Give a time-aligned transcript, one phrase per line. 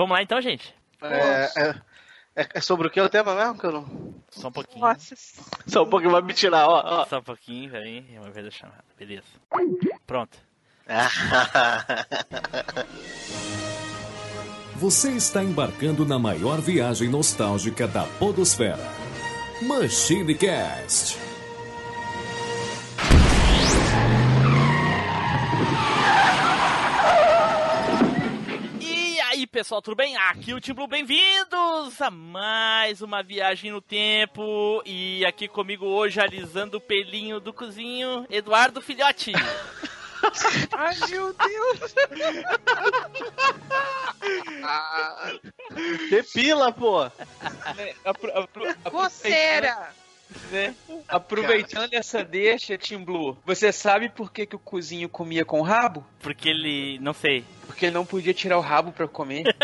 [0.00, 0.74] Vamos lá então, gente?
[1.02, 1.74] É, é,
[2.34, 3.58] é, é sobre o que o tema mesmo?
[3.58, 4.14] Que eu não...
[4.30, 4.80] Só um pouquinho.
[4.80, 5.14] Nossa.
[5.66, 6.82] Só um pouquinho vai me tirar, ó.
[6.82, 7.04] ó.
[7.04, 8.02] Só um pouquinho, peraí.
[8.16, 8.82] Uma vez a chamada.
[8.98, 9.24] Beleza.
[10.06, 10.38] Pronto.
[14.76, 18.78] Você está embarcando na maior viagem nostálgica da Podosfera.
[19.60, 21.29] Machine Cast.
[29.50, 30.16] Pessoal, tudo bem?
[30.16, 34.80] Aqui é o Tim Blue, bem-vindos a mais uma viagem no tempo.
[34.86, 39.32] E aqui comigo hoje, alisando o pelinho do cozinho, Eduardo Filhote.
[40.70, 41.94] Ai, meu Deus.
[46.10, 47.10] Depila, pô.
[48.04, 49.92] aproveitando, Coceira.
[50.50, 50.74] Né,
[51.08, 55.64] aproveitando essa deixa, Tim Blue, você sabe por que, que o cozinho comia com o
[55.64, 56.04] rabo?
[56.20, 57.44] Porque ele, não sei.
[57.66, 59.44] Porque ele não podia tirar o rabo pra comer.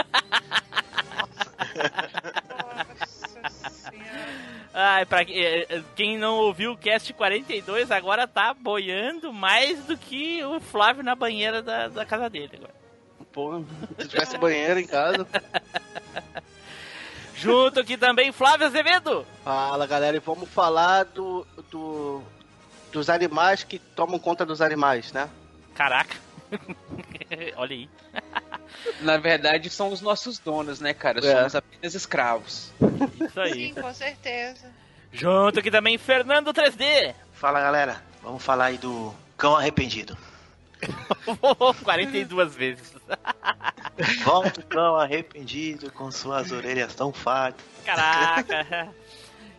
[4.79, 9.97] Ai, pra eh, eh, quem não ouviu o cast 42, agora tá boiando mais do
[9.97, 12.75] que o Flávio na banheira da, da casa dele agora.
[13.33, 13.65] Pô,
[13.99, 15.27] se tivesse banheiro em casa.
[17.37, 19.27] Junto aqui também, Flávio Azevedo.
[19.45, 22.23] Fala, galera, e vamos falar do, do
[22.91, 25.29] dos animais que tomam conta dos animais, né?
[25.75, 26.17] Caraca.
[27.57, 27.91] Olha aí.
[29.03, 31.19] Na verdade, são os nossos donos, né, cara?
[31.19, 31.37] É.
[31.37, 32.73] Somos apenas escravos.
[33.21, 33.53] Isso aí.
[33.69, 34.71] Sim, com certeza.
[35.13, 37.15] Junto aqui também, Fernando 3D.
[37.33, 40.17] Fala galera, vamos falar aí do cão arrependido.
[41.85, 42.95] 42 vezes.
[44.25, 47.65] Volta o cão arrependido com suas orelhas tão fartas.
[47.85, 48.89] Caraca.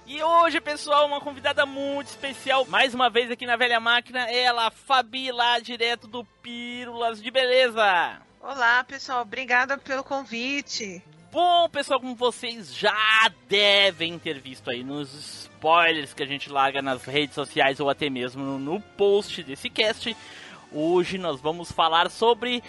[0.10, 2.64] E hoje, pessoal, uma convidada muito especial.
[2.64, 8.22] Mais uma vez aqui na Velha Máquina, ela, Fabi, lá direto do Pílulas de Beleza.
[8.40, 9.24] Olá, pessoal.
[9.24, 11.04] Obrigada pelo convite.
[11.30, 16.82] Bom, pessoal, como vocês já devem ter visto aí nos spoilers que a gente larga
[16.82, 20.16] nas redes sociais ou até mesmo no post desse cast,
[20.78, 22.64] hoje nós vamos falar sobre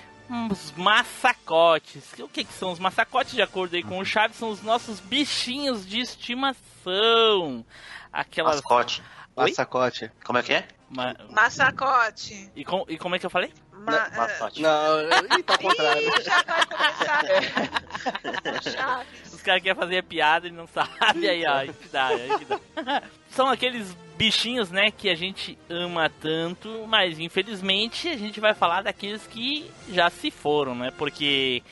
[0.50, 2.12] os massacotes.
[2.18, 3.32] O que, que são os massacotes?
[3.34, 7.64] De acordo aí com o Chaves, são os nossos bichinhos de estimação.
[8.12, 8.56] Aquelas.
[8.56, 9.02] Mascote.
[9.36, 9.50] Oi?
[9.50, 10.10] Massacote.
[10.24, 10.68] Como é que é?
[10.90, 12.50] Ma- Massacote.
[12.56, 13.52] E, com- e como é que eu falei?
[13.72, 14.60] Ma Mascote.
[14.62, 15.00] Não,
[15.38, 16.02] ih, tá ao contrário.
[16.02, 18.62] Ih, já vai começar.
[18.72, 19.34] Chaves.
[19.34, 22.38] Os caras querem fazer a piada e não sabem, aí, ó, aí que dá, aí
[22.38, 23.02] que dá.
[23.30, 28.82] São aqueles bichinhos, né, que a gente ama tanto, mas infelizmente a gente vai falar
[28.82, 31.62] daqueles que já se foram, né, porque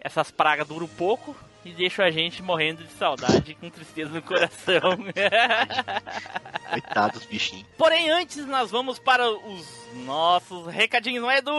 [0.00, 4.80] essas pragas duram pouco e deixam a gente morrendo de saudade com tristeza no coração.
[6.70, 7.66] Coitados bichinhos.
[7.76, 11.52] Porém, antes nós vamos para os nossos recadinhos, não é, Edu?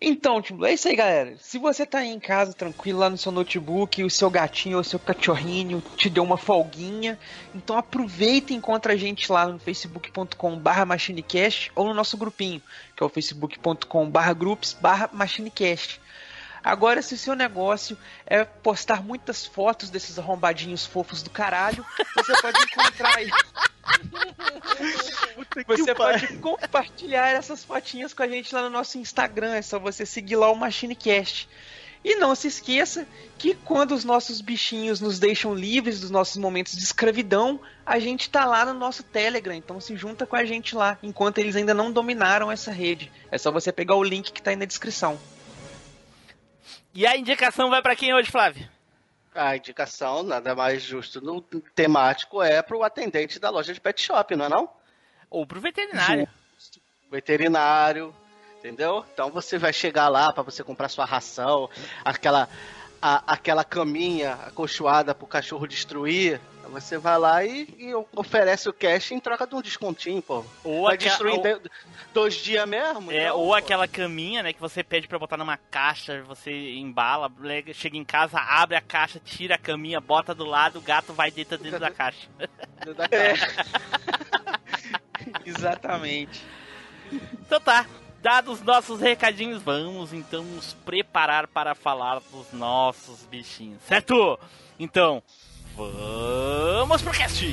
[0.00, 1.36] Então, Blue, é isso aí, galera.
[1.38, 4.80] Se você tá aí em casa, tranquilo, lá no seu notebook, o seu gatinho ou
[4.80, 7.18] o seu cachorrinho te deu uma folguinha,
[7.54, 12.62] então aproveita e encontra a gente lá no facebook.com barra machinecast ou no nosso grupinho,
[12.96, 16.00] que é o facebook.com barra groups barra machinecast.
[16.64, 21.84] Agora, se o seu negócio é postar muitas fotos desses arrombadinhos fofos do caralho,
[22.16, 23.30] você pode encontrar aí.
[25.66, 29.54] Você pode compartilhar essas fotinhas com a gente lá no nosso Instagram.
[29.54, 31.48] É só você seguir lá o MachineCast.
[32.02, 33.06] E não se esqueça
[33.38, 38.28] que quando os nossos bichinhos nos deixam livres dos nossos momentos de escravidão, a gente
[38.28, 39.54] tá lá no nosso Telegram.
[39.54, 43.10] Então se junta com a gente lá, enquanto eles ainda não dominaram essa rede.
[43.30, 45.18] É só você pegar o link que tá aí na descrição.
[46.94, 48.68] E a indicação vai para quem hoje, Flávio?
[49.34, 51.40] A indicação, nada mais justo no
[51.74, 54.68] temático, é pro atendente da loja de pet shop, não é não?
[55.28, 56.28] Ou pro veterinário.
[57.10, 58.14] Veterinário,
[58.58, 59.04] entendeu?
[59.12, 61.68] Então você vai chegar lá para você comprar sua ração,
[62.04, 62.48] aquela
[63.02, 66.40] a- aquela caminha acolchoada pro cachorro destruir.
[66.80, 70.44] Você vai lá e, e oferece o cash em troca de um descontinho, pô.
[70.62, 71.60] Ou, Vai aqua- destruir ou-
[72.12, 73.10] dois dias mesmo?
[73.12, 73.54] É, Então, ou pô.
[73.54, 78.04] aquela caminha, né, que você pede pra botar numa caixa, você embala, lega- chega em
[78.04, 81.78] casa, abre a caixa, tira a caminha, bota do lado, o gato vai dentro dentro
[81.80, 82.28] da caixa.
[82.96, 83.46] Da caixa.
[85.46, 86.42] Exatamente.
[87.40, 87.86] Então tá,
[88.22, 94.38] dados nossos recadinhos, vamos então nos preparar para falar dos nossos bichinhos, certo?
[94.78, 95.22] Então,
[95.76, 97.44] vamos pro cast!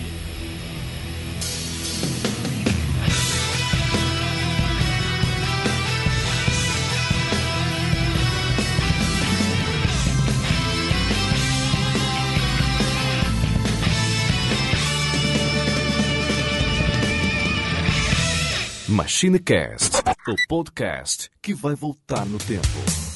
[18.87, 23.10] MachineCast, o podcast que vai voltar no tempo.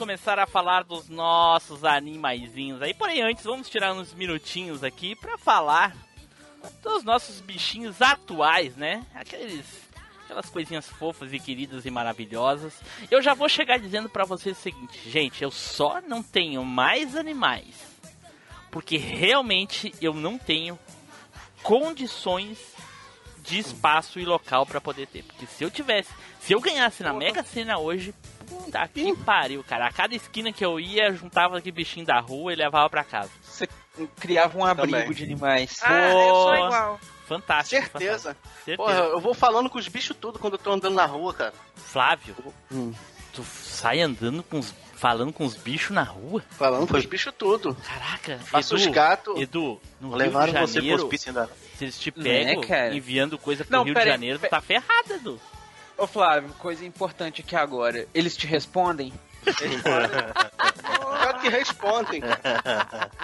[0.00, 2.94] Começar a falar dos nossos animaizinhos aí.
[2.94, 5.94] Porém, antes, vamos tirar uns minutinhos aqui pra falar
[6.82, 9.04] dos nossos bichinhos atuais, né?
[9.14, 9.66] Aqueles
[10.24, 12.80] aquelas coisinhas fofas e queridas e maravilhosas.
[13.10, 17.14] Eu já vou chegar dizendo pra vocês o seguinte, gente, eu só não tenho mais
[17.14, 17.90] animais
[18.70, 20.78] porque realmente eu não tenho
[21.62, 22.58] condições
[23.42, 25.24] de espaço e local pra poder ter.
[25.24, 26.10] Porque se eu tivesse,
[26.40, 28.14] se eu ganhasse na Mega Sena hoje,
[28.50, 29.86] puta que pariu, cara.
[29.86, 33.04] A cada esquina que eu ia, eu juntava aquele bichinho da rua e levava pra
[33.04, 33.30] casa.
[33.42, 33.68] Você
[34.18, 35.12] criava um abrigo Também.
[35.12, 35.78] de animais.
[35.82, 37.00] Ah, eu sou igual.
[37.26, 37.80] Fantástico.
[37.82, 38.34] Certeza.
[38.34, 38.64] fantástico.
[38.64, 38.76] Certeza.
[38.76, 41.54] Porra, eu vou falando com os bichos tudo quando eu tô andando na rua, cara.
[41.76, 42.34] Flávio,
[42.72, 42.92] Hum.
[43.32, 44.74] tu sai andando com os.
[44.94, 46.42] falando com os bichos na rua?
[46.50, 47.74] Falando com os bichos tudo.
[47.86, 49.40] Caraca, Faço Edu, os gatos.
[49.40, 51.50] Edu, no Levaram Rio de você pro Janeiro, hospício ainda.
[51.78, 52.94] se eles te Né, pegam cara?
[52.94, 55.40] enviando coisa pro Não, Rio pera de aí, Janeiro, tu pera- tá ferrado, Edu.
[56.00, 58.06] Ô Flávio, coisa importante aqui agora.
[58.14, 59.12] Eles te respondem?
[59.44, 62.22] Pior que respondem.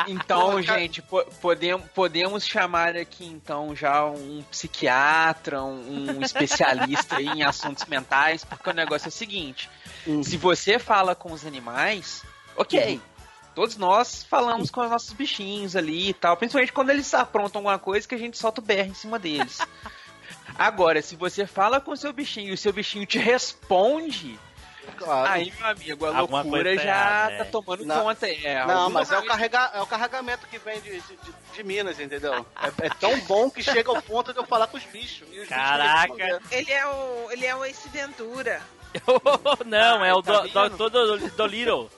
[0.07, 7.27] Então, gente, po- podemos, podemos chamar aqui então já um psiquiatra, um, um especialista aí
[7.27, 9.69] em assuntos mentais, porque o negócio é o seguinte:
[10.07, 10.23] Hum.
[10.23, 12.23] se você fala com os animais,
[12.57, 13.01] ok.
[13.55, 17.79] Todos nós falamos com os nossos bichinhos ali e tal, principalmente quando eles aprontam alguma
[17.79, 19.59] coisa que a gente solta o berro em cima deles.
[20.59, 24.39] Agora, se você fala com o seu bichinho e o seu bichinho te responde,
[24.97, 25.31] Claro.
[25.33, 27.45] aí, meu amigo, a Alguma loucura tá já errada, tá é.
[27.45, 28.05] tomando Não.
[28.05, 28.29] conta.
[28.29, 31.17] É, Não, mas é o, carrega, é o carregamento que vem de, de,
[31.55, 32.47] de- Minas, entendeu?
[32.81, 35.27] É, é tão bom que chega ao ponto de eu falar com os bichos.
[35.29, 36.01] e os bichos Caraca.
[36.03, 36.41] respondendo.
[36.53, 38.63] Ele é o, ele é o Ace Ventura.
[39.67, 40.77] Não, é o tá do, vendo?
[40.77, 41.91] do, do, do, do Little.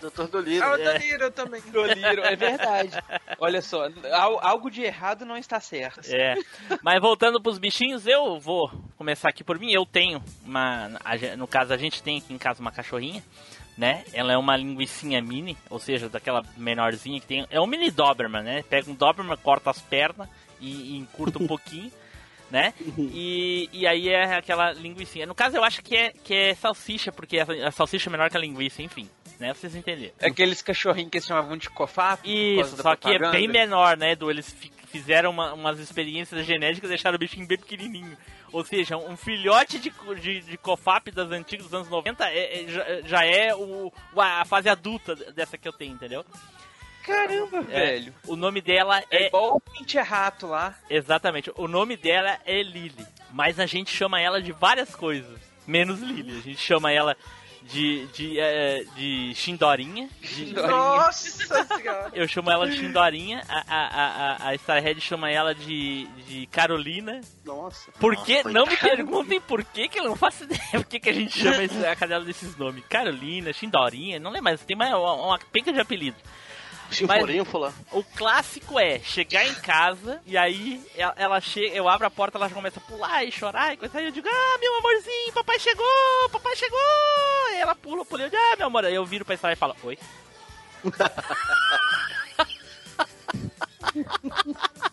[0.00, 0.64] Doutor Doliro.
[0.64, 1.60] Ah, o Danilo também.
[1.70, 2.92] Doliro, é verdade.
[3.38, 6.00] Olha só, al- algo de errado não está certo.
[6.08, 6.34] É.
[6.82, 9.70] Mas voltando pros bichinhos, eu vou começar aqui por mim.
[9.72, 10.88] Eu tenho uma.
[11.36, 13.22] No caso, a gente tem aqui em casa uma cachorrinha,
[13.76, 14.04] né?
[14.12, 17.46] Ela é uma linguicinha mini, ou seja, daquela menorzinha que tem.
[17.50, 18.62] É um mini Doberman, né?
[18.68, 20.28] Pega um Doberman, corta as pernas
[20.60, 21.92] e, e encurta um pouquinho.
[22.50, 22.74] Né?
[23.14, 25.24] E, e aí é aquela linguicinha.
[25.24, 28.36] No caso, eu acho que é, que é salsicha, porque a, salsicha é menor que
[28.36, 29.08] a linguiça, enfim.
[29.38, 29.54] Né?
[29.54, 30.12] Vocês entenderam.
[30.18, 32.20] É Aqueles cachorrinhos que eles chamavam de cofap.
[32.28, 34.30] Isso, só que é bem menor, né, Edu?
[34.30, 38.18] Eles fi- fizeram uma- umas experiências genéticas e deixaram o bichinho bem pequenininho.
[38.52, 43.02] Ou seja, um filhote de, de, de cofap das antigas dos anos 90 é- é-
[43.06, 46.24] já, é o- a fase adulta dessa que eu tenho, entendeu?
[47.04, 47.86] Caramba, É.
[47.86, 48.14] velho.
[48.26, 49.26] O nome dela É é...
[49.28, 50.74] igual o Pinte Rato lá.
[50.88, 53.06] Exatamente, o nome dela é Lily.
[53.32, 56.38] Mas a gente chama ela de várias coisas, menos Lily.
[56.38, 57.16] A gente chama ela
[57.62, 62.10] de, de, é, de Xindorinha, de, Nossa senhora.
[62.12, 67.20] Eu chamo ela de Xindorinha, a, a, a, a Starhead chama ela de, de Carolina.
[67.44, 67.92] Nossa.
[67.92, 68.42] Por que?
[68.44, 71.38] Não me perguntem por que, que eu não faço ideia por que, que a gente
[71.38, 71.58] chama
[71.90, 72.82] a cadela desses nomes.
[72.88, 76.16] Carolina, Xindorinha, não lembro mais, tem mais uma, uma penca de apelido.
[77.92, 82.38] O clássico é chegar em casa e aí ela, ela chega, eu abro a porta,
[82.38, 85.32] ela já começa a pular e chorar e coisa aí eu digo, ah, meu amorzinho,
[85.32, 86.78] papai chegou, papai chegou!
[87.52, 89.60] E ela pula, pula, eu digo, ah, meu amor, aí eu viro pra Starhead e
[89.60, 89.98] falo, oi?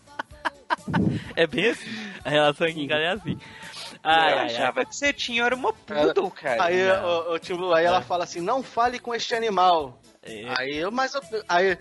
[1.35, 2.11] É bem assim.
[2.23, 3.39] A relação aqui em casa é assim.
[4.03, 4.45] Ai, eu ai, ai.
[4.45, 6.65] achava que você tinha era uma poodle, cara.
[6.65, 7.29] Aí, não.
[7.29, 9.99] o, o Tim Blue, aí ela fala assim, não fale com este animal.
[10.27, 11.77] É, Aí eu, mas eu, aí,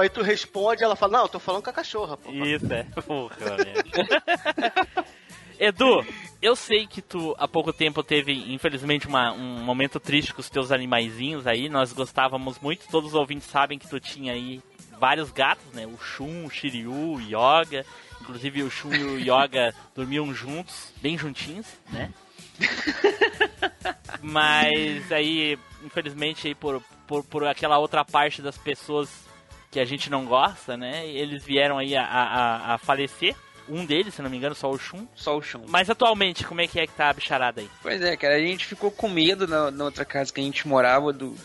[0.00, 2.30] aí tu responde, ela fala, não, eu tô falando com a cachorra, pô.
[2.32, 2.82] Isso é.
[3.02, 3.36] Porra.
[5.58, 6.04] Edu,
[6.40, 10.48] eu sei que tu há pouco tempo teve, infelizmente, uma- um momento triste com os
[10.48, 11.68] teus animaizinhos aí.
[11.68, 14.62] Nós gostávamos muito, todos os ouvintes sabem que tu tinha aí
[14.98, 15.86] vários gatos, né?
[15.86, 17.84] O Shun, o Shiryu, o Yoga.
[18.22, 22.10] Inclusive o Shun e o Yoga dormiam juntos, bem juntinhos, né?
[24.22, 29.08] Mas aí, infelizmente, aí por, por, por aquela outra parte das pessoas
[29.68, 31.04] que a gente não gosta, né?
[31.08, 33.34] Eles vieram aí a, a, a falecer.
[33.68, 35.06] Um deles, se não me engano, só o Shun.
[35.14, 35.64] Só o chão.
[35.68, 37.68] Mas atualmente, como é que é que tá a bicharada aí?
[37.82, 40.66] Pois é, cara, a gente ficou com medo na, na outra casa que a gente
[40.68, 41.36] morava do,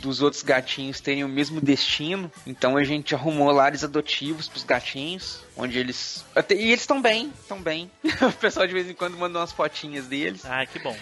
[0.00, 2.30] dos outros gatinhos terem o mesmo destino.
[2.46, 6.24] Então a gente arrumou lares adotivos pros gatinhos, onde eles.
[6.34, 7.90] até- e eles estão bem, estão bem.
[8.22, 10.42] o pessoal de vez em quando manda umas fotinhas deles.
[10.46, 10.96] Ah, que bom.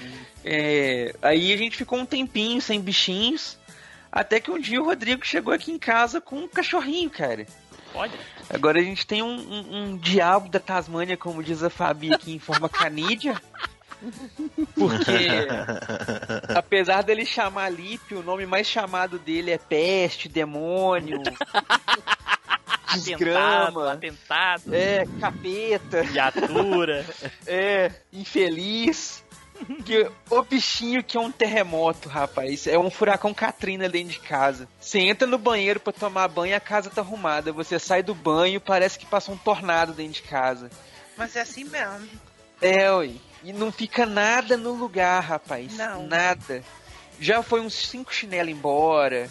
[0.44, 3.56] É, aí a gente ficou um tempinho sem bichinhos.
[4.12, 7.46] Até que um dia o Rodrigo chegou aqui em casa com um cachorrinho, cara.
[7.94, 8.12] Olha,
[8.50, 12.32] Agora a gente tem um, um- um diabo da Tasmânia, como diz a Fabi aqui,
[12.34, 13.40] em forma canídea.
[14.74, 15.46] Porque,
[16.54, 21.20] apesar dele chamar Lipe, o nome mais chamado dele é peste, demônio,
[22.86, 27.06] atentado, desgrama, atentado, é, capeta, viatura.
[27.46, 29.21] é, infeliz.
[29.84, 32.66] Que o bichinho que é um terremoto, rapaz.
[32.66, 34.68] É um furacão Katrina dentro de casa.
[34.80, 37.52] Você entra no banheiro pra tomar banho, a casa tá arrumada.
[37.52, 40.70] Você sai do banho, parece que passou um tornado dentro de casa.
[41.16, 42.08] Mas é assim mesmo.
[42.60, 43.20] É, ui.
[43.44, 45.76] E não fica nada no lugar, rapaz.
[45.76, 46.06] Não.
[46.06, 46.62] Nada.
[47.20, 49.30] Já foi uns cinco chinelos embora.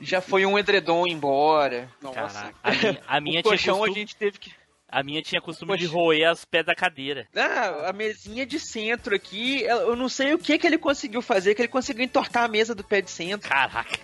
[0.00, 1.88] Já foi um edredom embora.
[2.02, 4.52] Caraca, a minha, a minha o colchão costume, a gente teve que.
[4.96, 5.94] A minha tinha costume de Poxa.
[5.94, 7.28] roer as pés da cadeira.
[7.36, 11.54] Ah, a mesinha de centro aqui, eu não sei o que que ele conseguiu fazer,
[11.54, 13.46] que ele conseguiu entortar a mesa do pé de centro.
[13.46, 13.98] Caraca.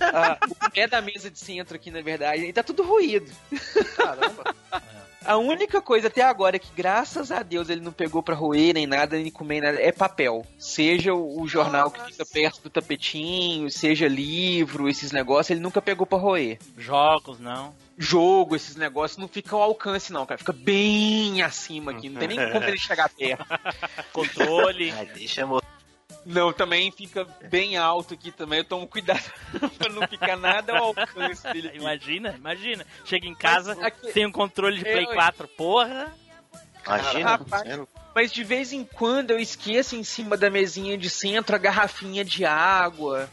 [0.00, 2.44] Ah, o pé da mesa de centro aqui, na verdade.
[2.44, 3.30] E tá tudo ruído.
[3.96, 4.54] Caramba.
[5.24, 8.86] A única coisa até agora que, graças a Deus, ele não pegou pra roer nem
[8.86, 10.44] nada, nem comer nada, é papel.
[10.58, 15.80] Seja o, o jornal que fica perto do tapetinho, seja livro, esses negócios, ele nunca
[15.80, 16.58] pegou pra roer.
[16.76, 17.74] Jogos, não.
[18.00, 20.38] Jogo, esses negócios, não fica ao alcance, não, cara.
[20.38, 22.08] Fica bem acima aqui.
[22.08, 23.44] Não tem nem como ele chegar perto.
[24.12, 24.92] Controle.
[24.92, 25.60] Ai, deixa eu
[26.24, 28.60] Não, também fica bem alto aqui também.
[28.60, 29.20] Eu tomo cuidado
[29.78, 31.68] pra não ficar nada ao alcance dele.
[31.68, 31.78] aqui.
[31.78, 32.86] imagina, imagina.
[33.04, 35.48] Chega em casa aqui- sem um controle de Play Eu- 4.
[35.48, 36.14] Porra.
[36.86, 37.80] Imagina, Rapaz.
[38.14, 42.24] Mas de vez em quando eu esqueço em cima da mesinha de centro a garrafinha
[42.24, 43.28] de água.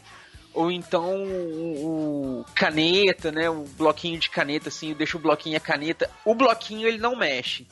[0.56, 3.48] Ou então o, o caneta, né?
[3.50, 6.10] O bloquinho de caneta, assim, eu deixo o bloquinho e a caneta.
[6.24, 7.66] O bloquinho ele não mexe.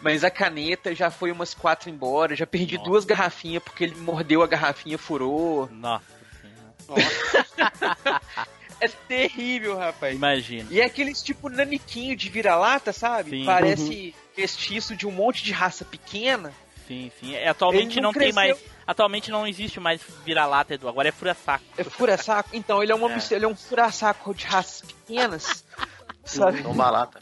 [0.00, 2.36] Mas a caneta já foi umas quatro embora.
[2.36, 2.88] Já perdi Nossa.
[2.88, 5.68] duas garrafinhas porque ele mordeu a garrafinha, furou.
[5.72, 6.04] Nossa
[6.40, 8.20] senhora.
[8.82, 10.16] É terrível, rapaz.
[10.16, 10.66] Imagina.
[10.70, 13.28] E é aqueles tipo naniquinho de vira-lata, sabe?
[13.28, 13.44] Sim.
[13.44, 16.50] Parece mestiço de um monte de raça pequena.
[16.88, 17.36] Sim, sim.
[17.36, 18.56] Atualmente Ele não, não tem mais.
[18.90, 20.88] Atualmente não existe mais vira-lata, Edu.
[20.88, 21.64] Agora é fura-saco.
[21.78, 22.50] É fura-saco?
[22.52, 23.14] Então, ele é, uma, É.
[23.14, 25.64] mistura- ele é um fura-saco de raças pequenas.
[26.24, 26.62] Sabe?
[26.62, 27.20] Toma lata.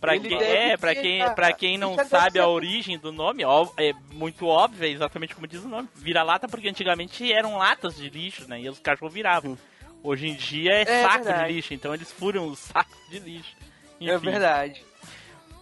[0.00, 3.44] Pra Ele quem, é, pra quem, pra quem não sabe ser- a origem do nome,
[3.44, 5.88] ó, é muito óbvio, é exatamente como diz o nome.
[5.94, 8.60] Vira-lata porque antigamente eram latas de lixo, né?
[8.60, 9.56] E os cachorros viravam.
[10.02, 11.48] Hoje em dia é, É saco verdade.
[11.48, 13.56] de lixo, então eles furam os sacos de lixo.
[14.00, 14.30] É Enfim.
[14.30, 14.84] verdade.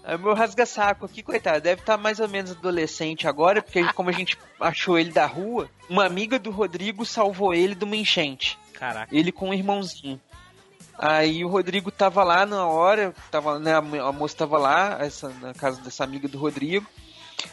[0.06, 4.12] É, meu rasga-saco aqui, coitado, deve estar mais ou menos adolescente agora, porque como a
[4.12, 8.58] gente achou ele da rua, uma amiga do Rodrigo salvou ele de uma enchente.
[8.74, 9.14] Caraca.
[9.14, 10.20] Ele com um irmãozinho.
[10.98, 15.54] Aí o Rodrigo tava lá na hora, tava, né, a moça tava lá, essa, na
[15.54, 16.86] casa dessa amiga do Rodrigo.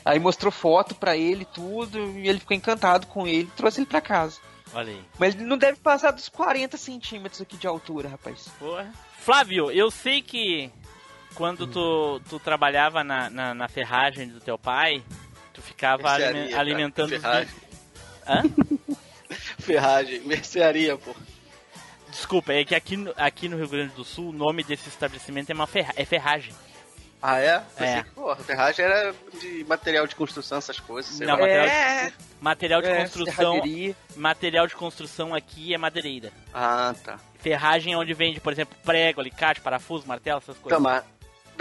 [0.03, 4.01] Aí mostrou foto pra ele tudo, e ele ficou encantado com ele, trouxe ele pra
[4.01, 4.39] casa.
[4.73, 5.01] Olha aí.
[5.17, 8.49] Mas ele não deve passar dos 40 centímetros aqui de altura, rapaz.
[8.59, 8.91] Porra.
[9.19, 10.71] Flávio, eu sei que
[11.35, 15.03] quando tu, tu trabalhava na, na, na ferragem do teu pai,
[15.53, 17.55] tu ficava Mercearia, alimentando Ferragem.
[18.27, 18.43] Hã?
[19.59, 21.15] Ferragem, mercearia, pô.
[22.09, 25.49] Desculpa, é que aqui no, aqui no Rio Grande do Sul o nome desse estabelecimento
[25.49, 26.53] é, uma ferra, é ferragem.
[27.21, 27.45] Ah, é?
[27.45, 27.61] É.
[27.77, 31.15] Pensei que, Porra, ferragem era de material de construção, essas coisas.
[31.15, 31.39] Sei Não, lá.
[31.41, 33.53] material, É, de, material de É, construção.
[33.53, 33.95] serraderia.
[34.15, 36.33] Material de construção aqui é madeireira.
[36.53, 37.19] Ah, tá.
[37.39, 40.77] Ferragem é onde vende, por exemplo, prego, alicate, parafuso, martelo, essas coisas.
[40.77, 41.03] Tá, mas...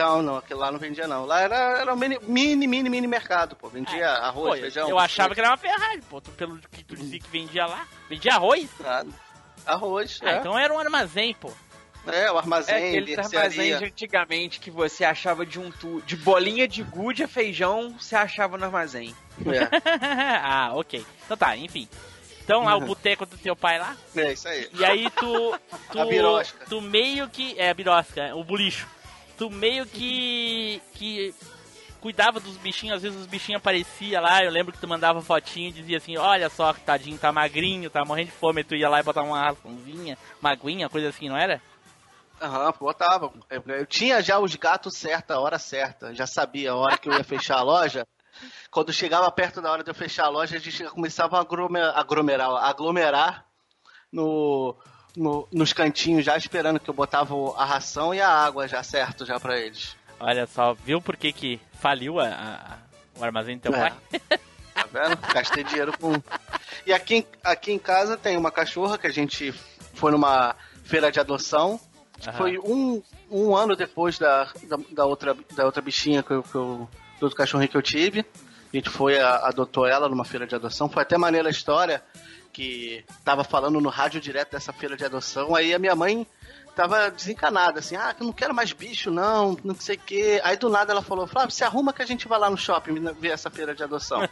[0.02, 1.24] Não, não, aquele lá não vendia não.
[1.26, 3.68] Lá era, era um mini, mini, mini, mini mercado, pô.
[3.68, 4.88] Vendia arroz, Pô, feijão.
[4.88, 6.20] eu achava que era uma ferragem, pô.
[6.20, 7.86] tu- Pelo que tu dizia que vendia lá.
[8.08, 8.68] Vendia arroz?
[8.80, 9.08] Nada.
[9.66, 10.36] Arroz, Ah, é.
[10.38, 11.52] então era um armazém, pô.
[12.06, 16.16] É, o É armazém, aqueles armazéns de antigamente que você achava de um tu, de
[16.16, 19.14] bolinha de gude a feijão, você achava no armazém.
[19.46, 19.68] É,
[20.42, 21.04] ah, ok.
[21.26, 21.86] Então tá, enfim.
[22.42, 23.94] Então lá o boteco do teu pai lá.
[24.16, 24.66] é isso aí.
[24.72, 25.54] E aí tu.
[25.92, 26.64] tu A birosca.
[26.66, 27.54] Tu meio que.
[27.60, 28.88] É, a birosca, o bulicho.
[29.40, 30.82] Tu meio que.
[30.92, 31.34] que
[31.98, 35.70] cuidava dos bichinhos, às vezes os bichinhos apareciam lá, eu lembro que tu mandava fotinho
[35.70, 39.00] e dizia assim, olha só, tadinho, tá magrinho, tá morrendo de fome, tu ia lá
[39.00, 41.58] e botava uma raçãozinha, uma aguinha, coisa assim, não era?
[42.38, 43.32] Aham, botava.
[43.66, 46.14] Eu, tinha já os gatos certa, a hora certa.
[46.14, 48.06] Já sabia a hora que eu ia fechar a loja.
[48.70, 52.62] Quando chegava perto da hora de eu fechar a loja, a gente começava a aglomerar,
[52.62, 53.46] aglomerar
[54.12, 54.76] no,
[55.16, 59.24] no- nos cantinhos, já esperando que eu botava a ração e a água já certo
[59.26, 59.96] já pra eles.
[60.18, 62.78] Olha só, viu por que que faliu a, a-
[63.18, 63.90] o armazém do teu É.
[63.90, 63.92] pai?
[64.72, 65.16] Tá vendo?
[65.34, 66.12] Gastei dinheiro com.
[66.86, 69.52] E aqui, em- aqui em casa tem uma cachorra que a gente
[69.94, 71.78] foi numa feira de adoção.
[72.26, 72.32] Aham.
[72.38, 76.54] Foi um, um ano depois da, da, da outra, da outra bichinha que eu, que
[76.54, 76.88] eu-
[77.18, 78.20] do outro cachorrinho que eu tive.
[78.72, 80.88] A gente foi, a- adotou ela numa feira de adoção.
[80.88, 82.02] Foi até maneira a história
[82.52, 85.54] que tava falando no rádio direto dessa feira de adoção.
[85.54, 86.26] Aí a minha mãe
[86.74, 90.40] tava desencanada, assim, ah, eu não quero mais bicho, não, não sei o quê.
[90.44, 92.94] Aí do nada ela falou, Flávio, se arruma que a gente vai lá no shopping
[93.18, 94.20] ver essa feira de adoção.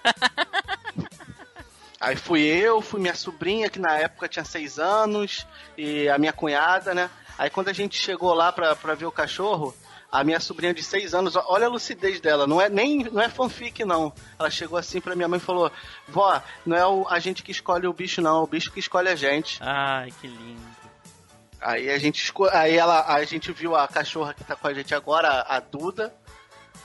[2.01, 5.45] Aí fui eu, fui minha sobrinha, que na época tinha seis anos,
[5.77, 7.11] e a minha cunhada, né?
[7.37, 9.75] Aí quando a gente chegou lá pra, pra ver o cachorro,
[10.11, 13.29] a minha sobrinha de seis anos, olha a lucidez dela, não é nem não é
[13.29, 14.13] fanfic, não.
[14.39, 15.71] Ela chegou assim pra minha mãe e falou:
[16.09, 18.81] Vó, não é o, a gente que escolhe o bicho, não, é o bicho que
[18.81, 19.59] escolhe a gente.
[19.63, 20.61] Ai, que lindo.
[21.61, 24.95] Aí a gente aí ela a gente viu a cachorra que tá com a gente
[24.95, 26.15] agora, a Duda,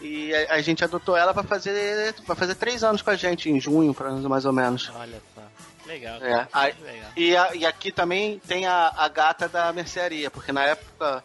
[0.01, 3.49] e a, a gente adotou ela pra fazer vai fazer três anos com a gente
[3.49, 3.95] em junho,
[4.27, 4.91] mais ou menos.
[4.95, 5.41] Olha só.
[5.85, 6.17] Legal.
[6.23, 7.11] É, aí- Legal.
[7.15, 11.23] E, a- e aqui também tem a, a gata da mercearia, porque na época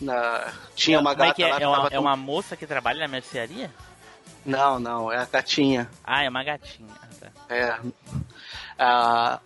[0.00, 1.48] na- tinha uma Como é gata que é?
[1.48, 3.70] lá É uma, é uma moça que trabalha na mercearia?
[4.44, 5.90] Não, não, é a gatinha.
[6.04, 6.88] Ah, é uma gatinha.
[7.02, 7.54] Ah, tá.
[7.54, 7.78] É.
[8.78, 9.40] A-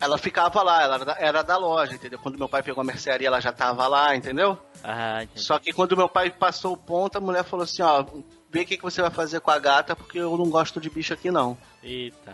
[0.00, 2.18] ela ficava lá, ela era da, era da loja, entendeu?
[2.18, 4.58] Quando meu pai pegou a mercearia, ela já tava lá, entendeu?
[4.82, 5.42] Ah, entendi.
[5.42, 8.02] Só que quando meu pai passou o ponto, a mulher falou assim, ó,
[8.50, 10.88] vê o que, que você vai fazer com a gata, porque eu não gosto de
[10.88, 11.56] bicho aqui não.
[11.82, 12.32] Eita.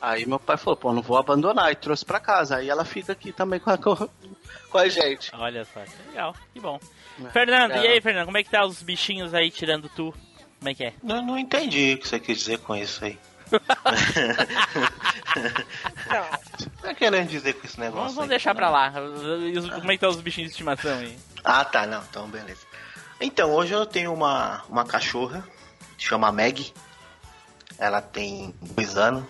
[0.00, 2.56] Aí meu pai falou, pô, não vou abandonar, e trouxe pra casa.
[2.56, 5.30] Aí ela fica aqui também com a, com a gente.
[5.34, 6.78] Olha só, que legal, que bom.
[7.24, 7.30] É.
[7.30, 7.90] Fernando, e É.
[7.92, 10.14] aí, Fernando, como é que tá os bichinhos aí tirando tu?
[10.58, 10.92] Como é que é?
[11.02, 13.18] Não, não entendi o que você quis dizer com isso aí.
[16.10, 16.24] Não.
[16.82, 18.28] Tá querendo dizer com esse negócio Vamos, vamos aí?
[18.30, 18.92] deixar pra lá.
[19.52, 21.16] E Como é que tá os bichinhos de estimação aí?
[21.44, 22.60] Ah, tá, não, então beleza.
[23.20, 25.42] Então, hoje eu tenho uma, uma cachorra,
[25.96, 26.72] chama Meg.
[27.78, 29.24] Ela tem dois anos.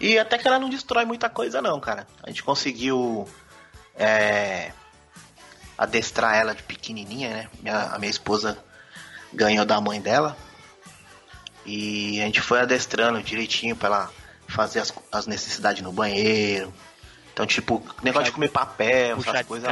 [0.00, 2.06] E até que ela não destrói muita coisa não, cara.
[2.22, 3.28] A gente conseguiu
[3.96, 4.72] é,
[5.78, 7.48] adestrar ela de pequenininha, né?
[7.60, 8.58] Minha, a minha esposa
[9.32, 10.36] ganhou da mãe dela.
[11.64, 14.10] E a gente foi adestrando direitinho pra ela
[14.46, 16.72] fazer as, as necessidades no banheiro.
[17.32, 19.68] Então, tipo, negócio de comer papel, essas coisas.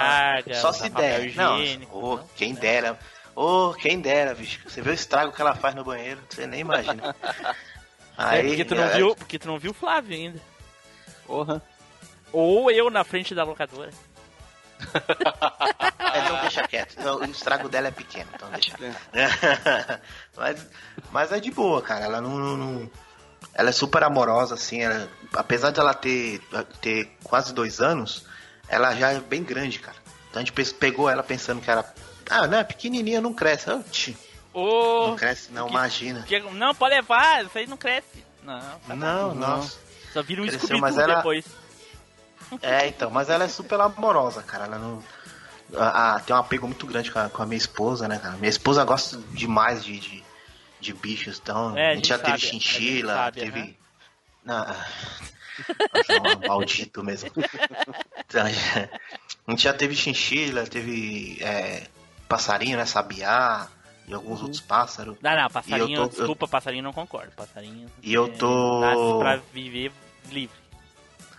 [0.61, 1.35] Só se der.
[1.37, 1.59] Não,
[1.93, 2.29] ô, não?
[2.35, 2.99] quem dera.
[3.37, 4.61] Ô, quem dera, bicho.
[4.69, 7.15] Você vê o estrago que ela faz no banheiro, você nem imagina.
[8.19, 10.41] é porque tu não é, viu, porque tu não viu o Flávio ainda.
[11.27, 11.63] Porra.
[12.33, 13.91] Ou eu na frente da locadora.
[14.81, 16.97] É, então deixa quieto.
[17.01, 18.75] O estrago dela é pequeno, então deixa.
[20.37, 20.67] mas,
[21.11, 22.05] mas é de boa, cara.
[22.05, 22.91] Ela não, não- não-
[23.55, 24.83] Ela é super amorosa, assim.
[24.83, 26.41] ela- apesar de ela ter,
[26.81, 28.27] ter quase dois anos,
[28.69, 29.97] ela já é bem grande, cara.
[30.31, 31.85] Então a gente pe- pegou ela pensando que era.
[32.31, 33.69] Ah, não, é pequenininha, não cresce.
[34.55, 36.23] Não cresce, não, que- imagina.
[36.23, 38.25] que- não, pode levar, isso aí não cresce.
[38.43, 39.35] Não, tá Não, bom.
[39.37, 39.79] nossa.
[40.13, 41.45] Só vira um Cresceu, mas ela- depois.
[42.61, 44.65] É, então, mas ela é super amorosa, cara.
[44.67, 45.03] Ela não.
[45.75, 48.37] a- a- tem um apego muito grande com a, com a minha esposa, né, cara?
[48.37, 50.23] Minha esposa gosta demais de, de,
[50.79, 51.75] de bichos, então.
[51.79, 53.61] É, a a gente gente já teve sabe, gente chinchila, sabe, teve.
[53.61, 53.75] aham.
[54.45, 57.31] Não, nossa, é um maldito mesmo.
[58.29, 61.87] Então, a gente já teve chinchila, teve é,
[62.29, 62.85] passarinho, né?
[62.85, 63.67] Sabiá
[64.13, 64.45] e alguns Uhum.
[64.45, 65.17] outros pássaros.
[65.21, 67.33] Não, não, passarinho, tô- eu- desculpa, passarinho não concordo.
[67.37, 67.89] Passarinho.
[68.03, 69.93] E eu é, tô- Nasce pra viver
[70.31, 70.57] livre.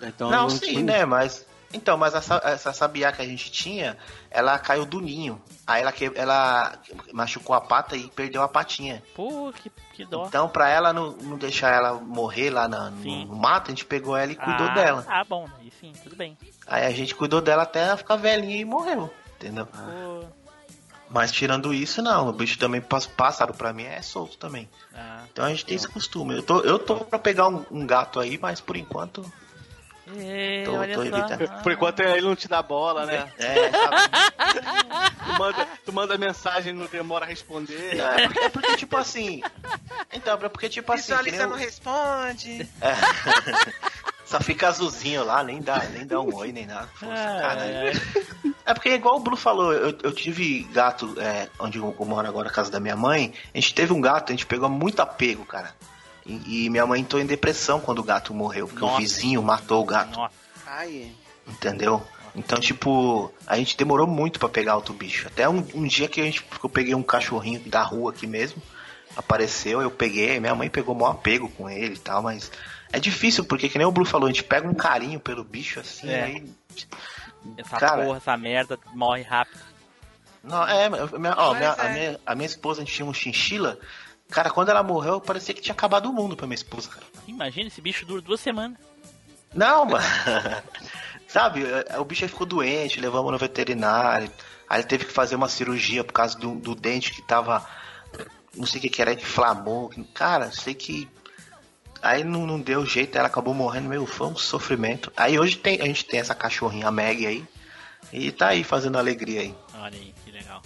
[0.01, 1.05] Então, não, eu sim, né?
[1.05, 1.45] Mas.
[1.75, 3.97] Então, mas essa, essa sabiá que a gente tinha,
[4.29, 5.41] ela caiu do ninho.
[5.65, 6.77] Aí ela, que, ela
[7.11, 9.01] machucou a pata e perdeu a patinha.
[9.15, 10.25] Pô, que, que dó.
[10.27, 13.25] Então, pra ela não, não deixar ela morrer lá na- Sim.
[13.25, 15.05] no, mato, a gente pegou ela e cuidou ah, dela.
[15.07, 16.37] Ah, bom, aí sim, tudo bem.
[16.67, 19.11] Aí a gente cuidou dela até ela ficar velhinha e morreu.
[19.37, 19.65] Entendeu?
[19.65, 20.25] Pô,
[21.13, 22.27] Mas tirando isso, não.
[22.29, 24.67] O bicho também, pás- pássaro pra mim é solto também.
[24.95, 25.23] ah.
[25.31, 26.35] Então a gente tem esse costume.
[26.37, 29.23] Eu tô, eu tô pra pegar um, um gato aí, mas por enquanto.
[30.17, 31.61] É, Tô- tô evitando.
[31.63, 33.31] Por enquanto ele não te dá bola, né?
[33.37, 33.95] É, sabe?
[35.23, 37.95] Tu manda, tu manda mensagem não demora a responder.
[37.95, 39.41] Não, é, porque, é porque, tipo assim.
[40.11, 41.03] Então, é porque, tipo assim.
[41.13, 42.69] Visualiza o- não responde.
[42.81, 42.93] É.
[44.33, 46.89] Só fica azulzinho lá, nem dá, nem dá um oi, nem nada.
[46.99, 47.93] Poxa, Ah, é.
[48.65, 52.27] É porque, igual o Blue falou, eu, eu tive gato, é, onde eu, eu moro
[52.27, 55.45] agora, casa da minha mãe, a gente teve um gato, a gente pegou muito apego,
[55.45, 55.75] cara.
[56.25, 58.95] E, e minha mãe entrou em depressão quando o gato morreu, porque Nossa.
[58.95, 60.33] o vizinho matou o gato, Nossa.
[60.65, 61.11] Ai,
[61.47, 62.01] entendeu?
[62.35, 65.27] Então, tipo, a gente demorou muito pra pegar outro bicho.
[65.27, 68.25] Até um, um dia que a gente, que eu peguei um cachorrinho da rua aqui
[68.25, 68.59] mesmo,
[69.15, 72.51] apareceu, eu peguei, minha mãe pegou maior apego com ele e tal, mas
[72.93, 75.79] é difícil, porque que nem o Blue falou, a gente pega um carinho pelo bicho
[75.81, 76.23] assim, É.
[76.23, 76.53] aí
[77.57, 78.05] Essa Cara.
[78.05, 79.59] porra, essa merda morre rápido.
[80.41, 81.81] Não, é, minha, ó, Mas minha- é.
[81.85, 83.77] A, minha, a minha esposa, a gente tinha um chinchila.
[84.29, 87.05] Cara, quando ela morreu, parecia que tinha acabado o mundo pra minha esposa, cara.
[87.27, 88.77] Imagina, esse bicho dura duas semanas.
[89.53, 90.05] Não, mano.
[91.27, 94.31] Sabe, é, o bicho aí ficou doente, levamos no veterinário.
[94.69, 97.65] Aí ele teve que fazer uma cirurgia por causa do, do dente que tava.
[98.55, 99.91] Não sei o que que era, inflamou.
[100.13, 101.09] Cara, sei que.
[102.03, 105.09] Aí não, não deu jeito, ela acabou morrendo, meu, foi um sofrimento.
[105.15, 107.45] Aí hoje tem, a gente tem essa cachorrinha, a Meg aí.
[108.11, 109.55] E tá aí fazendo alegria aí.
[109.75, 110.61] Olha aí, que legal.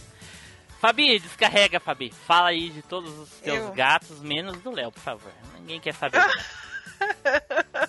[0.81, 2.11] Fabi, descarrega, Fabi.
[2.25, 3.71] Fala aí de todos os teus Eu?
[3.71, 5.31] gatos, menos do Léo, por favor.
[5.59, 6.25] Ninguém quer saber.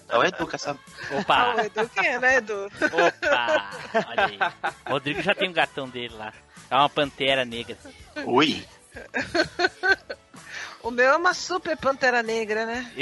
[0.04, 0.80] Então, Edu, quer saber?
[1.11, 2.66] Ah, Opa, o Edu quer, né, Edu?
[2.92, 3.70] opa.
[4.08, 4.38] Olha aí.
[4.87, 6.32] Rodrigo já tem um gatão dele lá.
[6.70, 7.78] É uma pantera negra.
[8.26, 8.62] Oi?
[10.83, 12.93] O meu é uma super pantera negra, né?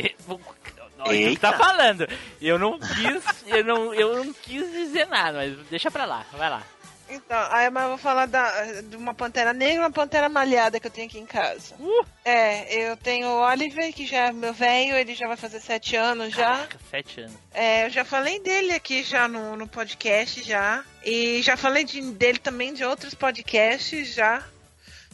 [0.98, 2.06] Olha o que tá falando.
[2.40, 6.48] Eu não quis, eu não, eu não quis dizer nada, mas deixa pra lá, vai
[6.50, 6.62] lá.
[7.08, 8.50] Então, aí mas eu vou falar da,
[8.82, 11.76] de uma pantera negra e uma pantera malhada que eu tenho aqui em casa.
[11.78, 12.04] Uh!
[12.24, 15.94] É, eu tenho o Oliver, que já é meu velho, ele já vai fazer sete
[15.94, 16.42] anos já.
[16.56, 17.36] Caraca, sete anos.
[17.54, 20.82] É, eu já falei dele aqui já no, no podcast já.
[21.04, 24.42] E já falei de- dele também de outros podcasts já.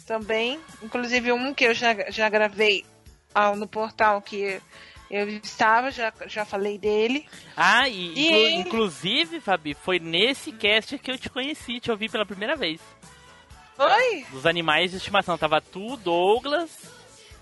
[0.06, 0.58] Também.
[0.82, 2.84] Inclusive um que eu já, já gravei
[3.34, 4.60] ah, no portal que
[5.10, 7.26] eu estava, já, já falei dele.
[7.56, 8.54] Ah, e, E inclu- ele?
[8.56, 12.80] inclusive, Fabi, foi nesse cast que eu te conheci, te ouvi pela primeira vez.
[13.78, 14.26] Oi?
[14.30, 15.36] Dos animais de estimação.
[15.38, 16.70] Tava tu, Douglas,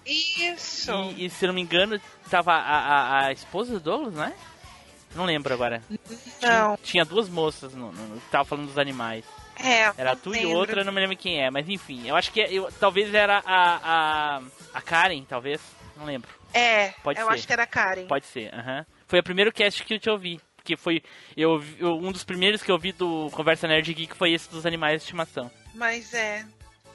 [0.07, 0.93] Isso.
[1.17, 4.33] e, e, se não me engano, tava a, a, a esposa do Douglas, né?
[5.15, 5.83] Não lembro agora.
[6.41, 6.77] Não.
[6.83, 9.25] Tinha duas moças no, no, no- que tava falando dos animais.
[9.63, 9.93] É.
[9.97, 10.59] Era tu e lembro.
[10.59, 13.43] outra, eu não me lembro quem é, mas enfim, eu acho que eu, talvez era
[13.45, 14.43] a, a,
[14.75, 15.61] a Karen, talvez,
[15.97, 16.31] não lembro.
[16.53, 17.33] É, Pode eu ser.
[17.35, 18.07] acho que era Karen.
[18.07, 18.85] Pode ser, aham.
[19.07, 21.03] Foi o primeiro cast que eu te ouvi, porque foi
[21.37, 24.65] eu, eu- um dos primeiros que eu vi do Conversa Nerd Geek foi esse dos
[24.67, 25.51] animais de estimação.
[25.75, 26.45] Mas é.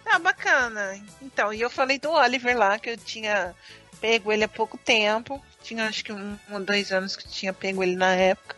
[0.05, 0.99] Ah, bacana.
[1.21, 3.55] Então, e eu falei do Oliver lá, que eu tinha
[3.99, 5.43] pego ele há pouco tempo.
[5.63, 8.55] Tinha acho que um ou dois anos que eu tinha pego ele na época.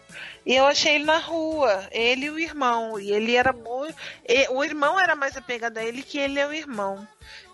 [0.48, 2.98] E eu achei ele na rua, ele e o irmão.
[2.98, 3.96] E ele era muito.
[4.52, 7.06] O irmão era mais apegado a ele que ele é o irmão.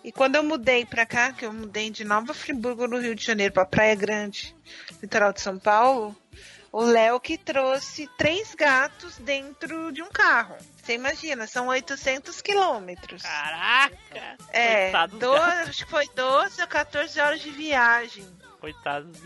[0.04, 3.24] E quando eu mudei pra cá, que eu mudei de Nova Friburgo, no Rio de
[3.24, 4.54] Janeiro, pra Praia Grande,
[5.02, 6.16] litoral de São Paulo,
[6.70, 10.54] o Léo que trouxe três gatos dentro de um carro.
[10.80, 13.22] Você imagina, são 800 quilômetros.
[13.22, 14.36] Caraca!
[14.52, 15.68] É, Coitado dos do- gatos.
[15.70, 18.24] acho que foi 12 ou 14 horas de viagem.
[18.60, 19.20] Coitado dos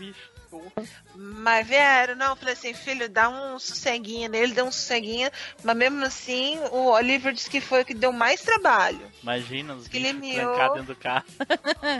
[1.15, 5.29] Mas vieram, não, eu falei assim, filho, dá um sosseguinho nele, deu um sosseguinho,
[5.63, 8.99] mas mesmo assim, o Oliver disse que foi o que deu mais trabalho.
[9.21, 11.25] Imagina os Que ele bichos trancados dentro do carro.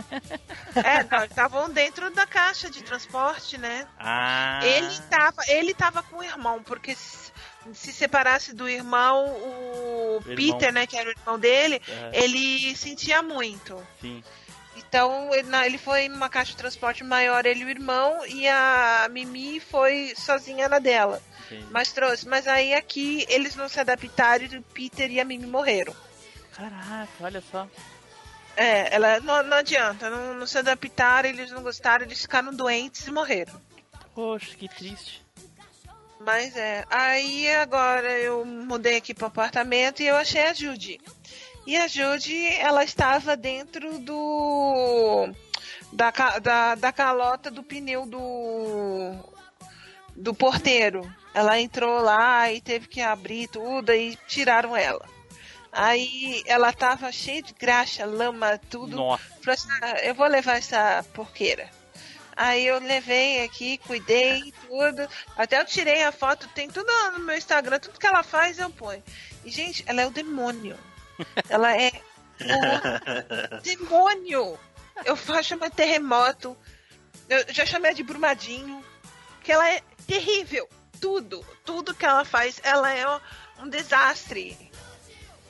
[0.84, 3.86] É, não, estavam dentro da caixa de transporte, né?
[3.98, 7.32] Ah, Ele tava, ele tava com o irmão, porque se,
[7.72, 10.22] se separasse do irmão, o.
[10.36, 13.82] Peter, né, que era o irmão dele, É, ele sentia muito.
[14.00, 14.22] sim.
[14.76, 19.08] Então ele, ele foi numa caixa de transporte maior, ele e o irmão, e a
[19.10, 21.22] Mimi foi sozinha na dela.
[21.70, 22.28] Mas trouxe.
[22.28, 25.94] Mas aí aqui eles não se adaptaram e o Peter e a Mimi morreram.
[26.52, 27.66] Caraca, olha só.
[28.56, 33.06] É, ela não, não adianta, não, não se adaptaram, eles não gostaram, eles ficaram doentes
[33.06, 33.60] e morreram.
[34.14, 35.24] Poxa, que triste.
[36.20, 41.00] Mas é, aí agora eu mudei aqui pro apartamento e eu achei a Judy.
[41.66, 45.28] E a Judy, ela estava dentro do.
[45.92, 49.14] da, da, da calota do pneu do.
[50.16, 51.08] do porteiro.
[51.32, 55.06] Ela entrou lá e teve que abrir tudo e tiraram ela.
[55.72, 58.96] Aí ela tava cheia de graxa, lama, tudo.
[58.96, 61.70] Nossa, assim, "Ah, eu vou levar essa porqueira.
[62.36, 65.06] Aí eu levei aqui, cuidei, tudo.
[65.36, 68.70] Até eu tirei a foto, tem tudo no meu Instagram, tudo que ela faz eu
[68.70, 69.02] ponho.
[69.44, 70.76] E, gente, ela é o demônio.
[71.48, 71.92] Ela é
[72.40, 74.58] o demônio.
[75.04, 76.56] Eu faço chamar terremoto.
[77.28, 78.84] Eu já chamei de Brumadinho.
[79.42, 80.68] Que ela é terrível.
[81.00, 83.06] Tudo, tudo que ela faz, ela é
[83.58, 84.70] um desastre.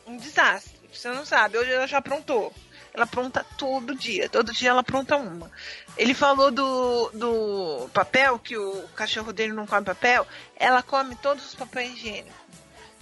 [0.06, 0.78] Um desastre.
[0.92, 2.52] Você não sabe, hoje ela já aprontou.
[2.92, 4.28] Ela apronta todo dia.
[4.28, 5.50] Todo dia ela apronta uma.
[5.96, 10.26] Ele falou do, do papel, que o cachorro dele não come papel.
[10.56, 12.39] Ela come todos os papéis higiênicos.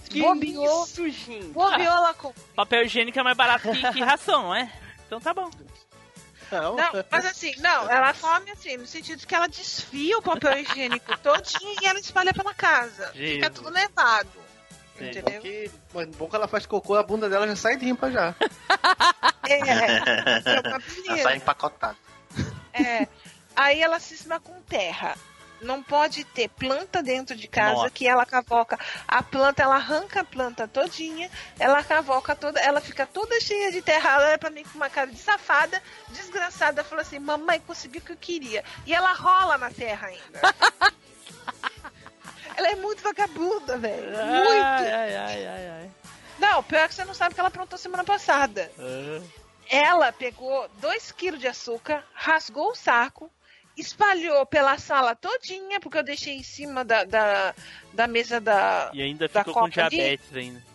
[0.09, 0.83] Que Bobeou.
[0.85, 1.51] isso, gente?
[1.55, 2.33] Ela com...
[2.55, 4.71] Papel higiênico é mais barato que, que ração, não é?
[5.05, 5.49] Então tá bom.
[6.51, 10.57] Não, Não, mas assim, não, ela come assim, no sentido que ela desfia o papel
[10.57, 13.07] higiênico todinho e ela espalha pela casa.
[13.09, 13.49] Fica Jesus.
[13.53, 14.29] tudo levado.
[14.97, 15.09] Sim.
[15.09, 15.41] Entendeu?
[15.41, 18.35] que, mas bom que ela faz cocô, a bunda dela já sai limpa já.
[19.47, 21.97] É, é uma Ela tá empacotada.
[22.73, 23.07] É.
[23.55, 25.15] Aí ela cisma com terra.
[25.61, 27.89] Não pode ter planta dentro de casa Nossa.
[27.89, 28.79] que ela cavoca.
[29.07, 33.81] A planta, ela arranca a planta todinha, ela cavoca toda, ela fica toda cheia de
[33.81, 34.11] terra.
[34.11, 36.83] Ela olha pra mim com uma cara de safada, desgraçada.
[36.83, 38.63] Fala assim: Mamãe, consegui o que eu queria.
[38.85, 40.39] E ela rola na terra ainda.
[42.55, 44.09] ela é muito vagabunda, velho.
[44.09, 44.63] Muito.
[44.63, 45.91] Ai, ai, ai, ai.
[46.39, 48.71] Não, pior que você não sabe o que ela aprontou semana passada.
[48.79, 49.21] Ah.
[49.69, 53.29] Ela pegou 2 quilos de açúcar, rasgou o saco,
[53.79, 57.53] espalhou pela sala todinha, porque eu deixei em cima da, da,
[57.93, 58.89] da mesa da.
[58.93, 59.71] E ainda Da ficou com ali?
[59.71, 60.69] diabetes ainda.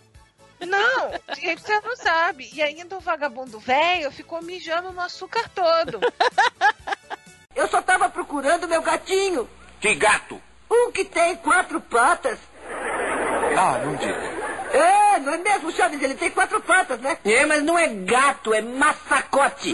[0.60, 2.48] Não, gente, você não sabe.
[2.54, 6.00] E ainda o vagabundo velho ficou mijando no açúcar todo.
[7.54, 9.48] Eu só tava procurando meu gatinho.
[9.80, 10.40] Que gato?
[10.70, 12.38] Um que tem quatro patas.
[13.56, 14.34] Ah, não diga.
[14.72, 16.02] É, não é mesmo, Chaves?
[16.02, 17.16] Ele tem quatro patas, né?
[17.24, 19.72] É, mas não é gato, é massacote.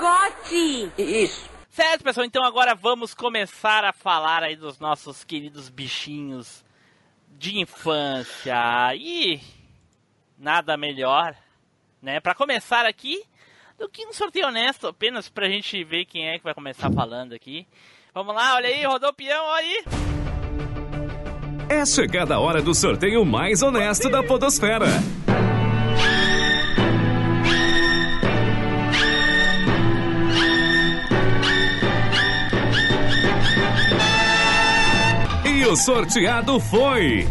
[0.00, 0.92] Mascote.
[0.96, 1.50] Isso.
[1.68, 6.64] Certo, pessoal, então agora vamos começar a falar aí dos nossos queridos bichinhos
[7.38, 8.56] de infância.
[8.96, 9.40] E
[10.38, 11.36] nada melhor,
[12.02, 13.22] né, Pra começar aqui
[13.78, 17.34] do que um sorteio honesto, apenas pra gente ver quem é que vai começar falando
[17.34, 17.66] aqui.
[18.12, 19.84] Vamos lá, olha aí, rodou o peão, olha aí.
[21.68, 24.86] É chegada a hora do sorteio mais honesto da Podosfera.
[35.60, 37.26] E o sorteado foi.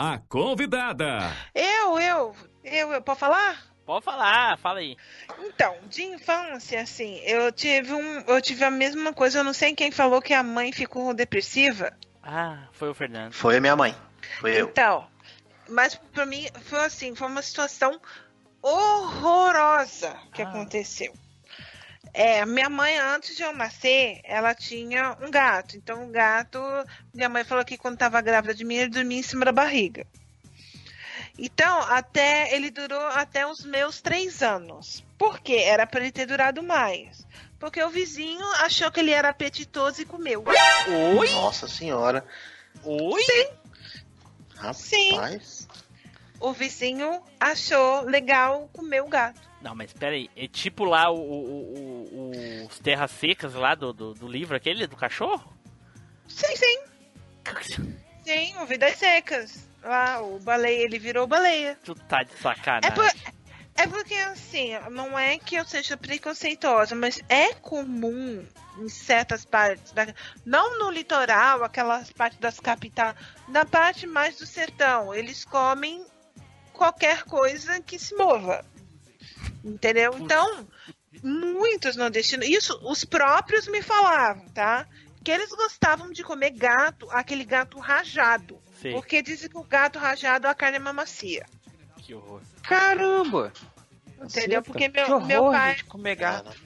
[0.00, 1.20] A convidada.
[1.54, 3.64] Eu, eu, eu, eu, pode falar?
[3.84, 4.96] Pode falar, fala aí.
[5.38, 8.18] Então, de infância, assim, eu tive um.
[8.26, 11.96] Eu tive a mesma coisa, eu não sei quem falou que a mãe ficou depressiva.
[12.20, 13.32] Ah, foi o Fernando.
[13.32, 13.94] Foi a minha mãe.
[14.40, 14.66] Foi eu.
[14.66, 15.06] Então,
[15.68, 18.00] mas pra mim foi assim, foi uma situação
[18.60, 20.48] horrorosa que Ah.
[20.48, 21.14] aconteceu.
[22.18, 25.76] É, minha mãe, antes de eu nascer, ela tinha um gato.
[25.76, 26.58] Então, o gato,
[27.12, 30.06] minha mãe falou que quando tava grávida de mim, ele dormia em cima da barriga.
[31.38, 35.04] Então, até ele durou até os meus três anos.
[35.18, 35.56] Por quê?
[35.56, 37.26] Era para ele ter durado mais.
[37.58, 40.42] Porque o vizinho achou que ele era apetitoso e comeu.
[41.18, 41.30] Oi?
[41.32, 42.26] Nossa senhora.
[42.82, 43.50] Oi?
[44.54, 45.68] Rapaz.
[46.40, 49.46] O vizinho achou legal comer o gato.
[49.66, 52.30] Não, mas pera aí, é tipo lá o, o- o-
[52.62, 55.52] o- os terras secas lá do, do, do livro aquele, do cachorro?
[56.28, 56.78] Sim, sim.
[58.24, 59.66] Sim, o Vidas Secas.
[59.82, 61.76] Lá, o baleia, ele virou baleia.
[61.84, 62.88] Tu tá de sacanagem.
[62.88, 63.32] É, por-
[63.74, 68.46] é porque, assim, não é que eu seja preconceituosa, mas é comum
[68.78, 70.06] em certas partes, da,
[70.44, 73.16] não no litoral, aquelas partes das capitais,
[73.48, 76.06] na parte mais do sertão, eles comem
[76.72, 78.64] qualquer coisa que se mova.
[79.66, 80.14] Entendeu?
[80.18, 80.66] Então,
[81.22, 84.86] muitos nordestinos, isso os próprios me falavam, tá?
[85.24, 88.58] Que eles gostavam de comer gato, aquele gato rajado.
[88.80, 88.92] Sei.
[88.92, 91.44] Porque dizem que o gato rajado a carne é mais macia.
[91.98, 92.40] Que horror.
[92.62, 93.52] Caramba!
[94.22, 94.62] Entendeu?
[94.62, 96.56] Porque meu- que horror, meu pai- gente, comer gato.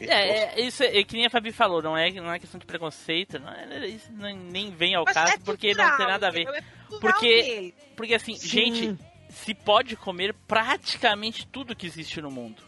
[0.00, 2.58] É, é, isso é, é que nem a Fabi falou, não é, não é questão
[2.60, 5.96] de preconceito, não é, isso não- nem vem ao Mas caso, é porque cultural, não
[5.96, 6.46] tem nada a ver.
[6.48, 6.62] É
[7.00, 7.74] Porque-.
[7.96, 8.46] Porque assim, Sim.
[8.48, 12.62] gente, se pode comer praticamente tudo que existe no mundo.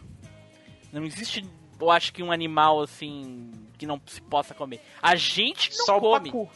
[0.91, 1.45] Não existe,
[1.79, 4.81] eu acho que um animal assim que não se possa comer.
[5.01, 6.31] A gente não Só o come.
[6.31, 6.49] pacu.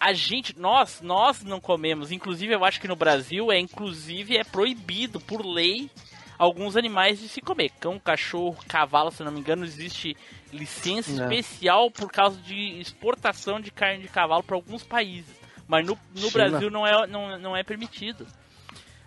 [0.00, 2.12] A gente, nós, nós não comemos.
[2.12, 5.90] Inclusive, eu acho que no Brasil é inclusive é proibido por lei
[6.38, 7.70] alguns animais de se comer.
[7.80, 10.16] Cão, cachorro, cavalo, se não me engano, existe
[10.52, 11.24] licença Não.
[11.24, 15.34] especial por causa de exportação de carne de cavalo para alguns países.
[15.66, 16.30] Mas no, no.
[16.30, 18.26] Brasil não é, não, não é permitido.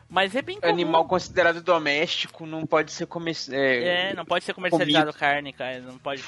[0.10, 0.72] Mas é bem comum.
[0.72, 3.36] Animal considerado doméstico não pode ser comer.
[3.52, 5.80] É, não pode ser comercializado carne, cara.
[5.80, 6.24] Não pode.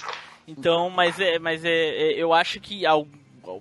[0.47, 3.07] Então, mas é, mas é, é- eu acho que ao,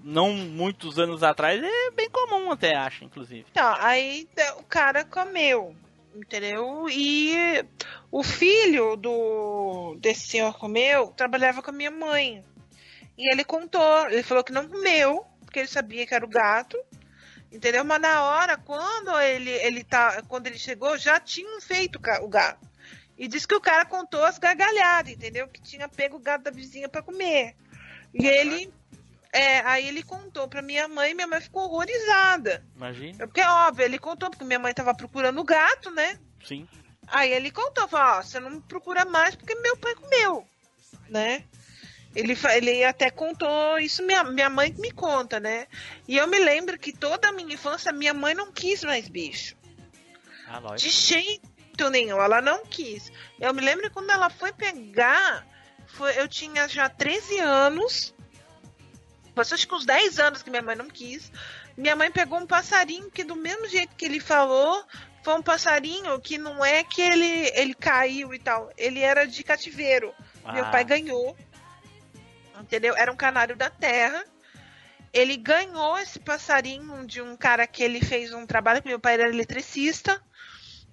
[0.02, 3.46] não muitos anos atrás é bem comum até acho, inclusive.
[3.50, 5.76] Então, aí é, o cara comeu,
[6.14, 6.88] entendeu?
[6.90, 7.64] E
[8.10, 12.42] o filho do desse senhor comeu trabalhava com a minha mãe.
[13.16, 16.76] E ele contou, ele falou que não comeu, porque ele sabia que era o gato.
[17.50, 17.84] Entendeu?
[17.84, 22.68] Mas na hora, quando ele, ele tá, quando ele chegou, já tinham feito o gato.
[23.16, 25.48] E disse que o cara contou as gargalhadas, entendeu?
[25.48, 27.56] Que tinha pego o gato da vizinha para comer.
[28.14, 28.72] E ele
[29.32, 32.64] É, aí ele contou pra minha mãe e minha mãe ficou horrorizada.
[32.76, 33.24] Imagina.
[33.24, 36.18] É Porque, óbvio, ele contou, porque minha mãe tava procurando o gato, né?
[36.44, 36.66] Sim.
[37.06, 40.46] Aí ele contou, falou, ó, você não procura mais porque meu pai comeu,
[41.08, 41.44] né?
[42.18, 45.68] Ele, ele até contou, isso minha, minha mãe me conta, né?
[46.08, 49.54] E eu me lembro que toda a minha infância, minha mãe não quis mais bicho.
[50.48, 53.12] Ah, De jeito nenhum, ela não quis.
[53.38, 55.46] Eu me lembro que quando ela foi pegar,
[55.86, 58.12] foi, eu tinha já 13 anos.
[59.36, 61.30] Você acho que uns 10 anos que minha mãe não quis.
[61.76, 64.84] Minha mãe pegou um passarinho que do mesmo jeito que ele falou,
[65.22, 68.72] foi um passarinho que não é que ele, ele caiu e tal.
[68.76, 70.12] Ele era de cativeiro.
[70.52, 70.70] Meu Ah.
[70.70, 71.36] pai ganhou.
[72.60, 72.96] Entendeu?
[72.96, 74.24] Era um canário da terra.
[75.12, 79.28] Ele ganhou esse passarinho de um cara que ele fez um trabalho, meu pai era
[79.28, 80.22] eletricista.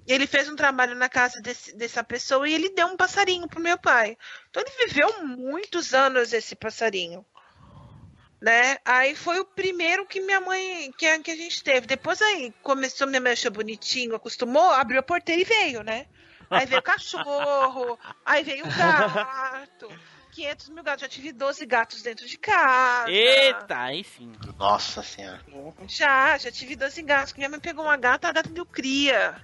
[0.07, 3.59] Ele fez um trabalho na casa desse- dessa pessoa e ele deu um passarinho pro
[3.59, 4.15] meu pai.
[4.49, 7.25] Então ele viveu muitos anos esse passarinho.
[8.39, 8.77] Né?
[8.85, 11.87] Aí foi o primeiro que minha mãe, que a, que a gente teve.
[11.87, 16.05] Depois aí começou, minha mãe achou bonitinho, acostumou, abriu a porteira e veio, né?
[16.49, 19.89] Aí veio o cachorro, aí veio o gato.
[20.35, 21.01] 500 mil gatos.
[21.01, 23.09] Já tive 12 gatos dentro de casa.
[23.09, 24.31] Eita, aí sim.
[24.59, 25.41] Nossa senhora.
[25.87, 27.33] Já, já tive 12 gatos.
[27.33, 29.41] Minha mãe pegou uma gata, a gata deu cria.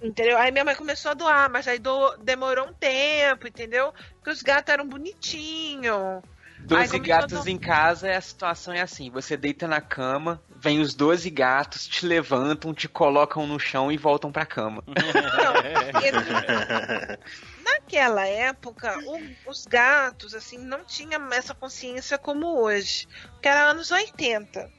[0.00, 0.38] Entendeu?
[0.38, 3.92] Aí minha mãe começou a doar, mas aí do- demorou um tempo, entendeu?
[4.16, 6.22] Porque os gatos eram bonitinhos.
[6.58, 10.80] Ai, 12 como gatos em casa, a situação é assim: você deita na cama, vem
[10.80, 14.82] os 12 gatos, te levantam, te colocam no chão e voltam pra cama.
[14.86, 14.94] Não,
[17.66, 23.06] naquela época, o- os gatos, assim, não tinham essa consciência como hoje.
[23.32, 24.70] Porque era anos 80.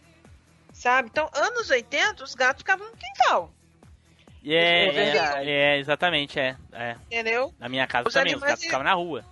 [0.74, 1.10] Sabe?
[1.10, 3.52] Então, anos 80, os gatos ficavam no quintal.
[4.44, 6.96] E É, É é, exatamente, é, é.
[7.08, 7.54] Entendeu?
[7.60, 9.26] Na minha casa Os também, os gatos ficavam na rua.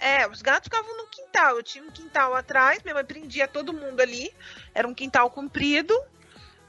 [0.00, 1.56] É, os gatos ficavam no quintal.
[1.56, 4.34] Eu tinha um quintal atrás, minha mãe prendia todo mundo ali.
[4.74, 5.94] Era um quintal comprido.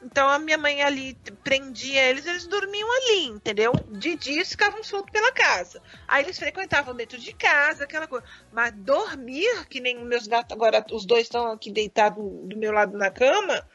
[0.04, 3.72] Então a minha mãe ali prendia eles, eles dormiam ali, entendeu?
[3.90, 5.82] De dia ficavam soltos pela casa.
[6.08, 8.26] Aí eles frequentavam dentro de casa, aquela coisa.
[8.52, 12.98] Mas dormir, que nem meus gatos agora, os dois estão aqui deitados do meu lado
[12.98, 13.66] na cama,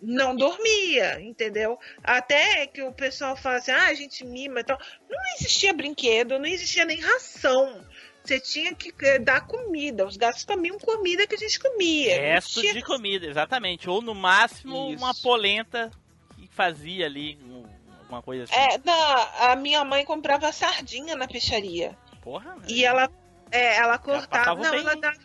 [0.00, 1.78] não dormia, entendeu?
[2.02, 4.78] Até que o pessoal fala assim, ah, a gente mima e tal.
[5.08, 7.84] Não existia brinquedo, não existia nem ração.
[8.28, 10.06] Você tinha que eh, dar comida.
[10.06, 12.20] Os gatos comiam comida que a gente comia.
[12.20, 13.88] Resto tinha de comida, exatamente.
[13.88, 15.02] Ou no máximo Isso.
[15.02, 15.90] uma polenta
[16.36, 17.64] que fazia ali um-
[18.00, 18.54] alguma coisa assim.
[18.54, 21.96] É, na, a minha mãe comprava sardinha na peixaria.
[22.22, 22.66] Porra, né?
[22.68, 23.10] E ela,
[23.50, 24.60] é, ela cortava.
[24.60, 24.80] Não, bem.
[24.80, 25.18] ela dava.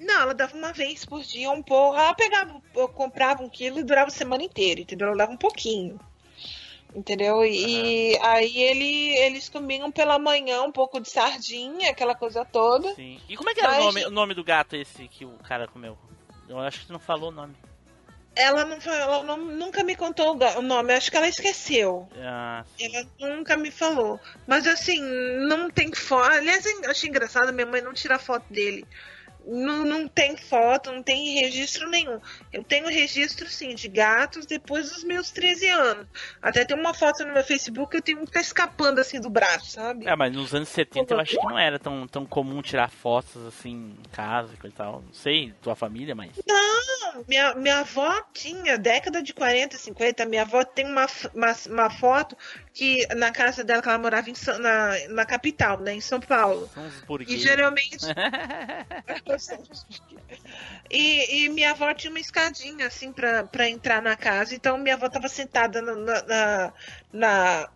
[0.00, 1.96] Não, ela dava uma vez por dia um pouco.
[1.96, 2.60] Ela pegava,
[2.94, 5.06] comprava um quilo e durava a semana inteira, entendeu?
[5.06, 6.00] Ela dava um pouquinho.
[6.96, 7.44] Entendeu?
[7.44, 12.94] E aí ele, eles comiam pela manhã um pouco de sardinha, aquela coisa toda.
[12.94, 13.20] Sim.
[13.28, 15.32] E como é que era o Mas- nome, o nome do gato esse que o
[15.46, 15.98] cara comeu?
[16.48, 17.54] Eu acho que tu não falou o nome.
[18.34, 22.08] Ela, não, ela não- nunca me contou o o nome, acho que ela esqueceu.
[22.16, 24.18] Ah, Ela nunca me falou.
[24.46, 25.00] Mas assim,
[25.48, 26.30] não tem foto.
[26.32, 28.86] Aliás, eu achei engraçado, minha mãe não tira foto dele.
[29.46, 32.20] Não, não tem foto, não tem registro nenhum.
[32.52, 36.06] Eu tenho registro, sim, de gatos depois dos meus 13 anos.
[36.42, 39.20] Até tem uma foto no meu Facebook que eu tenho um que tá escapando assim
[39.20, 40.06] do braço, sabe?
[40.06, 43.46] É, mas nos anos 70 eu acho que não era tão, tão comum tirar fotos
[43.46, 45.02] assim em casa e tal.
[45.02, 46.32] Não sei, tua família, mas.
[46.46, 51.90] Não, minha, minha avó tinha, década de 40, 50, minha avó tem uma, uma, uma
[51.90, 52.36] foto
[52.76, 56.68] que na casa dela, que ela morava em, na, na capital, né, em São Paulo.
[57.26, 58.04] E geralmente.
[60.90, 64.54] e, e minha avó tinha uma escadinha assim pra, pra entrar na casa.
[64.54, 66.72] Então minha avó tava sentada na, na, na,
[67.10, 67.68] na,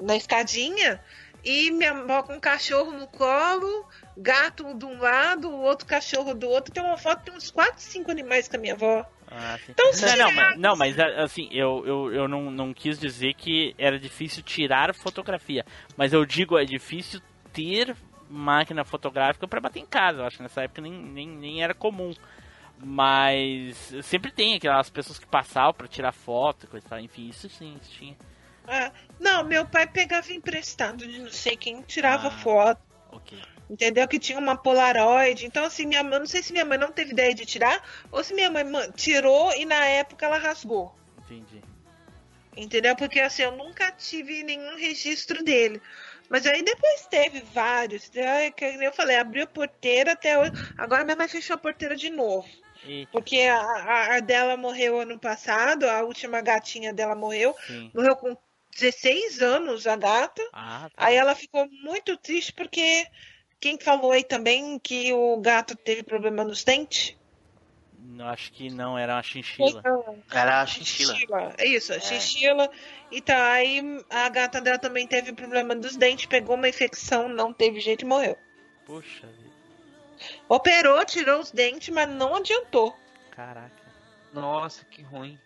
[0.00, 1.02] na escadinha
[1.44, 3.84] e minha avó com um cachorro no colo,
[4.16, 6.72] gato de um lado, o outro cachorro do outro.
[6.72, 9.04] Tem uma foto, tem uns 4, 5 animais com a minha avó.
[9.30, 9.72] Ah, sim.
[9.72, 13.74] Então, não, não, mas, não, mas assim, eu, eu, eu não, não quis dizer que
[13.78, 15.64] era difícil tirar fotografia.
[15.96, 17.20] Mas eu digo, é difícil
[17.52, 17.96] ter
[18.28, 20.20] máquina fotográfica para bater em casa.
[20.20, 22.12] Eu acho que nessa época nem, nem, nem era comum.
[22.78, 26.98] Mas sempre tem aquelas pessoas que passavam para tirar foto, coisa e tal.
[27.00, 28.16] Enfim, isso sim, isso tinha.
[28.66, 28.90] É.
[29.20, 32.30] Não, meu pai pegava emprestado de não sei quem, tirava Ah.
[32.30, 32.80] foto.
[33.12, 33.38] Ok.
[33.68, 34.06] Entendeu?
[34.06, 35.46] Que tinha uma Polaroid.
[35.46, 38.22] Então, assim, minha mãe, não sei se minha mãe não teve ideia de tirar, ou
[38.22, 40.94] se minha mãe tirou e na época ela rasgou.
[41.24, 41.62] Entendi.
[42.56, 42.94] Entendeu?
[42.94, 45.80] Porque assim, eu nunca tive nenhum registro dele.
[46.28, 48.10] Mas aí depois teve vários.
[48.80, 50.52] Eu falei, abriu a porteira até hoje.
[50.76, 52.46] Agora minha mãe fechou a porteira de novo.
[52.86, 57.54] Eita, Porque a, a- a dela morreu ano passado, a última gatinha dela morreu.
[57.66, 57.90] sim.
[57.94, 58.36] Morreu com
[58.76, 60.42] 16 anos a gata.
[60.52, 61.06] Ah, tá.
[61.06, 63.06] Aí ela ficou muito triste porque
[63.64, 67.16] quem falou aí também que o gato teve problema nos dentes?
[67.98, 69.82] Não, acho que não, era uma chinchila.
[70.30, 71.14] Era a chinchila.
[71.14, 71.54] Chinchila.
[71.56, 72.70] É isso, a chinchila.
[73.10, 77.80] Então, aí a gata dela também teve problema dos dentes, pegou uma infecção, não teve
[77.80, 78.36] jeito e morreu.
[78.84, 79.54] Puxa vida.
[80.46, 82.94] Operou, tirou os dentes, mas não adiantou.
[83.30, 83.82] Caraca.
[84.30, 85.40] Nossa, que ruim.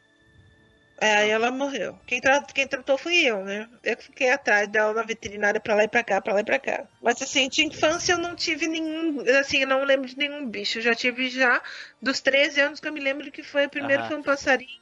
[1.00, 1.96] É, aí ela morreu.
[2.06, 3.68] Quem, tra- quem tratou fui eu, né?
[3.84, 6.44] Eu que fiquei atrás dela na veterinária pra lá e pra cá, pra lá e
[6.44, 6.88] pra cá.
[7.00, 9.22] Mas assim, de infância eu não tive nenhum.
[9.38, 10.78] Assim, eu não lembro de nenhum bicho.
[10.78, 11.62] Eu já tive já
[12.02, 13.68] dos 13 anos que eu me lembro que foi.
[13.68, 14.08] Primeiro Aham.
[14.08, 14.76] foi um passarinho.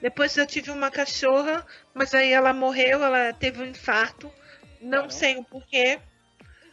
[0.00, 4.32] Depois eu tive uma cachorra, mas aí ela morreu, ela teve um infarto.
[4.80, 6.00] Não sei o porquê.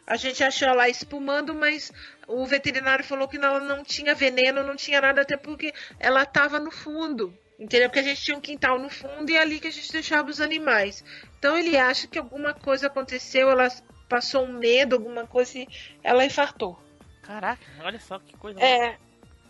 [0.07, 1.91] A gente achou ela espumando, mas
[2.27, 6.59] o veterinário falou que ela não tinha veneno, não tinha nada, até porque ela estava
[6.59, 7.31] no fundo.
[7.59, 7.89] Entendeu?
[7.89, 10.29] Porque a gente tinha um quintal no fundo e é ali que a gente deixava
[10.29, 11.03] os animais.
[11.37, 13.67] Então ele acha que alguma coisa aconteceu, ela
[14.07, 15.67] passou um medo, alguma coisa e
[16.01, 16.79] ela infartou.
[17.21, 18.59] Caraca, olha só que coisa.
[18.61, 18.97] É.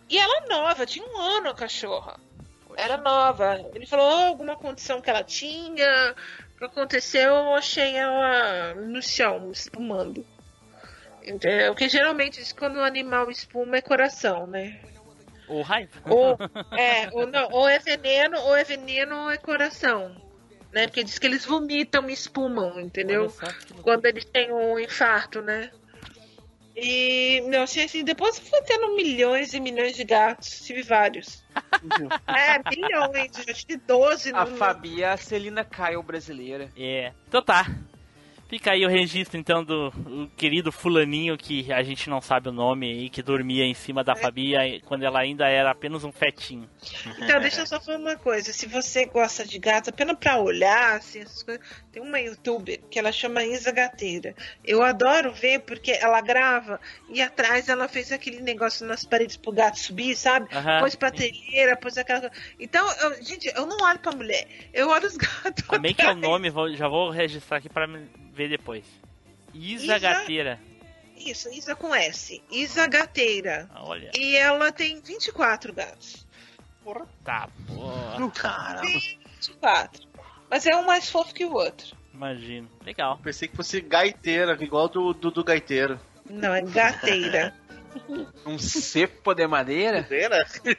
[0.10, 2.20] E ela nova, tinha um ano a cachorra.
[2.76, 3.64] Era nova.
[3.76, 6.16] Ele falou "Oh, alguma condição que ela tinha.
[6.56, 10.26] O que aconteceu, eu achei ela no chão, espumando.
[11.22, 11.74] Entendeu?
[11.74, 14.80] Porque geralmente quando o animal espuma é coração, né?
[15.50, 15.92] Ou raiva.
[16.06, 16.38] Ou
[16.78, 20.16] é, ou não, ou é veneno, ou é veneno ou é coração.
[20.72, 20.86] Né?
[20.88, 23.34] Porque diz que eles vomitam e espumam, entendeu?
[23.82, 25.72] Quando eles têm um infarto, né?
[26.76, 31.44] E eu achei assim, depois eu fui tendo milhões e milhões de gatos, tive vários.
[32.28, 36.70] é, milhões, eu já tive 12 A no- Fabi é a Celina Kyle brasileira.
[36.78, 37.12] É.
[37.28, 37.66] Então tá.
[38.50, 42.52] Fica aí o registro então do o querido fulaninho que a gente não sabe o
[42.52, 46.12] nome aí, que dormia em cima da Fabi aí, quando ela ainda era apenas um
[46.12, 46.68] fetinho.
[47.22, 48.52] Então, deixa eu só falar uma coisa.
[48.52, 53.00] Se você gosta de gatos, apenas pra olhar, assim, essas coisas, tem uma youtuber que
[53.00, 54.36] ela chama Isa Gateira.
[54.64, 56.80] Eu adoro ver porque ela grava
[57.10, 60.48] e atrás ela fez aquele negócio nas paredes pro gato subir, sabe?
[60.56, 60.80] Aham.
[60.82, 62.32] Pôs prateleira, pôs aquela.
[62.60, 65.66] Então, eu- gente, eu não olho pra mulher, eu olho os gatos.
[65.66, 66.50] Como é que é o nome?
[66.50, 68.86] Vou- já vou registrar aqui pra me ver depois.
[69.54, 70.60] Isa, Isa- Gateira.
[71.18, 72.42] Isso, Isa com S.
[72.50, 73.68] Isa Gateira.
[73.74, 74.12] Ah, Olha.
[74.16, 76.26] E ela tem 24 gatos.
[77.26, 78.32] Tá, boa.
[78.32, 78.82] Caramba.
[78.84, 80.09] 24.
[80.50, 81.96] Mas é um mais fofo que o outro.
[82.14, 82.70] Imagino.
[82.86, 83.18] Legal.
[83.24, 86.00] Pensei que fosse gaiteira, igual do, do, do gaiteiro.
[86.30, 87.54] Não, é gateira.
[88.46, 90.02] Um cepo de madeira?
[90.02, 90.46] Gaiteira?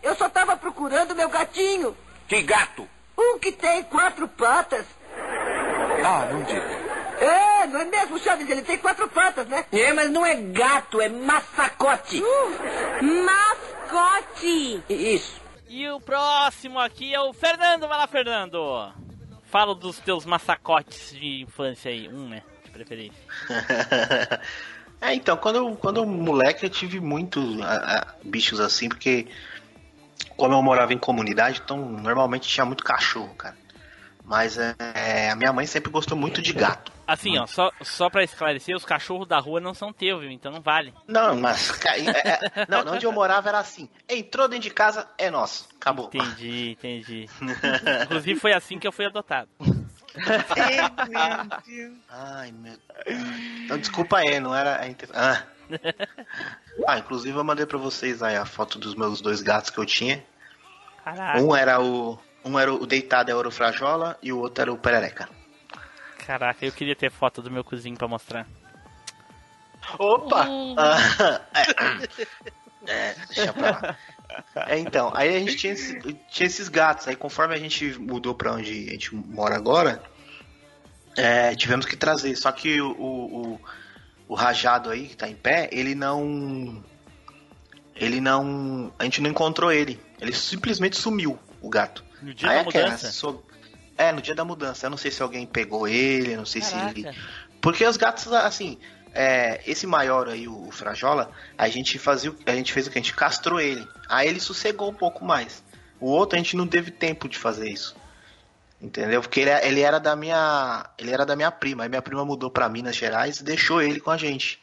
[0.00, 1.96] Eu só tava procurando meu gatinho.
[2.28, 2.88] Que gato?
[3.18, 4.86] Um que tem quatro patas.
[6.04, 6.62] Ah, não diga.
[7.20, 8.48] É, não é mesmo, Chaves?
[8.48, 9.64] Ele tem quatro patas, né?
[9.72, 12.22] É, mas não é gato, é massacote.
[13.02, 14.80] Mascote!
[14.88, 15.40] Isso.
[15.68, 17.86] E o próximo aqui é o Fernando.
[17.86, 18.92] Vai lá, Fernando.
[19.44, 22.08] Fala dos teus massacotes de infância aí.
[22.08, 22.42] Um, né?
[22.64, 23.18] De preferência.
[25.00, 27.58] é, então, quando, eu- quando eu moleque eu tive muitos
[28.24, 29.26] bichos assim, porque
[30.36, 33.56] como eu morava em comunidade, então normalmente tinha muito cachorro, cara.
[34.28, 36.92] Mas é, é, a minha mãe sempre gostou muito de gato.
[37.06, 40.30] Assim, ó, só, só pra esclarecer, os cachorros da rua não são teus, viu?
[40.30, 40.92] Então não vale.
[41.06, 41.70] Não, mas.
[41.86, 43.88] é, é, não, onde eu morava era assim.
[44.06, 45.66] Entrou dentro de casa, é nosso.
[45.80, 46.10] Acabou.
[46.12, 47.26] Entendi, entendi.
[48.04, 49.48] Inclusive foi assim que eu fui adotado.
[49.58, 49.72] Meu
[51.66, 51.98] Deus.
[52.10, 52.76] Ai, meu.
[53.64, 54.78] Então, desculpa aí, não era.
[55.14, 55.42] Ah.
[56.86, 59.86] ah, inclusive eu mandei pra vocês aí a foto dos meus dois gatos que eu
[59.86, 60.22] tinha.
[61.02, 62.18] Caraca, Um era o.
[62.48, 65.28] Um era o deitado é ouro frajola e o outro era o perereca.
[66.26, 68.46] caraca, eu queria ter foto do meu cozinho pra mostrar.
[69.98, 70.46] Opa!
[70.76, 71.40] Ah,
[72.86, 73.96] é, é, deixa pra lá.
[74.66, 75.98] É, então, aí a gente tinha, esse-
[76.30, 77.08] tinha esses gatos.
[77.08, 80.02] Aí conforme a gente mudou pra onde a gente mora agora,
[81.16, 82.36] é, tivemos que trazer.
[82.36, 83.60] Só que o, o, o-
[84.28, 86.84] o rajado aí, que tá em pé, ele não.
[87.96, 88.92] Ele não.
[88.98, 89.98] A gente não encontrou ele.
[90.20, 92.04] Ele simplesmente sumiu, o gato.
[92.22, 93.12] No dia Aí da é aquela, mudança.
[93.12, 93.44] so-
[93.96, 94.86] É, no dia da mudança.
[94.86, 97.02] Eu não sei se alguém pegou ele, não sei se ele.
[97.04, 97.20] Caraca.
[97.60, 98.78] Porque os gatos, assim,
[99.12, 102.98] é, esse maior aí, o, o Frajola, a gente fazia, a gente fez o que?
[102.98, 103.86] A gente castrou ele.
[104.08, 105.62] Aí ele sossegou um pouco mais.
[106.00, 107.96] O outro a gente não teve tempo de fazer isso.
[108.80, 109.20] Entendeu?
[109.20, 110.88] Porque ele, ele era da minha.
[110.96, 111.82] Ele era da minha prima.
[111.82, 114.60] Aí minha prima mudou pra Minas Gerais e deixou ele com a gente.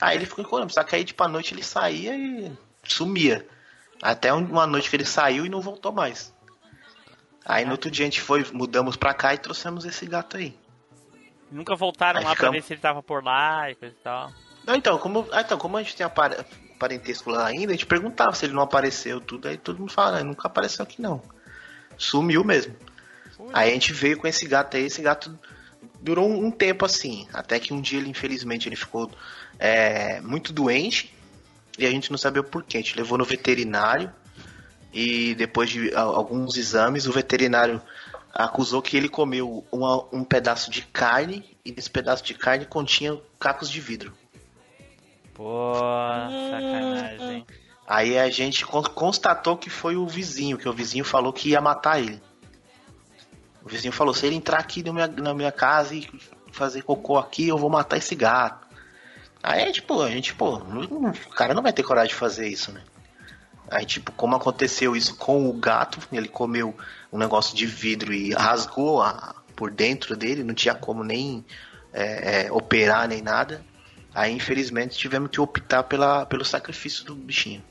[0.00, 0.72] Aí ele ficou encolhendo.
[0.72, 2.50] Só que aí, tipo, à noite ele saía e
[2.84, 3.46] sumia.
[4.00, 6.32] Até um- uma noite que ele saiu e não voltou mais.
[7.44, 10.56] Aí no outro dia a gente foi, mudamos pra cá e trouxemos esse gato aí.
[11.50, 14.02] Nunca voltaram Aí lá pra ficamos- ver se ele tava por lá e coisa e
[14.02, 14.32] tal.
[14.66, 16.44] Não, então, como, ah, então, como a gente tem apare-
[16.78, 20.18] parentesco lá ainda, a gente perguntava se ele não apareceu, tudo, aí todo mundo fala,
[20.18, 21.20] "Ah, nunca apareceu aqui não.
[21.96, 22.76] Sumiu mesmo.
[23.52, 25.36] Aí a gente veio com esse gato aí, esse gato
[26.00, 27.26] durou um, um tempo assim.
[27.32, 29.10] Até que um dia ele, infelizmente, ele ficou
[29.58, 31.14] é, muito doente.
[31.78, 32.76] E a gente não sabia o porquê.
[32.76, 34.12] A gente levou no veterinário.
[34.92, 37.80] E depois de alguns exames, o veterinário
[38.34, 41.44] acusou que ele comeu uma- um pedaço de carne.
[41.64, 44.12] E nesse pedaço de carne continha cacos de vidro.
[45.34, 45.74] Pô,
[46.50, 47.46] sacanagem.
[47.86, 51.60] Aí a gente con- constatou que foi o vizinho, que o vizinho falou que ia
[51.60, 52.20] matar ele.
[53.64, 56.08] O vizinho falou, se ele entrar aqui na minha, na minha casa e
[56.52, 58.66] fazer cocô aqui, eu vou matar esse gato.
[59.42, 62.82] Aí, tipo, a gente, pô, o cara não vai ter coragem de fazer isso, né?
[63.70, 66.76] Aí, tipo, como aconteceu isso com o gato, ele comeu
[67.12, 71.44] um negócio de vidro e rasgou a- por dentro dele, não tinha como nem
[71.92, 73.64] é, é, operar nem nada.
[74.14, 77.62] Aí, infelizmente, tivemos que optar pela, pelo sacrifício do bichinho.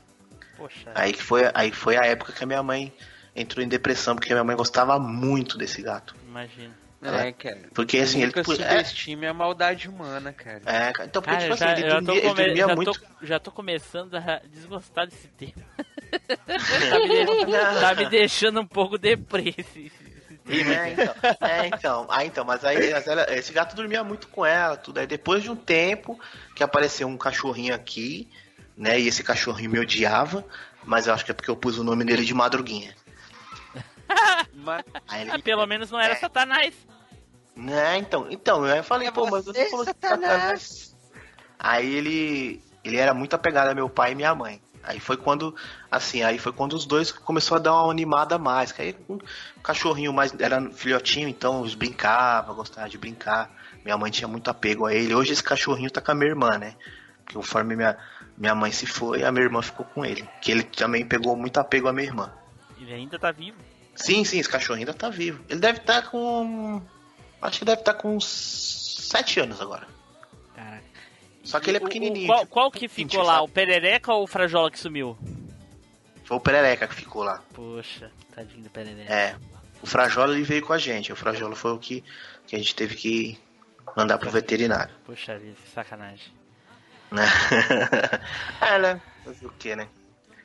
[0.56, 0.90] Poxa.
[0.94, 2.92] Aí que foi, aí foi a época que a minha mãe
[3.34, 6.14] entrou em depressão, porque a minha mãe gostava muito desse gato.
[6.28, 6.74] Imagina.
[7.02, 7.60] É, cara.
[7.74, 8.26] Porque assim, ele.
[8.26, 10.60] Nunca É, subestime a maldade humana, cara.
[10.66, 12.66] é, cara, então, porque, Cara, tipo eu assim, já, ele já dormia, ele come- dormia
[12.66, 12.92] já, muito.
[12.92, 15.54] tô, já tô começando a desgostar desse tema.
[16.36, 17.46] tá, me de-
[17.80, 20.74] tá me deixando um pouco deprê esse, esse tema.
[20.74, 21.14] É, então,
[21.48, 24.98] é, então, ah, então, mas aí mas ela- esse gato dormia muito com ela, tudo.
[24.98, 26.20] Aí depois de um tempo
[26.54, 28.28] que apareceu um cachorrinho aqui,
[28.76, 29.00] né?
[29.00, 30.44] E esse cachorrinho me odiava,
[30.84, 32.94] mas eu acho que é porque eu pus o nome dele de Madruguinha.
[34.52, 34.84] Mas,
[35.14, 36.16] ele, Ah, pelo menos não era É.
[36.16, 36.74] Satanás.
[37.60, 40.96] Né, então, então, eu falei, É pô, mas você falou que Satanás.
[41.58, 44.60] Aí ele ele era muito apegado a meu pai e minha mãe.
[44.82, 45.54] Aí foi quando,
[45.90, 48.72] assim, aí foi quando os dois começou a dar uma animada a mais.
[48.72, 49.18] Que aí um
[49.62, 53.50] cachorrinho mais era filhotinho, então eles brincavam, gostava de brincar.
[53.84, 55.14] Minha mãe tinha muito apego a ele.
[55.14, 56.76] Hoje esse cachorrinho tá com a minha irmã, né?
[57.18, 57.96] Porque conforme minha,
[58.38, 60.26] minha mãe se foi, a minha irmã ficou com ele.
[60.40, 62.32] Que ele também pegou muito apego à minha irmã.
[62.80, 63.58] Ele ainda tá vivo.
[63.94, 65.44] Sim, sim, esse cachorrinho ainda tá vivo.
[65.48, 66.82] Ele deve estar com.
[67.42, 69.86] Acho que deve estar com uns sete anos agora.
[70.54, 70.84] Caraca.
[71.42, 72.26] Só que ele é O- o- pequenininho.
[72.26, 73.34] qual, tipo, qual que ficou lá?
[73.36, 73.44] sabe?
[73.44, 75.16] O Perereca ou o Frajola que sumiu?
[76.24, 77.42] Foi o Perereca que ficou lá.
[77.54, 79.12] Poxa, tadinho do Perereca.
[79.12, 79.36] É.
[79.82, 81.12] O Frajola ele veio com a gente.
[81.12, 82.04] O Frajola foi o que,
[82.46, 83.38] que a gente teve que
[83.96, 84.92] mandar pro veterinário.
[85.06, 86.32] Poxa vida, que sacanagem.
[87.10, 87.24] Né?
[88.60, 89.00] é, né?
[89.24, 89.88] Fazer o que, né?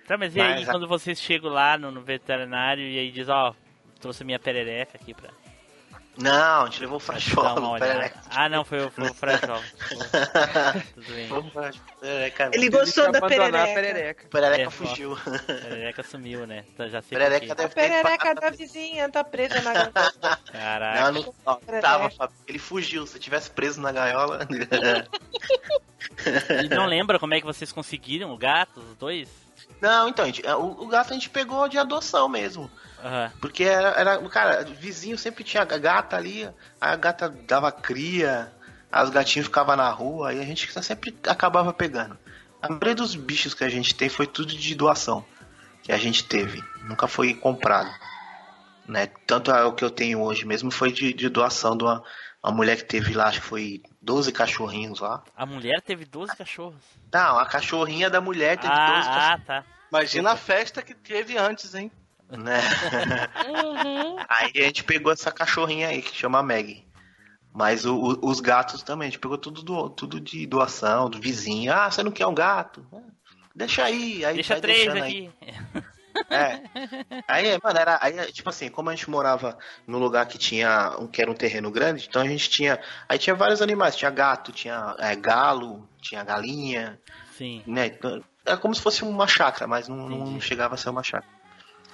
[0.08, 3.12] Tá, mas e aí, Mas a- quando vocês chegam lá no, no veterinário e aí
[3.12, 3.54] diz, ó,
[4.00, 5.30] trouxe minha perereca aqui pra,
[6.18, 7.78] Não, a gente levou o Frajola.
[7.80, 8.22] Perereca.
[8.30, 9.62] Ah, não, foi, o- foi o Frajola.
[10.96, 11.28] Tudo bem.
[11.28, 11.52] Foi o
[12.00, 12.52] Perereca.
[12.54, 13.74] Ele gostou da abandonar a perereca.
[13.76, 14.28] perereca.
[14.30, 15.18] Perereca É, fugiu.
[15.46, 16.64] Perereca sumiu, né?
[16.74, 17.52] Então já sei Perereca.
[17.52, 20.40] A deve ter perereca da vizinha tá presa na gaiola.
[20.52, 21.12] Caraca.
[21.12, 22.10] Não, não, ó, tava.
[22.48, 23.06] Ele fugiu.
[23.06, 24.40] Se tivesse preso na gaiola.
[26.64, 29.28] E não lembra como é que vocês conseguiram o gato, os dois?
[29.82, 32.70] não, então, a gente- o, o gato a gente pegou de adoção mesmo.
[33.04, 33.32] Aham.
[33.40, 38.52] Porque era, era, cara, vizinho sempre tinha gata ali, a gata dava cria,
[38.92, 42.18] as gatinhos ficavam na rua, e a gente sempre acabava pegando.
[42.62, 45.26] A maioria dos bichos que a gente tem foi tudo de doação,
[45.84, 47.94] que a gente teve, nunca foi comprado.
[48.88, 49.08] Né?
[49.28, 52.04] Tanto é o que eu tenho hoje mesmo foi de, de doação de uma,
[52.44, 55.24] uma mulher que teve lá, acho que foi 12 cachorrinhos lá.
[55.36, 56.82] A mulher teve 12 cachorros.
[57.12, 59.08] Não, a cachorrinha da mulher teve 12 cachorrinhos.
[59.08, 59.64] Ah, ah, tá.
[59.90, 61.92] Imagina a festa que teve antes, hein?
[62.30, 62.60] Né?
[64.30, 66.86] Aí a gente pegou essa cachorrinha aí que chama Meg.
[67.54, 71.20] Mas o- o- os gatos também, a gente pegou tudo, do, tudo de doação, do
[71.22, 71.72] vizinho.
[71.74, 72.86] Ah, você não quer um gato?
[72.94, 73.00] Ah,
[73.56, 74.26] Deixa aí.
[74.26, 75.32] aí Deixa três aqui.
[75.42, 75.54] Aí.
[76.30, 76.62] É.
[77.28, 77.98] Aí, mano, era.
[78.02, 79.58] Aí, tipo assim, como a gente morava
[79.88, 80.96] num lugar que tinha.
[81.00, 82.80] Um, que era um terreno grande, então a gente tinha.
[83.08, 87.00] Aí tinha vários animais, tinha gato, tinha é, galo, tinha galinha,
[87.38, 87.64] Sim.
[87.68, 87.88] né?
[87.88, 91.35] Então, Era como se fosse uma chácara, mas não, não chegava a ser uma chácara.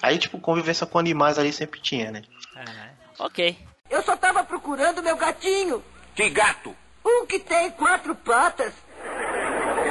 [0.02, 2.22] Aí, tipo, convivência com animais ali sempre tinha, né?
[2.52, 2.90] Caralho.
[3.20, 3.56] Ok.
[3.88, 5.82] Eu só tava procurando meu gatinho.
[6.14, 6.74] Que gato?
[7.06, 8.74] Um que tem quatro patas.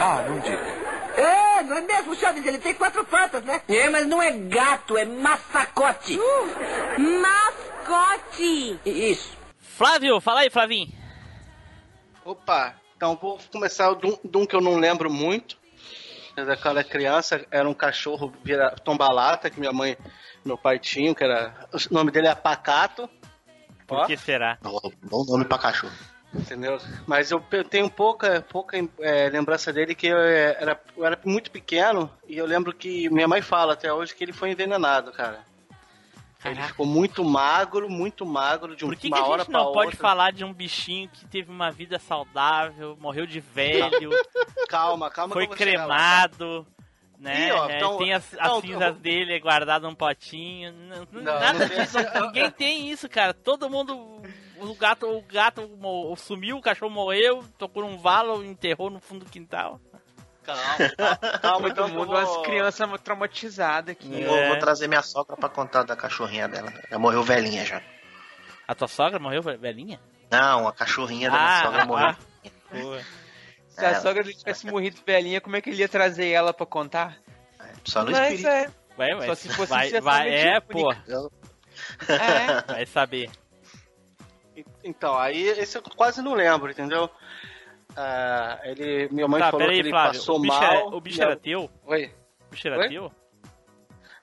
[0.02, 0.82] Ah, não diga.
[1.16, 2.46] É, não é mesmo, Chaves?
[2.46, 3.62] Ele tem quatro patas, né?
[3.68, 6.20] É, mas não é gato, é massacote.
[6.98, 8.80] Mascote!
[8.86, 9.38] Isso.
[9.60, 10.92] Flávio, fala aí, Flavinho.
[12.26, 15.58] Opa, então vou começar de um, de um que eu não lembro muito.
[16.36, 19.98] Era criança, era um cachorro vira tombalata que minha mãe,
[20.44, 21.54] meu pai tinha, que era.
[21.74, 23.10] O nome dele é Pacato.
[23.86, 24.06] Por Ó.
[24.06, 24.58] que será?
[24.62, 25.94] Bom nome pra cachorro.
[26.34, 26.80] Entendeu?
[27.06, 31.52] Mas eu tenho pouca, pouca é, lembrança dele que eu, é, era, eu era muito
[31.52, 35.46] pequeno e eu lembro que minha mãe fala até hoje que ele foi envenenado, cara.
[36.44, 39.72] Ele ficou muito magro, muito magro de Por que, que uma a hora gente não
[39.72, 39.98] pode outra.
[40.00, 44.10] falar de um bichinho que teve uma vida saudável, morreu de velho,
[44.68, 45.34] Calma, calma.
[45.34, 46.66] foi cremado,
[47.20, 47.54] né?
[47.54, 50.72] Ó, É, então- tem as, as então, cinzas dele guardadas num potinho.
[50.74, 51.98] Não, Não, nada não disso.
[52.26, 53.34] Ninguém tem isso, cara.
[53.34, 54.22] Todo mundo
[54.58, 55.70] o gato, o gato
[56.18, 59.80] sumiu, o cachorro morreu, tocou num valo, enterrou no fundo do quintal.
[60.46, 64.24] Calma, calma, Todo que eu mundo, vou- umas crianças traumatizadas aqui.
[64.26, 64.48] Vou, É.
[64.50, 66.74] vou trazer minha sogra pra contar da cachorrinha dela.
[66.90, 67.82] Ela morreu velhinha já.
[68.68, 70.00] A tua sogra morreu, velhinha?
[70.32, 72.08] Não, a cachorrinha da minha Ah, sogra morreu.
[72.08, 72.18] ah.
[72.72, 73.02] Boa.
[73.70, 73.96] Se a É.
[73.96, 77.18] sogra dele tivesse morrido velhinha, como é que ele ia trazer ela pra contar?
[77.86, 78.48] Só no Mas espírito.
[78.48, 78.72] é.
[78.98, 79.28] Vai, vai.
[79.28, 80.92] Só se fosse vai, vai, é, pô.
[80.92, 82.62] É.
[82.74, 83.30] Vai saber.
[84.84, 87.10] Então, aí esse eu quase não lembro, entendeu?
[87.96, 90.20] Ah, ele, minha mãe Tá, falou que ele Flávio.
[90.20, 90.64] passou O bicho, mal.
[90.64, 91.70] era, o bicho a- era teu?
[91.86, 92.14] Oi?
[92.48, 92.90] O bicho era Oi?
[92.90, 93.12] teu?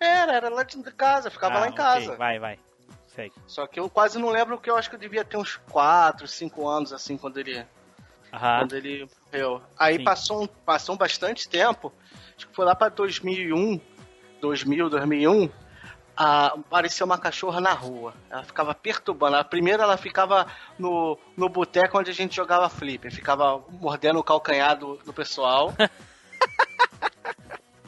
[0.00, 2.16] Era, era lá de casa, ficava Ah, lá em ok, casa.
[2.16, 2.58] Vai, vai.
[3.08, 3.34] Segue.
[3.46, 6.26] Só que eu quase não lembro porque eu acho que eu devia ter uns 4,
[6.28, 7.64] 5 anos, assim, quando ele,
[8.32, 8.60] Aham.
[8.60, 9.60] quando ele morreu.
[9.78, 10.04] Aí Sim.
[10.04, 11.92] passou, um, passou bastante tempo,
[12.36, 13.80] acho que foi lá pra 2001,
[14.40, 15.50] 2000, 2001,
[16.20, 18.12] ah, apareceu uma cachorra na rua.
[18.28, 19.36] Ela ficava perturbando.
[19.36, 20.46] A primeira ela ficava
[20.76, 25.72] no, no boteco onde a gente jogava flipper, ficava mordendo o calcanhar do, do pessoal.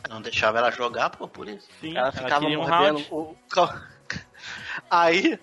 [0.09, 1.69] Não deixava ela jogar, pô, por isso.
[1.81, 3.09] Sim, Ela ficava um mordendo round.
[3.11, 3.37] o.
[3.49, 3.75] cal-
[4.91, 5.39] Aí,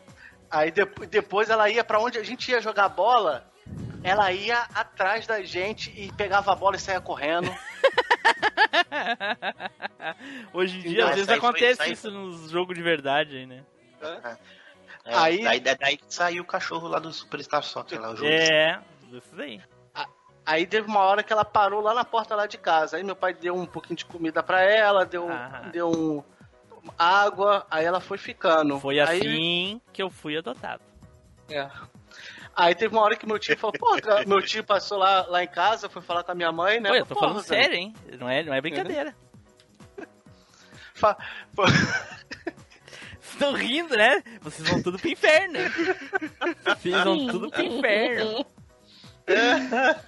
[0.51, 3.49] aí depo- depois ela ia pra onde a gente ia jogar bola.
[4.03, 7.49] Ela ia atrás da gente e pegava a bola e saía correndo.
[10.53, 13.45] Hoje em dia, Não, às vezes aí foi- acontece isso nos jogos de verdade aí,
[13.45, 13.63] né?
[14.01, 14.37] É,
[15.15, 18.29] Aí- Daí, daí, que saiu o cachorro lá do Superstar Soccer, lá, o jogo.
[18.29, 18.79] É,
[19.11, 19.61] isso aí.
[20.45, 22.95] Aí teve uma hora que ela parou lá na porta lá de casa.
[22.95, 25.67] Aí meu pai deu um pouquinho de comida pra ela, deu, Ah.
[25.73, 26.23] deu um,
[26.97, 28.79] água, aí ela foi ficando.
[28.79, 30.81] Foi Aí- assim que eu fui adotado.
[31.49, 31.69] É.
[32.57, 33.95] Aí teve uma hora que meu tio falou, pô,
[34.27, 36.89] meu tio passou lá, lá em casa, foi falar com a minha mãe, né?
[36.89, 37.93] Pô, eu tô Pô, falando sério, hein?
[38.19, 39.15] Não é, não é brincadeira.
[40.95, 41.15] fa-
[41.55, 42.17] fa-
[43.21, 44.23] Estão rindo, né?
[44.41, 45.59] Vocês vão tudo pro inferno.
[46.65, 48.45] Vocês vão tudo pro inferno.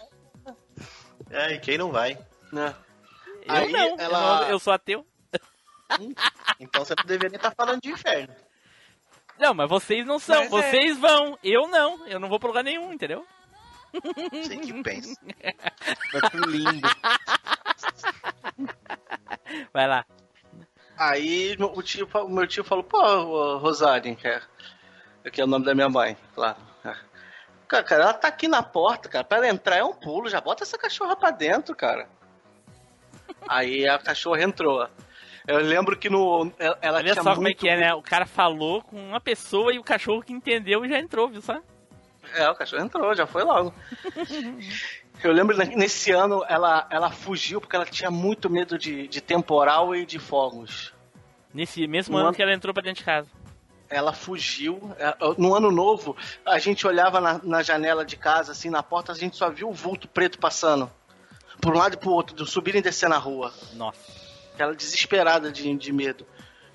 [1.31, 2.17] É, e quem não vai?
[2.51, 2.73] né?
[3.45, 5.05] Eu Aí não, eu ela- não, eu sou ateu.
[6.59, 8.33] Então você não deveria estar falando de inferno.
[9.39, 10.35] Não, mas vocês não são.
[10.35, 10.49] Mas é.
[10.49, 11.37] vocês vão.
[11.43, 12.05] Eu não.
[12.07, 13.25] Eu não vou pra lugar nenhum, entendeu?
[14.43, 15.19] Sei que pensa.
[16.13, 16.87] Vai pro limbo.
[19.73, 20.05] Vai lá.
[20.97, 24.41] Aí o, tio, o meu tio falou, pô, Rosane, que é,
[25.31, 26.57] que é o nome da minha mãe, claro.
[27.69, 29.23] Cara, cara, ela tá aqui na porta, cara.
[29.23, 32.09] Pra ela entrar é um pulo, já bota essa cachorra pra dentro, cara.
[33.47, 34.89] Aí a cachorra entrou.
[35.49, 36.51] Eu lembro que no.
[36.59, 37.93] Ela, ela Olha só como é que é, né?
[37.95, 41.59] O cara falou com uma pessoa e o cachorro que entendeu já entrou, viu só?
[42.35, 43.73] É, o cachorro entrou, já foi logo.
[45.23, 49.19] Eu lembro ne- nesse ano ela, ela fugiu porque ela tinha muito medo de, de
[49.19, 50.93] temporal e de fogos.
[51.53, 53.27] Nesse mesmo No ano ano- que ela entrou pra dentro de casa.
[53.89, 54.79] Ela fugiu.
[54.99, 59.11] é, No ano novo, a gente olhava na, na janela de casa, assim, na porta,
[59.11, 60.89] a gente só viu o vulto preto passando.
[61.59, 63.51] Por um lado e pro outro, de subir e descer na rua.
[63.73, 64.18] Nossa.
[64.61, 66.25] Ela desesperada de, de medo.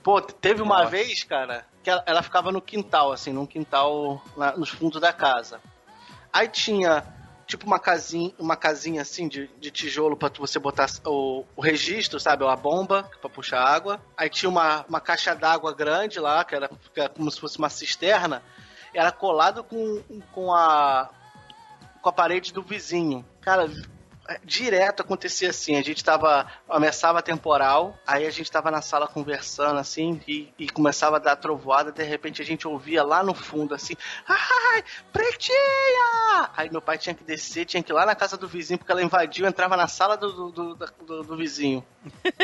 [0.03, 0.91] Pô, teve uma Nossa.
[0.91, 4.23] vez, cara, que ela, ela ficava no quintal, assim, num quintal
[4.57, 5.61] nos fundos da casa.
[6.33, 7.05] Aí tinha,
[7.47, 12.21] tipo, uma casinha, uma casinha assim de, de tijolo pra você botar o, o registro,
[12.21, 12.45] sabe?
[12.47, 14.01] A bomba pra puxar água.
[14.17, 17.59] Aí tinha uma, uma caixa d'água grande lá, que era, que era como se fosse
[17.59, 18.43] uma cisterna.
[18.93, 21.11] Era colado com, com a
[22.05, 23.25] com a parede do vizinho.
[23.41, 23.67] Cara,
[24.45, 25.77] direto acontecia assim.
[25.77, 26.47] A gente tava.
[26.67, 31.19] Começava a temporal, aí a gente tava na sala conversando assim, e, e começava a
[31.19, 33.95] dar trovoada, de repente a gente ouvia lá no fundo assim,
[34.27, 36.51] ai, pretinha!
[36.57, 38.93] Aí meu pai tinha que descer, tinha que ir lá na casa do vizinho, porque
[38.93, 41.85] ela invadiu, entrava na sala do, do, do, do- do vizinho.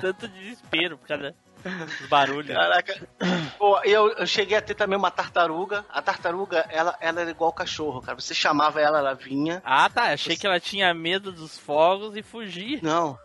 [0.00, 1.34] Tanto desespero causa
[1.70, 2.54] dos barulhos.
[2.54, 3.08] Caraca.
[3.58, 5.84] Pô, eu, eu cheguei a ter também uma tartaruga.
[5.88, 8.18] A tartaruga, ela, ela era igual cachorro, cara.
[8.20, 9.62] Você chamava ela, ela vinha.
[9.64, 10.12] Ah, tá.
[10.12, 12.80] Achei que ela tinha medo dos fogos e fugia.
[12.82, 13.18] Não.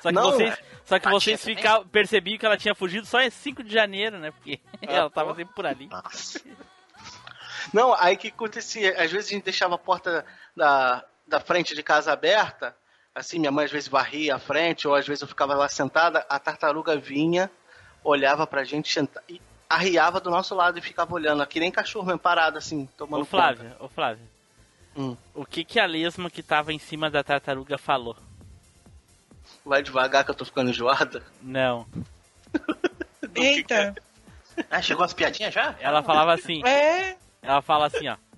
[0.00, 3.20] Só que Não, vocês, só que Ah, vocês ficavam, percebiam que ela tinha fugido só
[3.20, 4.30] em 5 de janeiro, né?
[4.30, 5.86] Porque ela tava sempre por ali.
[5.88, 6.40] Nossa.
[7.72, 9.00] Não, aí o que acontecia?
[9.02, 10.24] Às vezes a gente deixava a porta
[10.56, 12.74] da, da frente de casa aberta,
[13.14, 16.24] assim, minha mãe às vezes varria a frente, ou às vezes eu ficava lá sentada,
[16.28, 17.50] a tartaruga vinha,
[18.04, 18.98] olhava pra gente
[19.28, 23.22] e arriava do nosso lado e ficava olhando, aqui nem cachorro mesmo, parado assim, tomando
[23.22, 24.24] Ô Flávio, ô Flávio.
[24.96, 25.16] Hum.
[25.34, 28.14] O que que a lesma que tava em cima da tartaruga falou?
[28.14, 28.28] conta.
[29.64, 31.22] Vai devagar que eu tô ficando enjoada.
[31.40, 31.86] Não.
[33.34, 33.94] Eita.
[34.70, 35.74] Ah, chegou as piadinhas já?
[35.80, 37.16] Ela falava assim, É.
[37.42, 38.16] ela fala assim, ó.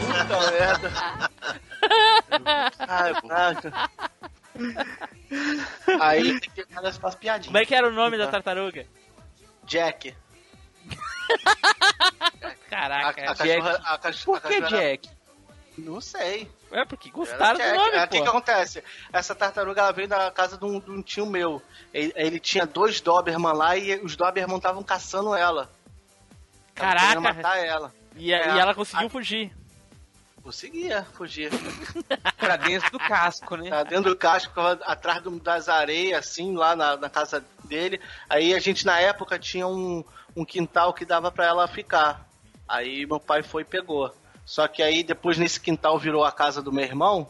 [0.00, 0.92] Puta merda.
[2.78, 3.90] Ai, caraca.
[6.00, 7.46] Aí, Tem que ficar as piadinhas.
[7.46, 8.86] Como é que era o nome da tartaruga?
[9.64, 10.14] Jack.
[11.44, 13.30] A, Caraca.
[13.30, 15.10] a cachorra, a cach- Por a que cachorra- Jack?
[15.78, 16.50] Não sei.
[16.72, 17.76] É porque gostaram do Jack.
[17.76, 18.82] nome, É, O que, que acontece?
[19.12, 21.60] Essa tartaruga ela veio da casa de um, de um tio meu.
[21.92, 25.70] Ele, ele tinha dois Doberman lá e os Doberman estavam caçando ela.
[26.74, 27.06] Caraca.
[27.08, 27.92] querendo matar ela.
[28.16, 28.56] E, a- É.
[28.56, 29.52] e ela conseguiu fugir.
[30.46, 31.50] Conseguia fugir.
[32.38, 33.68] Pra dentro do casco, né?
[33.68, 38.00] Tá dentro do casco, atrás das areias, assim, lá na, na casa dele.
[38.30, 40.04] Aí a gente, na época, tinha um,
[40.36, 42.28] um quintal que dava pra ela ficar.
[42.68, 44.14] Aí meu pai foi e pegou.
[44.44, 47.26] Só que aí, depois, nesse quintal virou a casa do meu irmão.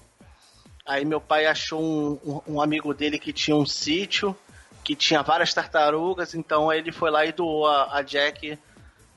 [0.84, 4.36] Aí meu pai achou um, um, um amigo dele que tinha um sítio,
[4.84, 8.58] que tinha várias tartarugas, então aí ele foi lá e doou a, a Jack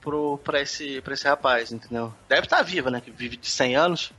[0.02, 2.14] pro, pra, esse, pra esse rapaz, entendeu?
[2.28, 3.02] Deve estar viva, né?
[3.02, 4.12] Que vive de 100 anos.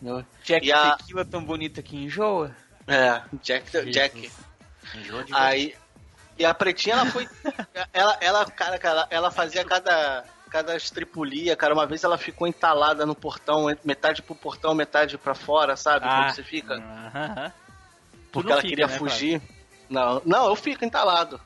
[0.00, 0.24] entendeu?
[0.44, 2.54] Jack E a- Tequila tão bonita que enjoa.
[2.86, 4.30] É, Jack, Jack.
[4.94, 5.74] Enjoa de Aí.
[6.38, 7.28] E a pretinha, ela foi.
[7.92, 10.24] ela, ela, cara, cara, ela fazia cada.
[10.50, 11.74] Cada estripulia, cara.
[11.74, 16.06] Uma vez ela ficou entalada no portão, metade pro portão, metade pra fora, sabe?
[16.08, 16.20] Ah.
[16.22, 16.72] Como você fica?
[16.76, 17.52] Aham, aham.
[17.52, 19.42] Tu Porque ela fica, queria né, fugir.
[19.90, 21.38] Não, não, eu fico entalado.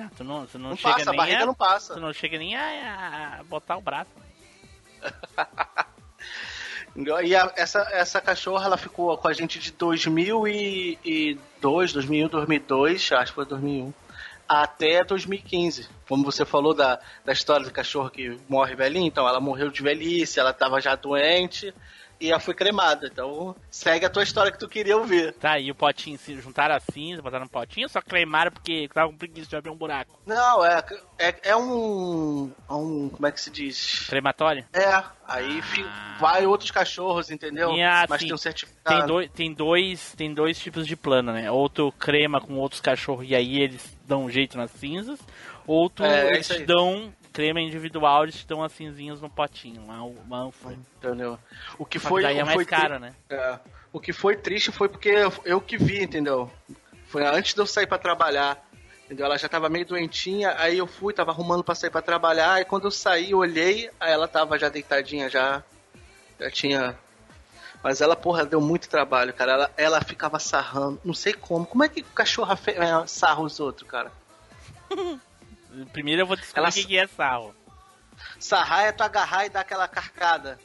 [0.00, 1.94] Não, tu não, tu não, Não, chega passa, a nem barriga a, não passa.
[1.94, 4.10] Tu não chega nem a, a botar o braço.
[7.22, 13.30] E a- essa, essa cachorra, ela ficou com a gente de 2002, 2001, 2002, acho
[13.30, 13.92] que foi 2001,
[14.48, 15.88] até 2015.
[16.08, 19.80] Como você falou da, da história do cachorro que morre velhinho, então ela morreu de
[19.82, 21.72] velhice, ela tava já doente
[22.20, 23.08] e ela foi cremada.
[23.10, 25.32] Então segue a tua história que tu queria ouvir.
[25.34, 29.10] Tá, e o potinho, se juntaram a cinza, botaram no potinho, só cremaram porque tava
[29.10, 30.18] com preguiça de abrir um buraco.
[30.26, 30.84] Não, é,
[31.18, 33.08] é, é um, é um.
[33.08, 34.06] Como é que se diz?
[34.08, 34.64] Crematório?
[34.72, 35.86] É, aí fi-
[36.18, 37.72] vai outros cachorros, entendeu?
[37.72, 38.98] E a- Mas assim, tem um certificado.
[38.98, 41.50] Tem, dois, tem, dois, tem dois tipos de plano, né?
[41.50, 45.20] Ou tu crema com outros cachorros e aí eles dão um jeito nas cinzas,
[45.66, 49.82] ou tu, É, é eles te dão crema individual, eles dão as cinzinhas no potinho.
[49.82, 50.76] Uma, uma foi.
[50.98, 51.38] Entendeu?
[51.78, 52.22] O que Só que foi.
[52.22, 53.14] daí é o mais foi caro, né?
[53.28, 53.58] É.
[53.92, 56.50] O que foi triste foi porque eu, eu que vi, entendeu?
[57.06, 58.64] Foi antes de eu sair pra trabalhar.
[59.04, 59.26] Entendeu?
[59.26, 62.64] Ela já tava meio doentinha, aí eu fui, tava arrumando pra sair pra trabalhar, e
[62.64, 65.64] quando eu saí, eu olhei, aí ela tava já deitadinha, já.
[66.38, 66.96] Já tinha.
[67.82, 69.52] Mas ela, porra, deu muito trabalho, cara.
[69.52, 71.66] Ela, ela ficava sarrando, não sei como.
[71.66, 74.12] Como é que cachorra fe- é, sarra os outros, cara?
[75.92, 77.54] Primeiro eu vou descobrir Ela- o que que é sarro.
[78.38, 80.58] Sarrar é tu agarrar e dar aquela carcada.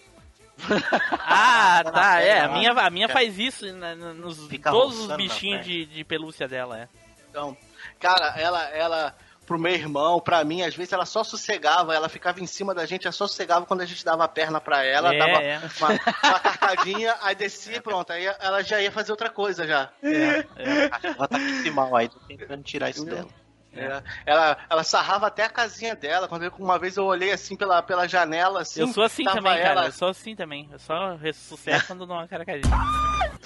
[1.19, 2.41] Ah, tá, é.
[2.41, 6.03] A minha, a minha faz isso na- na- nos Fica todos os bichinhos de, de
[6.03, 6.87] pelúcia dela, é.
[7.29, 7.55] Então,
[7.99, 12.39] cara, ela, ela, pro meu irmão, pra mim, às vezes ela só sossegava, ela ficava
[12.41, 15.13] em cima da gente, ela só sossegava quando a gente dava a perna pra ela,
[15.13, 15.57] É, dava é.
[15.79, 15.89] Uma,
[16.31, 19.89] uma carcadinha, aí descia e pronto, aí ela já ia fazer outra coisa já.
[20.01, 23.27] Ela tá aqui mal aí, tô tentando tirar isso dela.
[23.75, 24.01] É.
[24.25, 26.27] Ela, ela sarrava até a casinha dela.
[26.27, 28.81] Quando eu- uma vez eu olhei assim pela, pela janela, assim.
[28.81, 29.87] Eu sou assim também, ela, cara.
[29.87, 30.69] Eu sou assim também.
[30.71, 32.73] Eu só ressuscito quando dou uma caracadinha.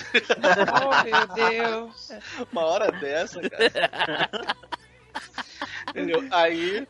[0.10, 2.12] Oh, meu Deus.
[2.52, 4.56] Uma hora dessa, cara.
[5.90, 6.28] Entendeu?
[6.32, 6.86] Aí,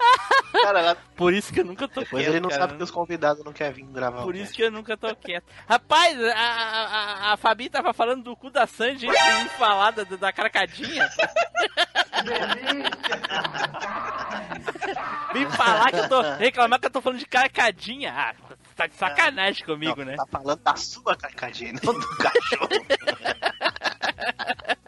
[0.62, 2.62] cara, ela Por isso que eu nunca tô quieto, ele não cara.
[2.62, 4.24] sabe que os convidados não querem vir gravar.
[4.24, 5.46] Por isso que eu nunca tô quieto.
[5.68, 9.92] Rapaz, a, a, a, Fabi tava falando do cu da Sandy antes de me falar
[9.92, 11.10] da, da caracadinha.
[15.34, 16.22] Vim falar que eu tô.
[16.22, 18.14] reclamar que eu tô falando de caracadinha.
[18.14, 18.34] Ah,
[18.76, 20.16] tá de sacanagem comigo, Não, né?
[20.16, 22.70] Tá falando da sua carcadinha, não do cachorro.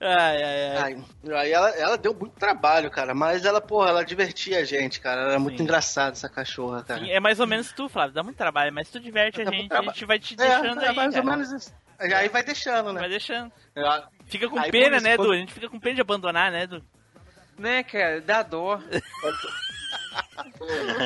[0.00, 1.04] Ai, ai, ai.
[1.34, 3.14] Aí ela, ela deu muito trabalho, cara.
[3.14, 5.22] Mas ela, porra, ela divertia a gente, cara.
[5.22, 5.64] Era muito Sim.
[5.64, 7.00] engraçada essa cachorra, cara.
[7.00, 8.14] Sim, é mais ou menos tu, Flávio.
[8.14, 10.80] Dá muito trabalho, mas tu diverte a muito gente, a gente vai te É, deixando
[10.82, 10.96] é aí.
[10.96, 11.36] mais ou cara.
[11.36, 11.74] menos isso.
[11.98, 13.00] Aí vai deixando, né?
[13.00, 13.50] Vai deixando.
[13.74, 15.32] Ela- Fica com Aí, pena, né, quando- Edu?
[15.32, 16.84] A gente fica com pena de abandonar, né, Edu?
[17.58, 18.20] Né, cara?
[18.20, 18.78] Dá dó.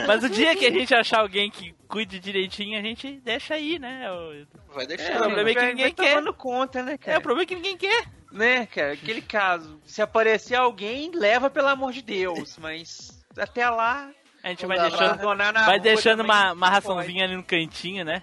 [0.07, 3.79] Mas o dia que a gente achar alguém que cuide direitinho, a gente deixa aí,
[3.79, 4.11] né?
[4.11, 5.17] O, Vai É, deixando.
[5.17, 6.33] o problema é que vai- ninguém vai quer.
[6.33, 7.19] conta, né, é, cara?
[7.19, 8.05] o problema é que ninguém quer.
[8.33, 8.93] Né, cara?
[8.95, 9.79] Aquele caso.
[9.85, 12.57] Se aparecer alguém, leva pelo amor de Deus.
[12.59, 14.11] Mas até lá.
[14.43, 15.19] A gente Não vai deixando,
[15.67, 16.73] vai deixando uma, não uma pode.
[16.73, 18.23] raçãozinha ali no cantinho, né?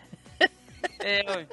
[0.99, 1.45] É.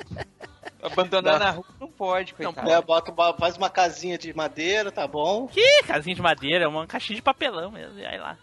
[0.83, 2.69] Abandonar na rua não pode, coitado.
[2.71, 5.47] É, bota, uma- faz uma casinha de madeira, tá bom?
[5.49, 8.37] Que casinha de madeira, uma caixinha de papelão mesmo, e aí lá.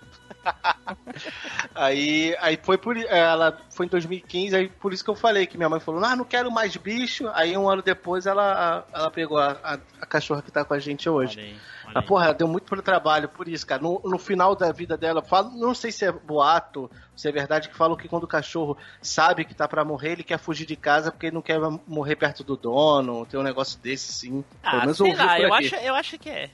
[1.75, 5.57] Aí, aí foi por ela foi em 2015, aí por isso que eu falei que
[5.57, 7.29] minha mãe falou: "Ah, não quero mais bicho".
[7.33, 10.79] Aí um ano depois ela ela pegou a, a, a cachorra que tá com a
[10.79, 11.39] gente hoje.
[11.39, 12.05] Olha aí, olha aí.
[12.05, 13.81] porra, ela deu muito pro trabalho por isso, cara.
[13.81, 17.31] No, no final da vida dela, eu falo, não sei se é boato, se é
[17.31, 20.65] verdade, que falam que quando o cachorro sabe que tá pra morrer, ele quer fugir
[20.65, 23.25] de casa porque ele não quer morrer perto do dono.
[23.25, 24.43] Tem um negócio desse, sim.
[24.61, 25.65] Pelo Ah, menos sei ouvi lá, eu aqui.
[25.67, 26.49] acho, eu acho que é.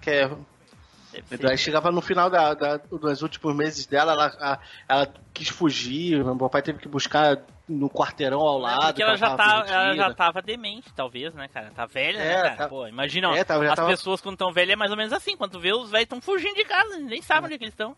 [0.00, 0.36] Que é- Deve
[1.22, 1.46] ser.
[1.50, 4.58] Aí chegava no final da, da- dos últimos meses dela, ela, a-
[4.88, 7.38] ela quis fugir, meu pai teve que buscar
[7.68, 8.82] no quarteirão ao lado.
[8.82, 11.70] É, Porque ela já, tava tá, ela já tava demente, talvez, né, cara?
[11.74, 12.56] Tá velha, né, É, cara?
[12.56, 15.12] tá- Pô, imagina, É, já as tava- pessoas quando estão velhas é mais ou menos
[15.12, 15.36] assim.
[15.36, 17.96] Quando vê, os velhos estão fugindo de casa, nem sabem onde é que eles estão.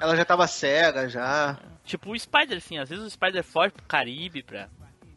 [0.00, 1.58] Ela já tava cega, já.
[1.84, 4.68] Tipo o Spider, assim, às vezes o Spider foge pro Caribe, pra,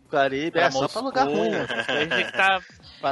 [0.09, 1.65] Caribe, pra é só pra lugar ruim, né?
[2.09, 2.61] tem que tá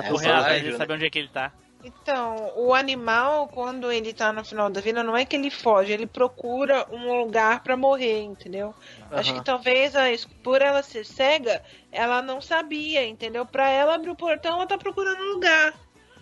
[0.09, 0.77] correndo atrás de né?
[0.77, 1.51] saber onde é que ele tá.
[1.84, 5.91] Então, o animal, quando ele tá no final da vida, não é que ele foge,
[5.91, 8.73] ele procura um lugar pra morrer, entendeu?
[9.09, 9.39] Acho Aham.
[9.39, 10.03] que talvez, a,
[10.43, 11.61] por ela ser cega,
[11.91, 13.45] ela não sabia, entendeu?
[13.45, 15.73] Pra ela abrir o portão, ela tá procurando um lugar.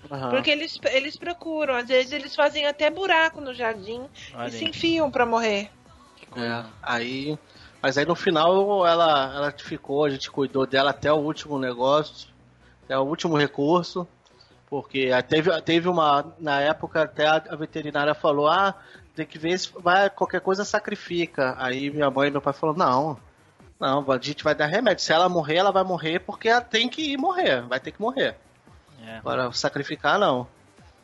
[0.09, 0.29] Aham.
[0.29, 4.63] Porque eles, eles procuram, às vezes eles fazem até buraco no jardim Olha e se
[4.63, 4.69] aí.
[4.69, 5.69] enfiam pra morrer.
[6.35, 7.37] É, aí.
[7.81, 12.29] Mas aí no final ela, ela ficou, a gente cuidou dela até o último negócio,
[12.85, 14.07] até o último recurso.
[14.69, 16.33] Porque teve, teve uma.
[16.39, 18.75] Na época até a, a veterinária falou, ah,
[19.15, 21.55] tem que ver se vai, qualquer coisa sacrifica.
[21.57, 23.19] Aí minha mãe e meu pai falaram, não,
[23.79, 25.03] não, a gente vai dar remédio.
[25.03, 28.01] Se ela morrer, ela vai morrer porque ela tem que ir morrer, vai ter que
[28.01, 28.35] morrer.
[29.05, 29.21] É.
[29.21, 30.45] Para sacrificar, não.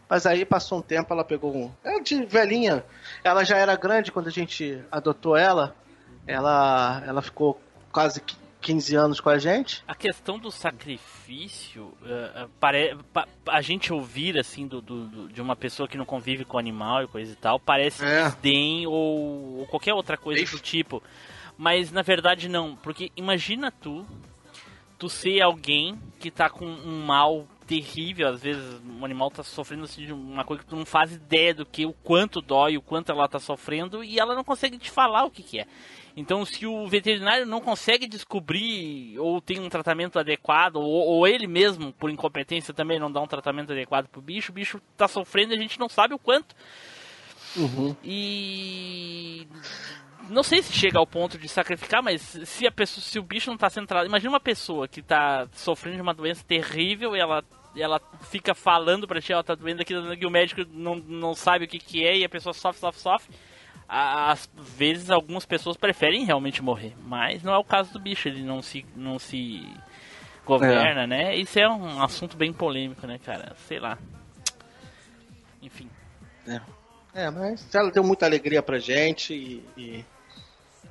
[0.08, 1.72] Mas aí passou um tempo, ela pegou um.
[1.84, 2.84] Ela de velhinha.
[3.24, 5.76] Ela já era grande quando a gente adotou ela.
[6.28, 7.60] Ela, ela ficou
[7.92, 8.22] quase
[8.66, 9.84] 15 anos com a gente.
[9.88, 12.98] A questão do sacrifício, eh, pare...
[13.14, 17.04] pa- a gente ouvir assim do, do- de uma pessoa que não convive com animal
[17.04, 18.24] e coisa e tal, parece É.
[18.24, 20.56] desdém ou, ou qualquer outra coisa Ixi.
[20.56, 21.04] do tipo.
[21.58, 24.06] Mas na verdade não, porque imagina tu,
[24.98, 29.84] tu ser alguém que tá com um mal terrível, às vezes um animal tá sofrendo
[29.86, 32.82] assim, de uma coisa que tu não faz ideia do que, o quanto dói, o
[32.82, 35.68] quanto ela tá sofrendo e ela não consegue te falar o que que é.
[36.16, 41.46] Então, se o veterinário não consegue descobrir ou tem um tratamento adequado, ou, ou ele
[41.46, 45.54] mesmo, por incompetência, também não dá um tratamento adequado pro bicho, o bicho tá sofrendo
[45.54, 46.56] e a gente não sabe o quanto.
[48.04, 49.46] E
[50.30, 53.50] não sei se chega ao ponto de sacrificar, mas se a pessoa, se o bicho
[53.50, 57.20] não tá sendo tratado, imagina uma pessoa que tá sofrendo de uma doença terrível e
[57.20, 57.44] ela
[57.78, 58.00] ela
[58.32, 61.68] fica falando pra ti, ela tá doendo aqui, e o médico não, não sabe o
[61.68, 63.36] que que é e a pessoa sofre, sofre, sofre.
[63.88, 68.42] Às vezes algumas pessoas preferem realmente morrer, mas não é o caso do bicho, ele
[68.42, 69.68] não se não se
[70.46, 71.36] governa, né?
[71.36, 73.56] Isso é um assunto bem polêmico, né, cara?
[73.68, 73.98] Sei lá.
[75.62, 75.90] Enfim.
[77.14, 80.06] É, mas ela deu muita alegria pra gente e, e,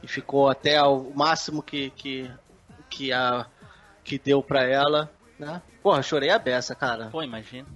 [0.03, 2.31] e ficou até o máximo que, que,
[2.89, 3.47] que, a,
[4.03, 5.61] que deu pra ela, né?
[5.83, 7.09] Porra, chorei a beça, cara.
[7.11, 7.67] Pô, imagina.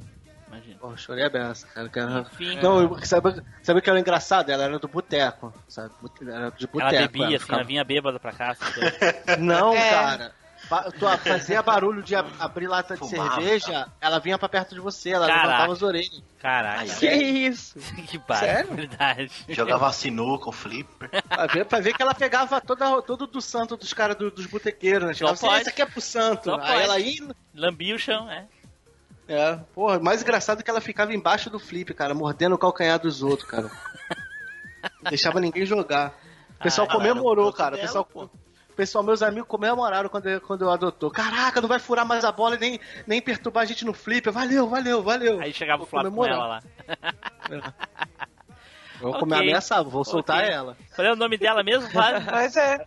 [0.48, 0.78] Imagina.
[0.78, 1.88] Porra, chorei a beça, cara.
[1.88, 2.58] que ela- Enfim.
[2.62, 4.50] Não, sabe, sabe o que era engraçado?
[4.50, 5.90] Ela era do boteco, sabe?
[6.22, 6.94] Era de boteco.
[6.94, 8.58] Ela bebia, assim, ficava- ela vinha bêbada pra coisas.
[9.38, 9.90] Não, É.
[9.90, 10.38] cara.
[10.98, 13.36] Tu fazia barulho de ab- abrir lata de Fumava.
[13.36, 15.46] cerveja, ela vinha pra perto de você, ela Caraca.
[15.46, 16.22] levantava as orelhas.
[16.40, 16.80] Caraca.
[16.80, 17.78] Ai, Que isso?
[18.08, 19.30] que barbaridade.
[19.48, 21.08] Jogava sinuca, um flipper.
[21.28, 24.46] Pra ver, pra ver que ela pegava toda, todo do santo dos caras do- dos
[24.46, 25.14] botequeiros, né?
[25.14, 26.44] Só assim, esse aqui é pro santo.
[26.46, 26.82] Só Aí pode.
[26.82, 27.28] ela ia.
[27.54, 28.46] Lambia o chão, é.
[29.28, 32.98] É, porra, mais engraçado é que ela ficava embaixo do flip, cara, mordendo o calcanhar
[32.98, 33.70] dos outros, cara.
[35.02, 36.14] Não deixava ninguém jogar.
[36.58, 37.74] O pessoal Ah, comemorou, cara.
[37.74, 41.10] O dela, pessoal, o pessoal, meus amigos comemoraram quando, eu- quando eu adotou.
[41.10, 44.30] Caraca, não vai furar mais a bola e nem, nem perturbar a gente no flip.
[44.30, 45.40] Valeu, valeu, valeu.
[45.40, 46.62] Aí chegava o Flávio com ela lá.
[49.00, 49.20] Vou Ok.
[49.20, 50.50] comer ameaçar, vou soltar Ok.
[50.50, 50.76] ela.
[50.96, 52.22] Qual é o nome dela mesmo, Flávio?
[52.30, 52.86] Mas é.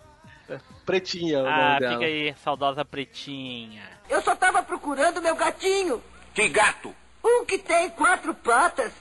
[0.86, 1.94] Pretinha é o ah, nome dela.
[1.94, 3.84] fica aí, saudosa pretinha.
[4.10, 6.02] Eu só tava procurando meu gatinho.
[6.34, 6.94] Que gato?
[7.24, 8.92] Um que tem quatro patas.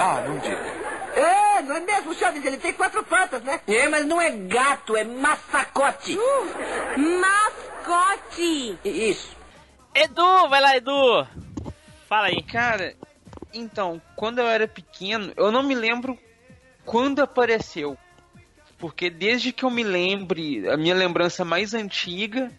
[0.00, 0.80] Ah, não diga.
[1.14, 2.44] É, não é mesmo, Chaves?
[2.44, 3.60] Ele tem quatro patas, né?
[3.66, 6.16] É, mas não é gato, é massacote.
[6.96, 8.78] Mascote!
[8.84, 9.36] Isso.
[9.94, 11.26] Edu, vai lá, Edu.
[12.08, 12.42] Fala aí.
[12.42, 12.94] Cara,
[13.52, 16.18] então, quando eu era pequeno, eu não me lembro
[16.84, 17.98] quando apareceu.
[18.78, 22.50] Porque desde que eu me lembre, a minha lembrança mais antiga,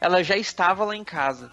[0.00, 1.52] ela já estava lá em casa.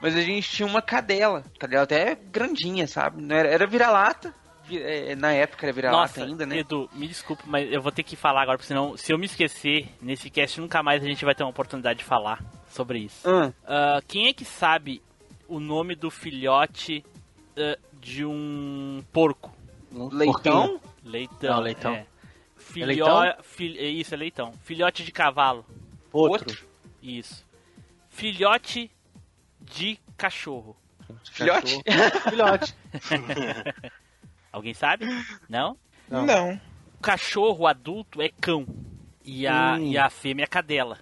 [0.00, 1.44] Mas a gente tinha uma cadela.
[1.58, 3.22] Cadela até grandinha, sabe?
[3.22, 4.34] Não Era, era vira-lata.
[4.66, 6.58] vi- é, Na época era vira-lata ainda, né?
[6.58, 9.26] Edu, me desculpe, mas eu vou ter que falar agora, porque senão, se eu me
[9.26, 13.26] esquecer, nesse cast nunca mais a gente vai ter uma oportunidade de falar sobre isso.
[13.28, 15.00] Ah, Ah, quem é que sabe
[15.48, 17.04] o nome do filhote
[17.56, 19.54] ah, de um porco?
[20.12, 20.80] leitão?
[21.04, 21.54] Leitão.
[21.56, 21.94] Não, leitão.
[21.94, 22.06] É.
[22.56, 22.86] Filho...
[22.86, 23.34] leitão?
[23.42, 24.52] fil- é Isso, é leitão.
[24.64, 25.64] Filhote de cavalo.
[26.12, 26.56] Outro.
[27.02, 27.44] Isso.
[28.08, 28.90] Filhote
[29.64, 30.76] de cachorro.
[31.30, 31.80] Filhote?
[32.28, 32.74] Filhote.
[34.52, 35.06] Alguém sabe?
[35.48, 35.76] Não?
[36.08, 36.24] Não.
[36.26, 36.60] Não.
[36.98, 38.66] O cachorro adulto é cão.
[39.24, 39.78] E a, Hum.
[39.86, 40.98] e a fêmea é cadela.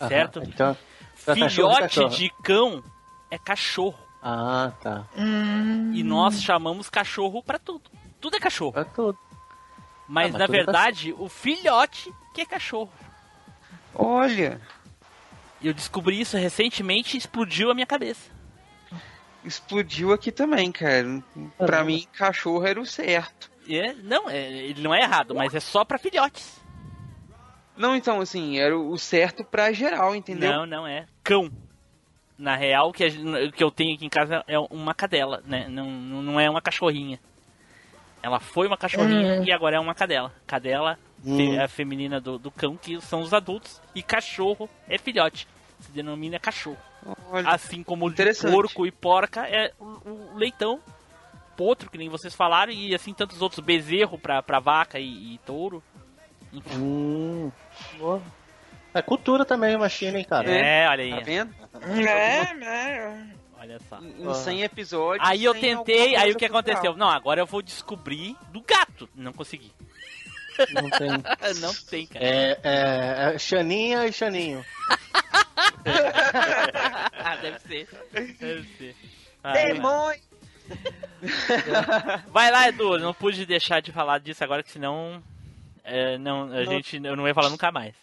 [0.00, 0.42] Aham, Certo?
[0.42, 0.76] Então.
[1.26, 2.08] é Filhote cachorro.
[2.10, 2.84] de cão
[3.30, 3.98] é cachorro.
[4.22, 5.04] Ah, tá.
[5.92, 7.90] E nós chamamos cachorro pra tudo.
[8.20, 8.78] Tudo é cachorro.
[8.78, 9.18] É tudo.
[10.08, 12.90] Mas Ah, mas na tudo é verdade, o filhote que é cachorro.
[13.94, 14.60] Olha,
[15.62, 18.30] eu descobri isso recentemente e explodiu a minha cabeça.
[19.44, 21.22] explodiu aqui também, cara.
[21.58, 23.50] Pra mim, cachorro era o certo.
[23.66, 26.58] E é- não, é- ele não é errado, mas é só pra filhotes.
[27.76, 30.50] Não, então, assim, era o certo pra geral, entendeu?
[30.50, 31.06] Não, não é.
[31.22, 31.50] Cão.
[32.38, 33.10] Na real, o que, a
[33.52, 35.66] que eu tenho aqui em casa é uma cadela, né?
[35.68, 37.20] Não, não não é uma cachorrinha.
[38.22, 40.34] Ela foi uma cachorrinha e agora é uma cadela.
[40.46, 43.80] Cadela é a feminina do, do cão, que são os adultos.
[43.94, 45.46] E cachorro é filhote.
[45.80, 46.78] Se denomina cachorro.
[47.30, 48.10] Olha, Assim como
[48.50, 50.80] porco e porca é o, o leitão.
[51.56, 52.72] Potro, que nem vocês falaram.
[52.72, 53.64] E assim tantos outros.
[53.64, 55.82] Bezerro pra, pra vaca e, e touro.
[56.76, 57.50] Hum.
[57.98, 58.22] boa.
[58.92, 60.48] É cultura também, machina, hein, cara.
[60.48, 61.10] É, olha aí.
[61.10, 61.54] tá vendo?
[62.08, 63.26] É, é.
[63.58, 63.98] Olha só.
[63.98, 65.28] Em 100 episódios.
[65.28, 66.60] Aí eu tentei, aí o que cultural.
[66.60, 66.96] aconteceu?
[66.96, 69.08] Não, agora eu vou descobrir do gato.
[69.14, 69.72] Não consegui.
[70.72, 71.08] Não tem.
[71.60, 72.24] Não tem, cara.
[72.24, 74.64] É, é, é Xaninha e Xaninho.
[75.86, 77.88] Ah, deve ser.
[78.12, 78.96] Deve ser.
[79.42, 80.20] Vai, Demônio.
[82.28, 82.98] vai lá, Edu.
[82.98, 85.22] Não pude deixar de falar disso agora, que senão.
[85.82, 86.64] é, não, a Não.
[86.64, 87.94] gente eu não ia falar nunca mais.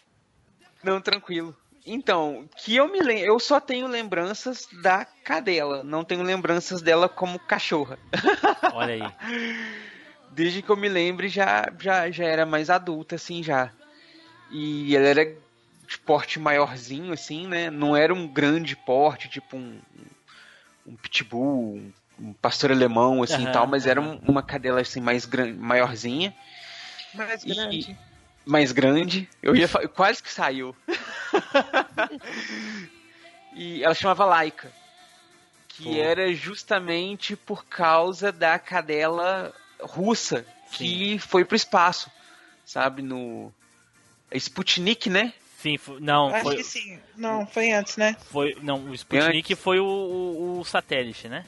[0.82, 1.56] Não, tranquilo.
[1.84, 7.08] Então, que eu me lembro, eu só tenho lembranças da cadela, não tenho lembranças dela
[7.08, 7.98] como cachorra.
[8.72, 9.82] Olha aí.
[10.34, 13.70] Desde que eu me lembre já já, já era mais adulta assim já.
[14.50, 17.70] E ela era de porte maiorzinho assim, né?
[17.70, 19.80] Não era um grande porte, tipo um
[20.86, 24.80] um pitbull, um, um pastor alemão assim e Aham, tal, mas era um- uma cadela
[24.80, 26.34] assim mais gran, maiorzinha.
[27.14, 27.96] Mais E- grande.
[28.46, 29.28] mais grande.
[29.42, 30.74] Eu ia quase que saiu.
[33.52, 34.72] e ela chamava Laika.
[35.68, 36.00] Que Pô.
[36.00, 39.52] era justamente por causa da cadela
[39.82, 42.10] russa que foi pro espaço.
[42.64, 43.52] Sabe, no
[44.32, 45.32] Sputnik, né?
[45.58, 46.98] Sim, não, Acho foi, que sim.
[47.16, 48.16] Não, foi antes, né?
[48.30, 48.56] foi.
[48.62, 51.44] Não, o Sputnik foi o, o, o satélite, né?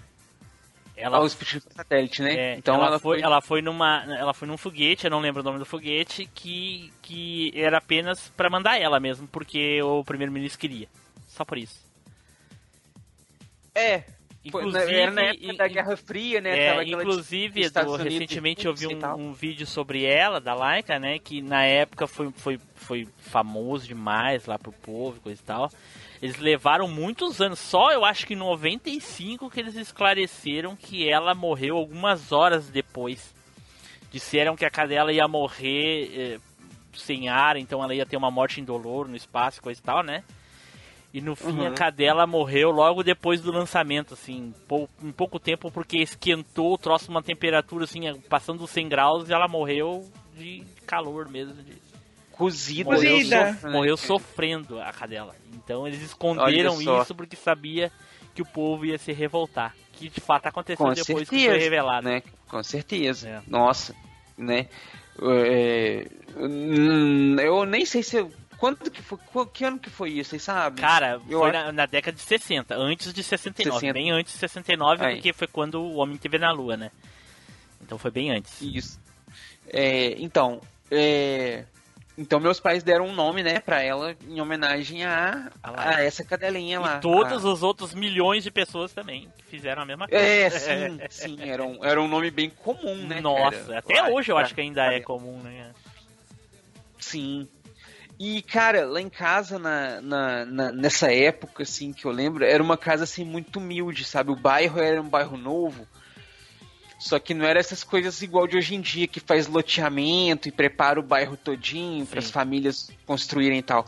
[0.96, 2.34] Ela Ah, o Sputnik satélite, né?
[2.34, 5.40] É, então ela, ela, foi, ela foi numa, ela foi num foguete, eu não lembro
[5.40, 10.60] o nome do foguete, que, que era apenas pra mandar ela mesmo, porque o primeiro-ministro
[10.60, 10.88] queria.
[11.26, 11.82] Só por isso.
[13.74, 14.04] É, foi,
[14.44, 16.58] Inclusive, era na época da Guerra Fria, né?
[16.58, 21.18] é, inclusive, Edu, recentemente eu vi um, um vídeo sobre ela, da Laika, né?
[21.18, 25.70] Que na época foi, foi, foi famoso demais lá pro povo e coisa e tal.
[26.20, 31.34] Eles levaram muitos anos, só eu acho que em 95 que eles esclareceram que ela
[31.34, 33.34] morreu algumas horas depois.
[34.10, 36.38] Disseram que a cadela ia morrer eh,
[36.94, 40.22] sem ar, então ela ia ter uma morte indolor no espaço, coisa e tal, né?
[41.14, 41.66] E no fim Uhum.
[41.68, 46.78] a cadela morreu logo depois do lançamento, assim, pou- em pouco tempo, porque esquentou o
[46.78, 50.04] troço uma temperatura, assim, passando dos 100 graus e ela morreu
[50.36, 51.54] de calor mesmo.
[51.62, 51.84] de-
[52.32, 52.90] Cozida.
[52.90, 53.46] Morreu, Cozida.
[53.52, 55.36] sof- morreu sofrendo a cadela.
[55.54, 57.92] Então eles esconderam isso porque sabia
[58.34, 59.72] que o povo ia se revoltar.
[59.92, 62.08] Que de fato aconteceu Com depois que certeza, foi revelado.
[62.08, 62.22] né?
[62.48, 63.28] Com certeza.
[63.28, 63.40] É.
[63.46, 63.94] Nossa,
[64.36, 64.66] né?
[65.22, 68.32] É, hum, eu nem sei se eu-
[68.64, 70.80] quando que foi, qu- que ano que foi isso, vocês sabem?
[70.82, 73.92] Cara, Eu foi acho- na, na década de 60, antes de 69, 60.
[73.92, 75.14] bem antes de 69, Aí.
[75.16, 76.90] porque foi quando o homem esteve na lua, né?
[77.82, 78.62] Então foi bem antes.
[78.62, 78.98] Isso.
[79.68, 81.64] É, então, é,
[82.16, 86.80] então meus pais deram um nome, né, para ela em homenagem a, A essa cadelinha
[86.80, 86.96] lá.
[86.96, 90.24] E todos a- os outros milhões de pessoas também que fizeram a mesma coisa.
[90.24, 93.20] É, sim, sim, era um, era um nome bem comum, né?
[93.20, 93.78] Nossa, cara?
[93.80, 95.70] até hoje eu acho que ainda é comum, né?
[96.98, 97.46] Sim.
[98.18, 102.62] E, cara, lá em casa, na, na, na- nessa época, assim, que eu lembro, era
[102.62, 104.30] uma casa, assim, muito humilde, sabe?
[104.30, 105.86] O bairro era um bairro novo,
[106.98, 110.52] só que não era essas coisas igual de hoje em dia, que faz loteamento e
[110.52, 113.84] prepara o bairro todinho para as famílias construírem e tal.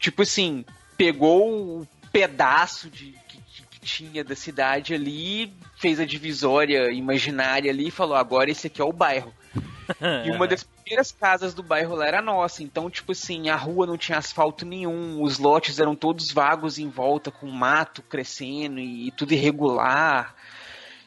[0.00, 0.64] Tipo assim,
[0.96, 7.70] pegou o pedaço de, que, que- que tinha da cidade ali, fez a divisória imaginária
[7.70, 9.32] ali e falou, agora esse aqui é o bairro.
[10.26, 12.62] E uma das primeiras casas do bairro lá era nossa.
[12.62, 16.88] Então, tipo assim, a rua não tinha asfalto nenhum, os lotes eram todos vagos em
[16.88, 20.34] volta, com mato crescendo e, tudo irregular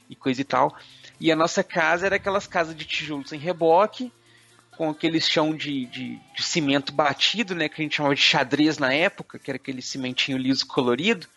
[0.10, 0.76] e coisa e tal.
[1.20, 4.12] E a nossa casa era aquelas casas de tijolo sem reboque,
[4.78, 7.70] com aquele chão de, de, de cimento batido, né?
[7.70, 11.28] Que a gente chamava de xadrez na época, que era aquele cimentinho liso colorido.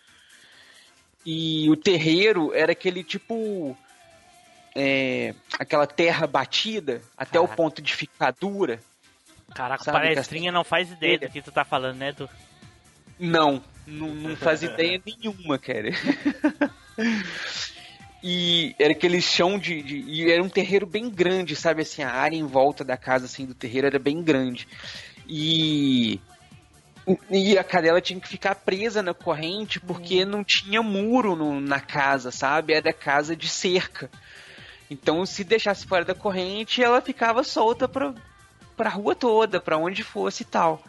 [1.25, 3.77] E o terreiro era aquele tipo.
[4.77, 8.79] É, aquela terra batida até o ponto de ficar dura.
[9.55, 12.29] Caraca, Sabe, palestrinha não faz ideia do que tu tá falando, né, Du?
[13.19, 15.89] Não, não, não faz ideia nenhuma, cara.
[18.23, 21.83] E era aquele chão de, de- E era um terreiro bem grande, sabe?
[21.83, 24.67] Assim, a área em volta da casa, assim, do terreiro era bem grande.
[25.27, 26.19] E.
[27.31, 31.79] E a cadela tinha que ficar presa na corrente porque não tinha muro no- na
[31.79, 32.73] casa, sabe?
[32.73, 34.09] Era casa de cerca.
[34.89, 38.13] Então, se deixasse fora da corrente, ela ficava solta pra,
[38.75, 40.81] pra rua toda, pra onde fosse e tal.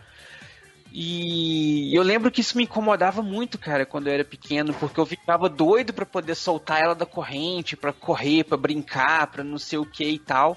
[0.91, 5.05] E eu lembro que isso me incomodava muito, cara, quando eu era pequeno, porque eu
[5.05, 9.79] ficava doido pra poder soltar ela da corrente, pra correr, pra brincar, pra não sei
[9.79, 10.57] o que e tal.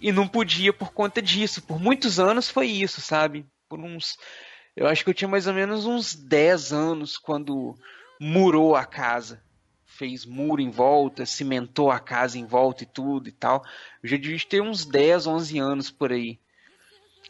[0.00, 1.62] E não podia por conta disso.
[1.62, 3.46] Por muitos anos foi isso, sabe?
[3.68, 4.16] Por uns.
[4.74, 7.74] Eu acho que eu tinha mais ou menos uns 10 anos quando
[8.20, 9.40] murou a casa.
[9.96, 13.62] Fez muro em volta, cimentou a casa em volta e tudo e tal.
[14.02, 16.38] Eu já devia ter uns 10, 11 anos por aí.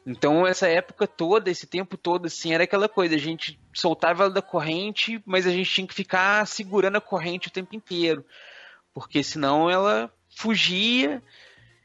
[0.05, 4.33] Então, essa época toda, esse tempo todo, assim, era aquela coisa, a gente soltava ela
[4.33, 8.25] da corrente, mas a gente tinha que ficar segurando a corrente o tempo inteiro.
[8.93, 11.23] Porque senão ela fugia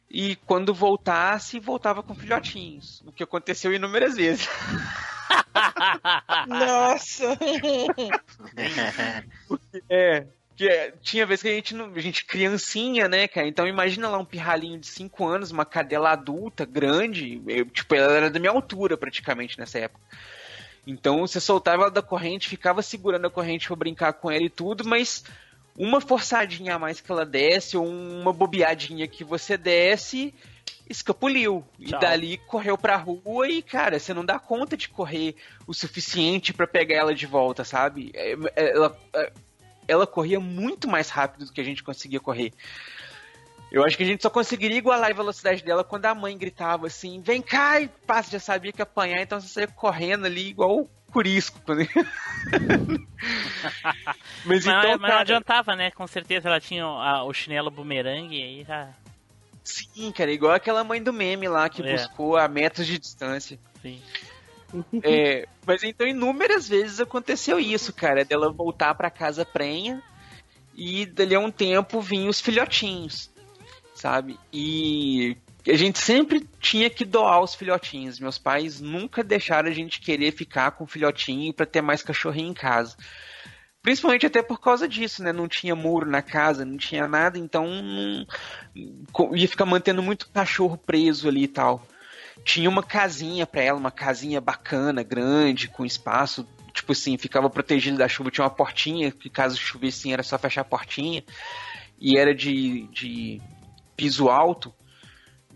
[0.09, 3.03] e quando voltasse, voltava com filhotinhos.
[3.05, 4.47] O que aconteceu inúmeras vezes.
[6.47, 7.37] Nossa!
[9.89, 10.27] É.
[10.59, 13.47] É, tinha vez que a gente, não, a gente criancinha, né, cara?
[13.47, 17.41] Então imagina lá um pirralhinho de 5 anos, uma cadela adulta, grande.
[17.47, 20.03] eu, tipo, ela era da minha altura praticamente nessa época.
[20.85, 24.49] Então você soltava ela da corrente, ficava segurando a corrente pra brincar com ela e
[24.49, 25.23] tudo, mas
[25.77, 30.33] uma forçadinha a mais que ela desce, ou uma bobeadinha que você desce,
[30.89, 31.63] escapuliu.
[31.79, 31.99] Tchau.
[31.99, 35.35] E dali correu pra rua e, cara, você não dá conta de correr
[35.67, 38.11] o suficiente pra pegar ela de volta, sabe?
[38.15, 38.97] É, é, Ela,
[39.87, 42.53] ela corria muito mais rápido do que a gente conseguia correr.
[43.71, 46.87] Eu acho que a gente só conseguiria igualar a velocidade dela quando a mãe gritava
[46.87, 47.81] assim: vem cá!
[47.81, 51.59] E passa, já sabia que ia apanhar, então você saía correndo ali igual o Curisco.
[51.65, 51.81] Quando...
[54.45, 55.91] Mas, Mas então, mas não cara, adiantava, né?
[55.91, 56.87] Com certeza ela tinha
[57.23, 58.89] o chinelo bumerangue e aí já.
[59.63, 61.91] sim, cara, igual aquela mãe do meme lá que É.
[61.93, 63.59] buscou a metros de distância.
[63.81, 64.01] Sim.
[65.03, 70.01] É, mas então inúmeras vezes aconteceu isso, cara, dela voltar pra casa prenha
[70.75, 73.31] e dali a um tempo vinham os filhotinhos,
[73.95, 74.37] sabe?
[74.51, 78.19] E a gente sempre tinha que doar os filhotinhos.
[78.19, 82.53] Meus pais nunca deixaram a gente querer ficar com filhotinho pra ter mais cachorrinho em
[82.53, 82.95] casa.
[83.81, 85.31] Principalmente até por causa disso, né?
[85.31, 88.27] Não tinha muro na casa, não tinha nada, então não-
[89.35, 91.85] ia ficar mantendo muito cachorro preso ali e tal
[92.43, 97.97] tinha uma casinha pra ela, uma casinha bacana, grande, com espaço, tipo assim, ficava protegido
[97.97, 101.23] da chuva, tinha uma portinha, que caso chovesse assim, era só fechar a portinha,
[101.99, 103.41] e era de, de
[103.95, 104.73] piso alto,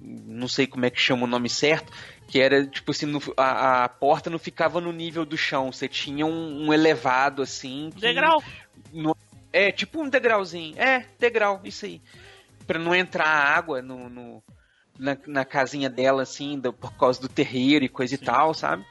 [0.01, 1.91] não sei como é que chama o nome certo,
[2.27, 5.87] que era tipo assim, no- a, a porta não ficava no nível do chão, você
[5.87, 7.89] tinha um, um elevado assim.
[7.93, 8.43] que- Degrau.
[8.91, 9.15] no-
[9.53, 10.77] é, tipo um degrauzinho.
[10.79, 12.01] É, degrau, isso aí.
[12.65, 14.43] Pra não entrar água no, no-
[15.01, 18.85] na, na casinha dela, assim, do- por causa do terreiro e coisa e tal, sabe?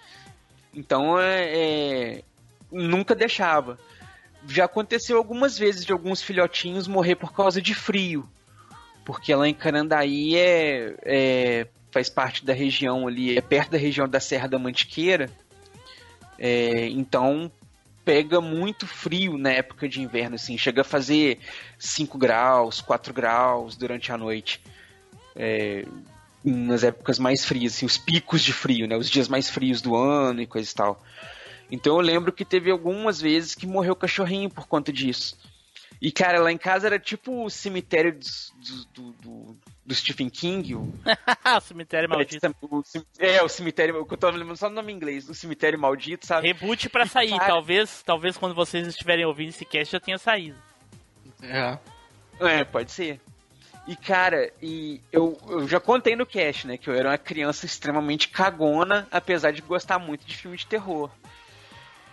[0.74, 2.22] Então, é, é,
[2.70, 3.78] nunca deixava.
[4.48, 8.28] Já aconteceu algumas vezes de alguns filhotinhos morrer por causa de frio.
[9.04, 14.08] Porque lá em Carandaí é, é- faz parte da região ali, é perto da região
[14.08, 15.30] da Serra da Mantiqueira.
[16.38, 17.50] É, então
[18.04, 21.38] pega muito frio na época de inverno, assim, chega a fazer
[21.78, 24.60] 5 graus, 4 graus durante a noite.
[25.36, 25.84] É,
[26.44, 28.96] nas épocas mais frias, assim, os picos de frio, né?
[28.96, 31.02] Os dias mais frios do ano e coisa e tal.
[31.70, 35.38] Então eu lembro que teve algumas vezes que morreu cachorrinho por conta disso.
[36.02, 40.74] E, cara, lá em casa era tipo o cemitério do, do, do, do Stephen King.
[40.74, 40.80] O,
[41.58, 42.56] o cemitério maldito.
[42.62, 42.82] o
[43.18, 43.94] é, o cemitério.
[43.94, 45.28] Eu tava lembrando só o nome em inglês.
[45.28, 46.46] O cemitério maldito, sabe?
[46.46, 47.28] Reboot pra sair.
[47.30, 50.56] Cara- Talvez, talvez quando vocês estiverem ouvindo esse cast já tenha saído.
[51.42, 51.78] É.
[52.40, 53.20] É, pode ser.
[53.90, 56.76] E, cara, e eu, eu já contei no cast, né?
[56.76, 61.10] Que eu era uma criança extremamente cagona, apesar de gostar muito de filme de terror.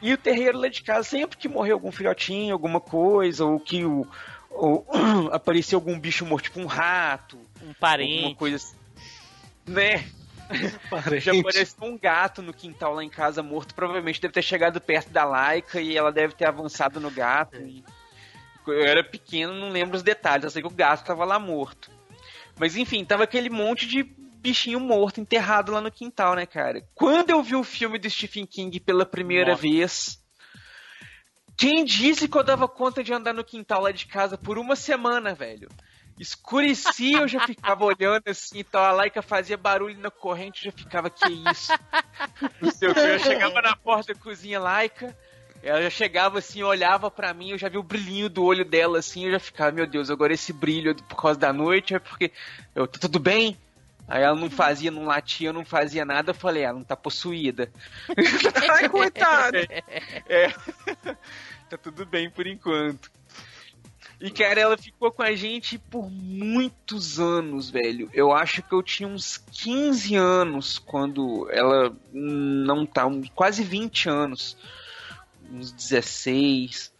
[0.01, 3.85] E o terreiro lá de casa, sempre que morreu algum filhotinho, alguma coisa, ou que
[3.85, 4.07] o,
[4.49, 4.87] ou,
[5.31, 8.35] apareceu algum bicho morto, tipo um rato, Um alguma parente.
[8.37, 8.75] coisa assim.
[9.67, 10.09] Né?
[11.21, 15.11] Já apareceu um gato no quintal lá em casa morto, provavelmente deve ter chegado perto
[15.11, 17.83] da Laika e ela deve ter avançado no gato e
[18.71, 20.43] Eu era pequeno, não lembro os detalhes.
[20.43, 21.89] Eu sei que o gato tava lá morto.
[22.59, 26.83] Mas enfim, tava aquele monte de bichinho morto enterrado lá no quintal, né, cara?
[26.95, 29.61] Quando eu vi o filme do Stephen King pela primeira Nossa.
[29.61, 30.23] vez,
[31.57, 34.75] quem disse que eu dava conta de andar no quintal lá de casa por uma
[34.75, 35.67] semana, velho?
[36.19, 40.77] Escurecia, eu já ficava olhando assim, então a Laika fazia barulho na corrente, eu já
[40.77, 41.71] ficava, que isso?
[42.59, 45.15] Não sei o que, eu chegava na porta da cozinha Laika,
[45.63, 48.99] ela já chegava assim, olhava pra mim, eu já vi o brilhinho do olho dela
[48.99, 52.31] assim, eu já ficava, meu Deus, agora esse brilho por causa da noite, é porque
[52.75, 53.57] eu, tá tudo bem?
[54.07, 57.69] Aí ela não fazia, não latia, não fazia nada, eu falei, ela não tá possuída.
[58.71, 59.57] Ai, coitado.
[60.29, 60.49] É.
[61.69, 63.11] tá tudo bem por enquanto.
[64.19, 68.09] E, cara, ela ficou com a gente por muitos anos, velho.
[68.13, 73.03] Eu acho que eu tinha uns 15 anos quando ela não tá,
[73.35, 74.57] quase 20 anos.
[75.51, 76.91] Uns 16.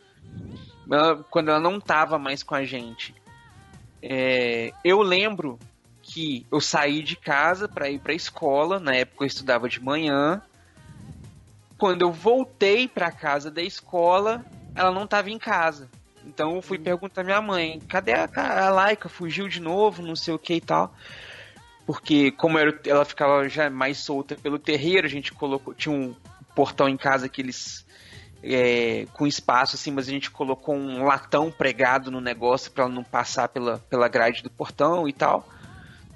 [0.90, 3.14] Ela- quando ela não tava mais com a gente.
[4.02, 5.58] É, eu lembro
[6.02, 8.80] que eu saí de casa pra ir pra escola.
[8.80, 10.42] Na época eu estudava de manhã.
[11.78, 14.44] Quando eu voltei pra casa da escola,
[14.74, 15.90] ela não tava em casa.
[16.26, 19.08] Então eu fui perguntar à minha mãe, cadê a, a Laika?
[19.08, 20.94] Fugiu de novo, não sei o que e tal.
[21.86, 25.74] Porque como era, ela ficava já mais solta pelo terreiro, a gente colocou.
[25.74, 26.14] Tinha um
[26.54, 27.86] portão em casa que eles.
[28.44, 32.94] É, com espaço assim, mas a gente colocou um latão pregado no negócio pra ela
[32.94, 35.48] não passar pela, pela grade do portão e tal.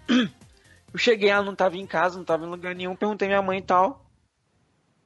[0.08, 3.60] Eu cheguei, ela não tava em casa, não tava em lugar nenhum, perguntei minha mãe
[3.60, 4.06] e tal.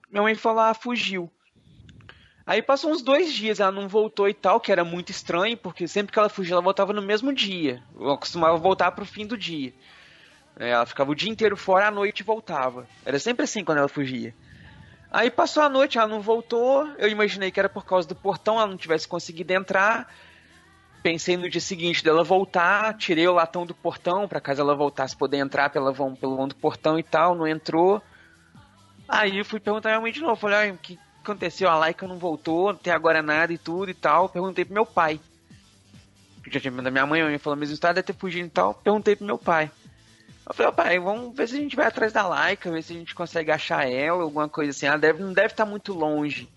[0.10, 1.32] Minha mãe falou, ah, fugiu.
[2.46, 5.88] Aí passou uns dois dias, ela não voltou e tal, que era muito estranho, porque
[5.88, 7.82] sempre que ela fugia, ela voltava no mesmo dia.
[8.00, 9.74] Eu costumava voltar pro fim do dia.
[10.58, 12.88] É, Ela ficava o dia inteiro fora, à noite voltava.
[13.04, 14.34] Era sempre assim quando ela fugia.
[15.12, 16.88] Aí passou a noite, ela não voltou.
[16.98, 20.14] Eu imaginei que era por causa do portão, ela não tivesse conseguido entrar.
[21.02, 25.16] Pensei no dia seguinte dela voltar, tirei o latão do portão pra caso ela voltasse
[25.16, 28.02] poder entrar pela vão, pelo vão do portão e tal, não entrou.
[29.08, 31.70] Aí eu fui perguntar minha mãe de novo, falei, "Ai, o que aconteceu?
[31.70, 34.30] A Laika não voltou, até agora nada e tudo e tal.
[34.30, 35.20] Perguntei pro meu pai.
[36.44, 38.48] Que já tinha da minha mãe, a minha falou, mas o estado deve ter fugido
[38.48, 38.74] e tal.
[38.74, 39.72] Perguntei pro meu pai.
[40.48, 42.96] Eu falei, pai, vamos ver se a gente vai atrás da Laika, ver se a
[42.96, 44.86] gente consegue achar ela, alguma coisa assim.
[44.86, 46.48] Ela deve, não deve estar muito longe.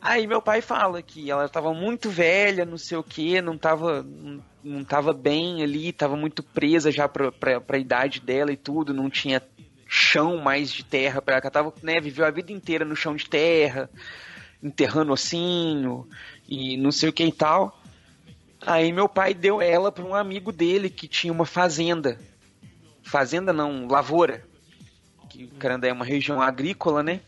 [0.00, 4.04] Aí meu pai fala que ela estava muito velha, não sei o que, não tava,
[4.64, 7.30] não, tava bem ali, tava muito presa já pra,
[7.60, 9.42] pra idade dela e tudo, não tinha
[9.86, 13.28] chão mais de terra pra ela, tava, né, viveu a vida inteira no chão de
[13.28, 13.90] terra,
[14.62, 16.08] enterrando ossinho
[16.48, 17.78] e não sei o que e tal.
[18.62, 22.18] Aí meu pai deu ela pra um amigo dele que tinha uma fazenda.
[23.10, 24.44] Fazenda não, lavoura.
[25.28, 27.20] Que Carandá é uma região agrícola, né?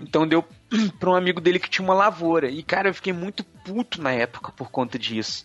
[0.00, 0.46] Então deu
[1.00, 2.50] pra um amigo dele que tinha uma lavoura.
[2.50, 5.44] E, cara, eu fiquei muito puto na época por conta disso.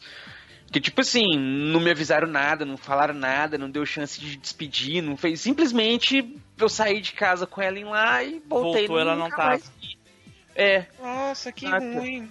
[0.65, 5.01] Porque, tipo assim, não me avisaram nada, não falaram nada, não deu chance de despedir,
[5.01, 5.39] não fez.
[5.39, 8.87] Simplesmente eu saí de casa com ela em lá e voltei.
[8.87, 9.49] Voltou, ela não tava.
[9.49, 9.97] mais vi.
[10.53, 11.99] É, Nossa, que Saca.
[11.99, 12.29] ruim.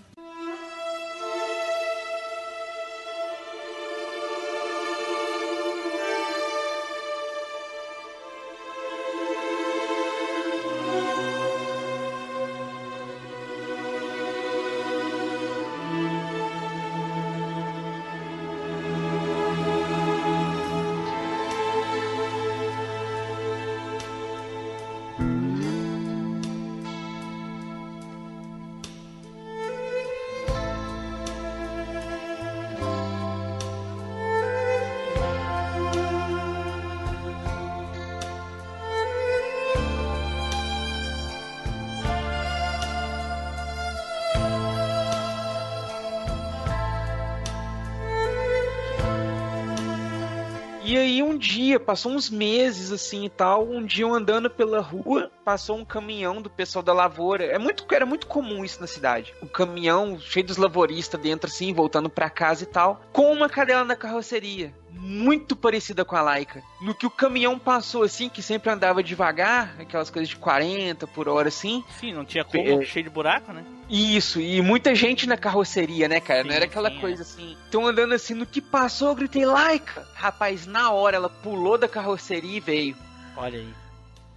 [51.78, 56.42] Passou uns meses assim e tal, um dia eu andando pela rua, passou um caminhão
[56.42, 57.44] do pessoal da lavoura.
[57.44, 59.32] É muito, era muito comum isso na cidade.
[59.40, 63.84] Um caminhão cheio dos lavoristas dentro assim, voltando pra casa e tal, com uma cadela
[63.84, 64.74] na carroceria.
[64.90, 66.64] Muito parecida com a Laika.
[66.80, 71.28] No que o caminhão passou assim, que sempre andava devagar, aquelas coisas de 40 por
[71.28, 71.84] hora assim.
[72.00, 72.84] Sim, não tinha como, É.
[72.84, 73.64] cheio de buraco, né?
[73.88, 76.42] Isso, e muita gente na carroceria, né, cara?
[76.42, 77.00] Sim, não era aquela sim, é.
[77.00, 77.56] coisa assim.
[77.68, 80.04] Então andando assim, no que passou, eu gritei, Laika!
[80.16, 82.96] Rapaz, na hora ela pulou da carroceria e veio.
[83.36, 83.85] Olha aí.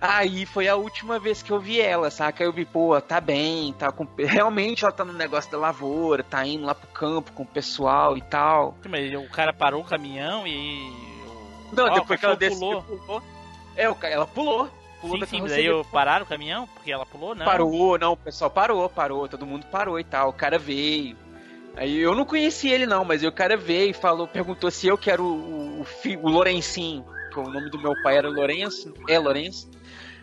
[0.01, 2.41] Aí foi a última vez que eu vi ela, saca?
[2.41, 4.07] Eu vi, pô, tá bem, tá com.
[4.17, 8.15] Realmente ela tá no negócio da lavoura, tá indo lá pro campo com o pessoal
[8.17, 8.77] e tal.
[8.88, 10.89] Mas o cara parou o caminhão e.
[11.73, 12.99] Não, Ó, o depois que ela cachorro desceu, pulou.
[12.99, 13.23] pulou.
[13.76, 14.69] É, ela pulou.
[15.01, 16.67] Pulou Sim, sim, mas aí eu- pararam o caminhão?
[16.67, 17.45] Porque ela pulou, não.
[17.45, 20.30] Parou, não, o pessoal parou, parou, todo mundo parou e tal.
[20.30, 21.15] O cara veio.
[21.76, 24.88] Aí eu não conheci ele não, mas aí o cara veio e falou, perguntou se
[24.88, 28.17] eu que era o, o, o, fi- o Lourencinho, que o nome do meu pai
[28.17, 29.69] era Lourenço, é Lourenço.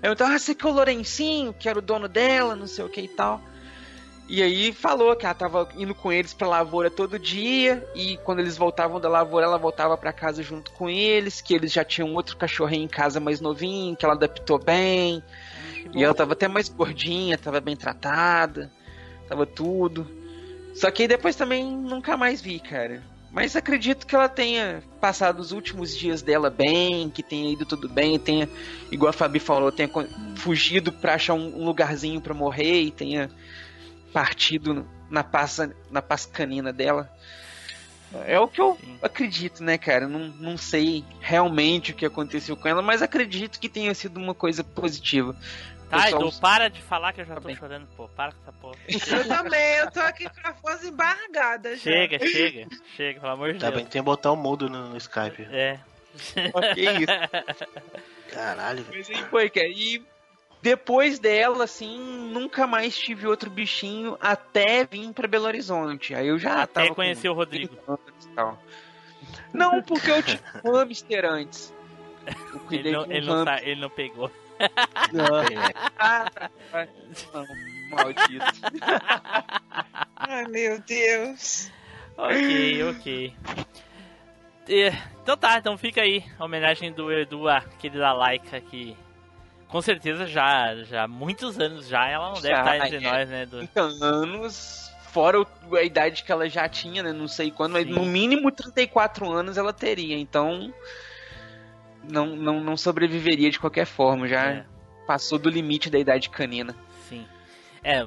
[0.06, 2.84] Eu então, ah, você que é o Lourencinho, que era o dono dela, não sei
[2.84, 3.40] o que e tal.
[4.28, 8.38] E aí falou que ela tava indo com eles pra lavoura todo dia, e quando
[8.38, 12.14] eles voltavam da lavoura, ela voltava pra casa junto com eles, que eles já tinham
[12.14, 15.20] outro cachorrinho em casa mais novinho, que ela adaptou bem.
[15.92, 18.70] E ela tava até mais gordinha, tava bem tratada,
[19.28, 20.08] tava tudo.
[20.72, 23.02] Só que aí depois também nunca mais vi, cara.
[23.30, 27.88] Mas acredito que ela tenha passado os últimos dias dela bem, que tenha ido tudo
[27.88, 28.48] bem, tenha,
[28.90, 29.90] igual a Fabi falou, tenha
[30.36, 33.30] fugido pra achar um um lugarzinho pra morrer e tenha
[34.12, 35.58] partido na paz,
[35.90, 37.10] na paz canina dela.
[38.24, 40.08] É o que eu acredito, né, cara?
[40.08, 44.32] Não, não sei realmente o que aconteceu com ela, mas acredito que tenha sido uma
[44.32, 45.36] coisa positiva.
[45.88, 47.56] Tá, Edu, para de falar que eu já Tá tô bem.
[47.56, 48.08] chorando, pô.
[48.08, 48.76] Para com essa porra.
[48.88, 51.82] Eu também, eu tô aqui com a voz embargada já.
[51.82, 53.82] Chega, chega, chega, pelo amor de Tá Deus.
[53.82, 55.46] bem, tem botão mudo no, no Skype.
[55.50, 55.78] É.
[56.54, 57.70] Ok, isso.
[58.32, 58.98] Caralho, velho.
[58.98, 59.68] Mas aí foi, cara.
[59.68, 60.02] E
[60.62, 61.98] depois dela, assim,
[62.32, 66.14] nunca mais tive outro bichinho até vir pra Belo Horizonte.
[66.14, 67.76] Aí eu já Até tava conhecer com o Rodrigo.
[67.86, 68.62] 30 anos tal.
[69.52, 71.72] Não, porque eu tive um hamster antes.
[72.26, 73.58] Eu Ele não, um ele, não hamster.
[73.58, 74.30] sa- ele não pegou.
[75.12, 75.44] Não,
[77.90, 78.44] maldito.
[80.16, 81.70] Ai, meu Deus.
[82.16, 83.34] Ok, ok.
[85.22, 88.96] Então tá, então fica aí a homenagem do Edu àquele da Laika que
[89.68, 93.00] com certeza já, já há muitos anos já ela não deve Já, estar entre é.
[93.00, 93.58] nós, né, Edu?
[93.58, 97.12] 30 anos, fora a idade que ela já tinha, né?
[97.12, 97.92] Não sei quando, mas Sim.
[97.92, 100.16] no mínimo 34 anos ela teria.
[100.18, 100.72] Então,
[102.10, 104.26] não, não, não sobreviveria de qualquer forma.
[104.28, 104.64] Já É.
[105.06, 106.74] passou do limite da idade canina.
[107.08, 107.24] Sim.
[107.82, 108.06] É,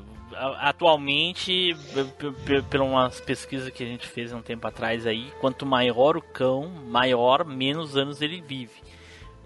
[0.60, 5.32] atualmente, p- p- por umas pesquisas que a gente fez há um tempo atrás aí,
[5.42, 8.74] quanto maior o cão, maior, menos anos ele vive.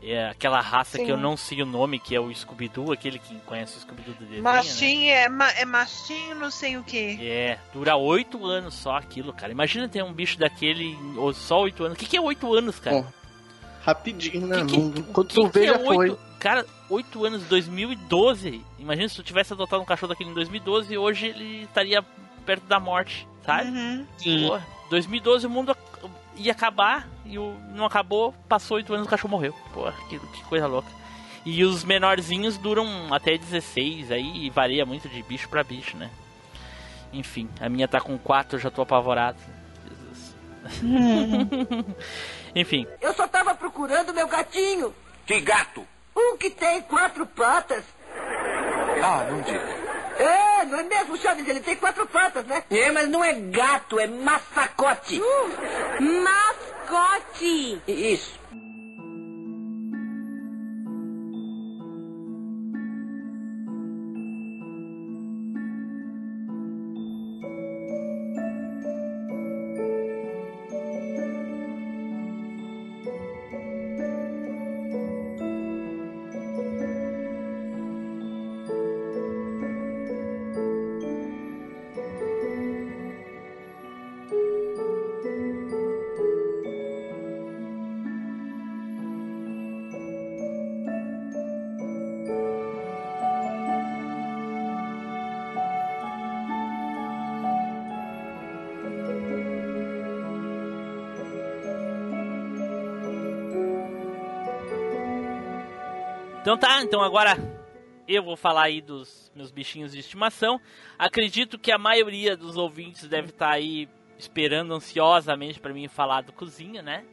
[0.05, 1.05] É aquela raça Sim.
[1.05, 4.13] que eu não sei o nome, que é o Scooby-Doo, aquele que conhece o Scooby-Doo
[4.15, 4.51] do desenho, né?
[4.51, 7.25] Machinho é, ma é machinho, não sei o que.
[7.25, 9.53] É, dura oito anos só aquilo, cara.
[9.53, 11.95] Imagina ter um bicho daquele ou só oito anos.
[11.95, 12.97] O que, que é oito anos, cara?
[12.97, 13.07] Bom,
[13.83, 14.65] Rapidinho, né?
[14.65, 15.97] Que que- Quando Que tu que vê, é já foi.
[16.09, 18.61] oito- Cara, 8 anos, 2012.
[18.77, 22.03] Imagina se tu tivesse adotado um cachorro daquele em 2012 hoje ele estaria
[22.45, 23.69] perto da morte, sabe?
[23.69, 24.05] Uhum.
[24.47, 25.75] Pô, 2012 o mundo
[26.35, 29.53] ia acabar e o, não acabou, passou 8 anos o cachorro morreu.
[29.73, 30.89] Pô, que, que coisa louca.
[31.45, 36.09] E os menorzinhos duram até 16, aí varia muito de bicho pra bicho, né?
[37.13, 39.37] Enfim, a minha tá com 4, eu já tô apavorado.
[39.87, 40.35] Jesus.
[42.55, 44.93] Enfim, Eu só tava procurando meu gatinho.
[45.25, 45.85] Que gato?
[46.15, 47.83] Um que tem quatro patas.
[49.03, 49.83] Ah, não diga.
[50.19, 51.47] É, não é mesmo, Chaves?
[51.47, 52.63] Ele tem quatro patas, né?
[52.69, 55.19] É, mas não é gato, é massacote.
[55.99, 57.81] Mascote!
[57.87, 58.39] Isso.
[106.43, 107.37] Então tá, então agora
[108.05, 110.59] eu vou falar aí dos meus bichinhos de estimação.
[110.99, 113.87] Acredito que a maioria dos ouvintes deve estar aí
[114.17, 117.05] esperando ansiosamente pra mim falar do cozinha, né?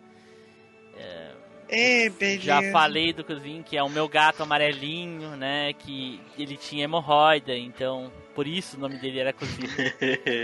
[1.69, 2.43] É, beleza.
[2.43, 5.75] Já falei do cozinho, que é o meu gato amarelinho, né?
[5.75, 9.71] Que ele tinha hemorroida, então por isso o nome dele era cozinho.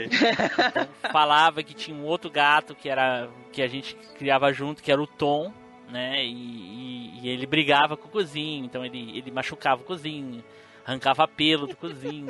[0.07, 4.93] Então, falava que tinha um outro gato que era que a gente criava junto, que
[4.93, 5.53] era o Tom,
[5.91, 6.25] né?
[6.25, 10.43] E, e- e ele brigava com o cozinho, então ele, ele machucava o cozinho,
[10.85, 12.29] arrancava pelo do cozinho,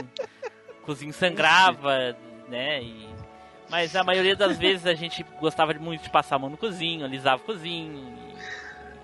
[0.81, 2.17] o cozinho sangrava,
[2.49, 2.83] né?
[2.83, 3.09] E,
[3.69, 7.05] mas a maioria das vezes a gente gostava muito de passar a mão no cozinho,
[7.05, 8.15] alisava o cozinho,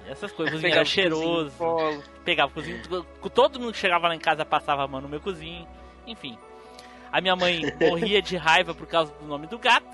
[0.09, 0.55] essas coisas.
[0.55, 2.83] O cozinho era Pegava no cheiroso pegava o cozinho,
[3.35, 5.67] todo mundo que chegava lá em casa passava a mão no meu cozinho,
[6.07, 6.39] enfim.
[7.11, 9.87] A minha mãe morria de raiva por causa do nome do gato,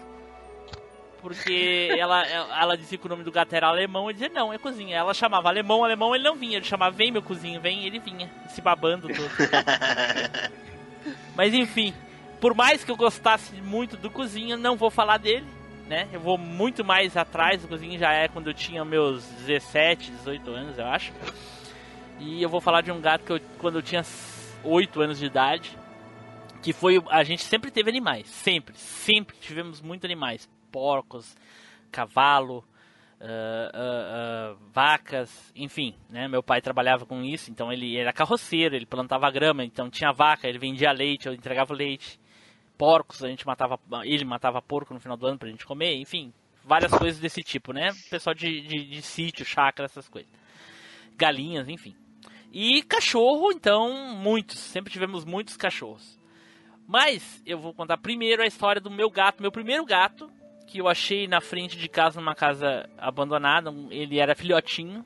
[1.20, 4.59] porque ela, ela dizia que o nome do gato era alemão, eu dizia não, é
[4.59, 4.97] cozinha.
[4.97, 8.31] Ela chamava alemão, alemão, ele não vinha, ele chamava vem meu cozinho, vem, ele vinha,
[8.49, 9.19] se babando todo.
[11.35, 11.95] Mas enfim,
[12.40, 15.47] por mais que eu gostasse muito do Cozinha, não vou falar dele,
[15.89, 16.09] né?
[16.12, 20.51] Eu vou muito mais atrás do Cozinha, já é quando eu tinha meus 17, 18
[20.51, 21.12] anos, eu acho.
[22.19, 24.05] E eu vou falar de um gato que eu, quando eu tinha
[24.65, 25.77] 8 anos de idade,
[26.62, 31.36] que foi a gente sempre teve animais, sempre, sempre tivemos muitos animais, porcos,
[31.90, 32.65] cavalo,
[33.20, 36.28] ah, ah, ah, vacas, enfim, né?
[36.28, 40.49] Meu pai trabalhava com isso, então ele era carroceiro, ele plantava grama, então tinha vaca,
[40.49, 42.19] ele vendia leite, eu entregava leite.
[42.77, 46.32] Porcos, a gente matava, ele matava porco no final do ano pra gente comer, enfim,
[46.65, 47.90] várias coisas desse tipo, né?
[48.09, 50.31] Pessoal de, de, de sítio, chácara, essas coisas.
[51.16, 51.97] Galinhas, enfim.
[52.53, 56.16] E cachorro, então, muitos, sempre tivemos muitos cachorros.
[56.86, 60.31] Mas eu vou contar primeiro a história do meu gato, meu primeiro gato,
[60.69, 63.70] que eu achei na frente de casa, numa casa abandonada.
[63.70, 65.05] Um- Ele era filhotinho.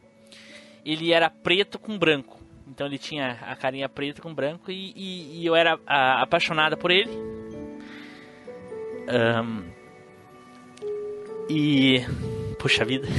[0.85, 2.41] Ele era preto com branco.
[2.67, 6.77] Então ele tinha a carinha preta com branco e, e- e eu era ah, apaixonada
[6.77, 7.11] por ele.
[9.09, 9.63] Ahn,
[11.51, 12.01] e.
[12.59, 13.07] Puxa vida.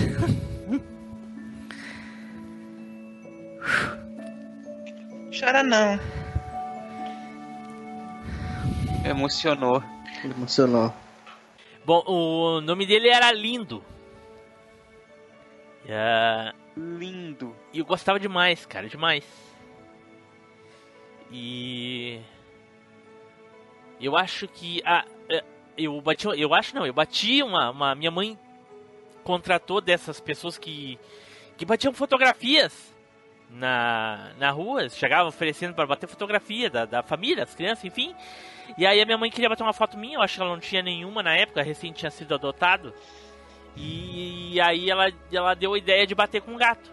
[5.38, 6.00] Chora não.
[9.06, 9.84] Emocionou.
[10.24, 10.94] Emocionou.
[11.86, 13.84] Bom, o nome dele era Lindo.
[15.90, 17.56] Ah, Lindo.
[17.74, 19.26] E eu gostava demais, cara, demais.
[21.32, 22.22] E
[24.00, 25.44] eu acho que a é,
[25.78, 28.38] eu bati, eu acho não, eu bati uma, uma minha mãe
[29.24, 31.00] contratou dessas pessoas que
[31.58, 32.94] que batiam fotografias
[33.50, 38.16] na, na rua, chegavam oferecendo para bater fotografia da, da família, das crianças, enfim.
[38.78, 40.60] E aí a minha mãe queria bater uma foto minha, eu acho que ela não
[40.60, 42.94] tinha nenhuma na época, recém tinha sido adotado.
[43.76, 46.92] E aí ela, ela deu a ideia de bater com um gato.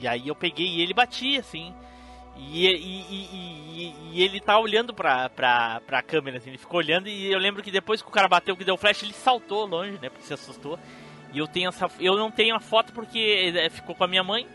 [0.00, 1.74] E aí eu peguei e ele batia, assim.
[2.36, 7.08] E, e, e, e- ele tá olhando pra, pra, pra câmera, assim, ele ficou olhando
[7.08, 9.92] e eu lembro que depois que o cara bateu, que deu flash, ele saltou longe,
[10.02, 10.10] né?
[10.10, 10.78] Porque se assustou.
[11.32, 11.88] E eu tenho essa.
[11.98, 14.46] Eu não tenho a foto porque eh, ficou com a minha mãe.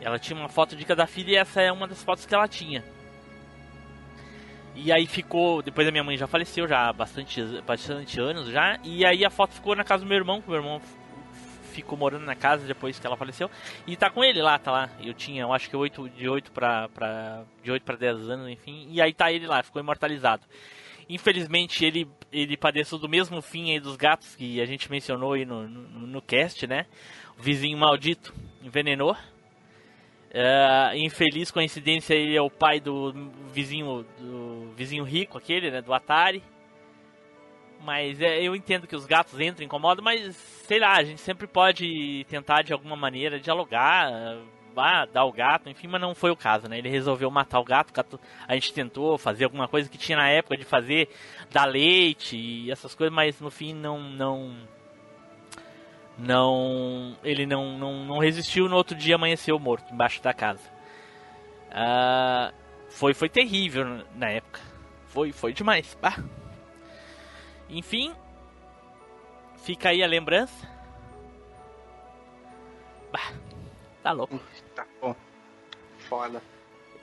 [0.00, 2.48] Ela tinha uma foto de cada filho e essa é uma das fotos que ela
[2.48, 2.84] tinha.
[4.76, 5.62] E aí ficou.
[5.62, 8.78] Depois a minha mãe já faleceu, já há bastante, bastante anos já.
[8.84, 10.80] E aí a foto ficou na casa do meu irmão, que meu irmão
[11.72, 13.50] ficou morando na casa depois que ela faleceu.
[13.86, 14.90] E tá com ele lá, tá lá.
[15.02, 18.48] Eu tinha, eu acho que 8, de 8 pra, pra, de 8 pra 10 anos,
[18.48, 18.86] enfim.
[18.90, 20.42] E aí tá ele lá, ficou imortalizado.
[21.08, 25.44] Infelizmente ele, ele padeceu do mesmo fim aí dos gatos que a gente mencionou aí
[25.44, 26.86] no, no, no cast, né?
[27.38, 29.16] O vizinho maldito envenenou.
[30.38, 33.10] É, infeliz coincidência, ele é o pai do
[33.54, 36.42] vizinho do vizinho rico, aquele, né, do Atari.
[37.82, 41.46] Mas é, eu entendo que os gatos entram incomodam, mas sei lá, a gente sempre
[41.46, 44.12] pode tentar de alguma maneira dialogar,
[44.76, 46.76] ah, dar o gato, enfim, mas não foi o caso, né?
[46.76, 50.18] Ele resolveu matar o gato, o gato, a gente tentou fazer alguma coisa que tinha
[50.18, 51.08] na época de fazer,
[51.50, 54.54] dar leite e essas coisas, mas no fim não não
[56.18, 60.62] não ele não, não, não resistiu no outro dia amanheceu morto embaixo da casa
[61.70, 62.52] Ah,
[62.88, 64.60] foi foi terrível na época
[65.08, 66.16] foi foi demais bah.
[67.68, 68.14] enfim
[69.58, 70.66] fica aí a lembrança
[73.12, 73.32] bah,
[74.02, 74.40] tá louco
[74.74, 75.14] Tá bom.
[76.08, 76.40] Foda.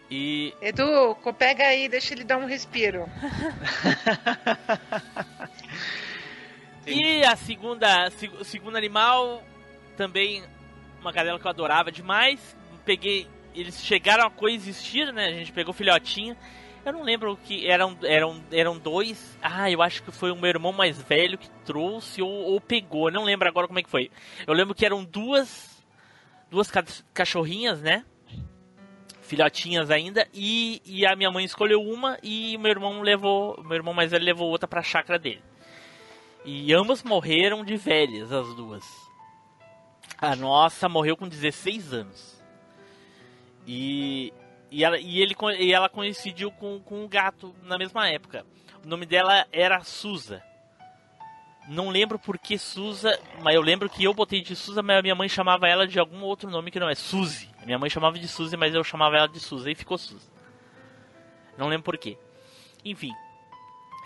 [0.10, 3.06] e Edu, pega aí, deixa ele dar um respiro.
[6.88, 9.42] E a segunda, seg- o segundo animal,
[9.96, 10.44] também
[11.02, 12.56] uma cadela que eu adorava demais.
[12.86, 15.28] Peguei, eles chegaram a coexistir, né?
[15.28, 16.36] A gente pegou filhotinho.
[16.86, 19.38] Eu não lembro o que eram, eram, eram dois.
[19.42, 23.10] Ah, eu acho que foi o meu irmão mais velho que trouxe ou, ou pegou.
[23.10, 24.12] Não lembro agora como é que foi.
[24.46, 25.82] Eu lembro que eram duas,
[26.52, 26.84] duas ca-
[27.14, 28.04] cachorrinhas, né?
[29.22, 33.94] Filhotinhas ainda e, e a minha mãe escolheu uma e meu irmão levou, meu irmão
[33.94, 35.42] mais velho levou outra pra chácara dele.
[36.46, 38.84] E ambas morreram de velhas, as duas.
[40.18, 42.44] A nossa morreu com 16 anos.
[43.66, 44.34] E,
[44.70, 48.46] e, ela, e, ele, e ela coincidiu com, com um gato na mesma época.
[48.84, 50.44] O nome dela era Suza.
[51.68, 55.02] Não lembro por que Suza, mas eu lembro que eu botei de Suza, mas a
[55.02, 57.50] minha mãe chamava ela de algum outro nome que não é Suzy.
[57.66, 60.30] Minha mãe chamava de Suzy, mas eu chamava ela de Suza e ficou Suza.
[61.58, 62.18] Não lembro por quê.
[62.84, 63.12] Enfim.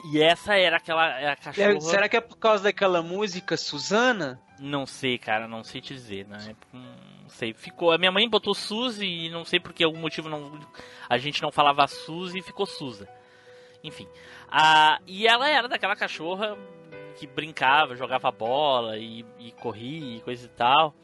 [0.06, 1.82] E essa era aquela a cachorra.
[1.82, 4.40] Será que é por causa daquela música Suzana?
[4.60, 6.56] Não sei, cara, não sei te dizer, né?
[6.72, 7.54] Não sei.
[7.54, 7.92] Ficou.
[7.92, 10.60] A minha mãe botou Suzy e não sei por que algum motivo não,
[11.10, 13.08] a gente não falava Suzy e ficou Suza.
[13.84, 14.08] Enfim.
[14.50, 16.58] A, e ela era daquela cachorra
[17.18, 20.96] que brincava, jogava bola e, e corria e coisa e tal.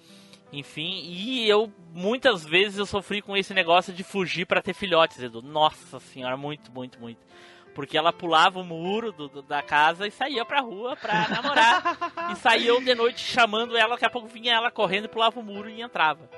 [0.52, 5.20] Enfim, e eu muitas vezes eu sofri com esse negócio de fugir para ter filhotes,
[5.20, 5.42] Edu.
[5.42, 7.20] Nossa senhora, muito, muito, muito.
[7.74, 11.82] Porque ela pulava o muro do- do- da casa e saía pra rua pra namorar.
[12.32, 15.70] e saíam de noite chamando ela, daqui a pouco vinha ela correndo, pulava o muro
[15.70, 16.30] e entrava.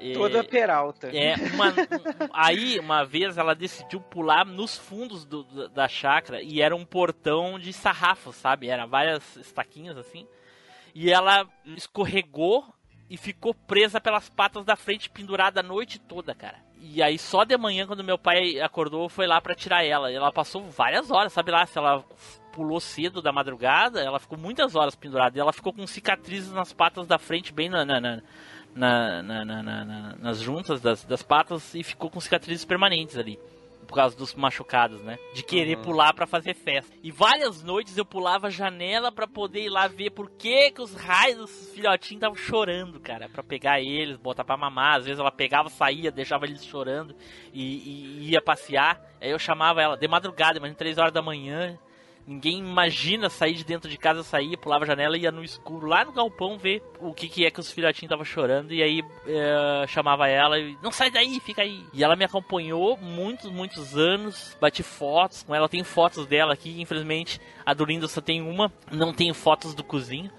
[0.00, 1.08] E- Toda peralta.
[1.16, 6.42] é, uma, um- aí, uma vez, ela decidiu pular nos fundos do- do- da chácara
[6.42, 8.68] e era um portão de sarrafos, sabe?
[8.68, 10.26] Era várias estaquinhas assim.
[10.94, 11.46] E ela
[11.76, 12.64] escorregou
[13.08, 16.58] e ficou presa pelas patas da frente, pendurada a noite toda, cara.
[16.84, 20.10] E aí, só de manhã, quando meu pai acordou, foi lá pra tirar ela.
[20.10, 21.64] E ela passou várias horas, sabe lá?
[21.64, 22.04] Se ela
[22.52, 25.38] pulou cedo da madrugada, ela ficou muitas horas pendurada.
[25.38, 30.40] E ela ficou com cicatrizes nas patas da frente, bem na- na- na- na- nas
[30.40, 33.38] juntas das, das patas e ficou com cicatrizes permanentes ali.
[33.86, 35.18] Por causa dos machucados, né?
[35.34, 36.94] De querer pular pra fazer festa.
[37.02, 40.80] E várias noites eu pulava a janela pra poder ir lá ver por que, que
[40.80, 43.28] os raios dos filhotinhos estavam chorando, cara.
[43.28, 44.96] Pra pegar eles, botar pra mamar.
[44.98, 47.14] Às vezes ela pegava, saía, deixava eles chorando
[47.52, 49.00] e, e ia passear.
[49.20, 51.78] Aí eu chamava ela de madrugada, imagina 3 horas da manhã.
[52.24, 55.88] Ninguém imagina sair de dentro de casa, saía, pulava a janela e ia no escuro
[55.88, 58.72] lá no galpão ver o que, que é que os filhotinhos estavam chorando.
[58.72, 61.84] E aí eh, chamava ela e não sai daí, fica aí.
[61.92, 64.56] E ela me acompanhou muitos, muitos anos.
[64.60, 66.80] Bati fotos com ela, tem fotos dela aqui.
[66.80, 70.30] Infelizmente a do só tem uma, não tenho fotos do cozinho.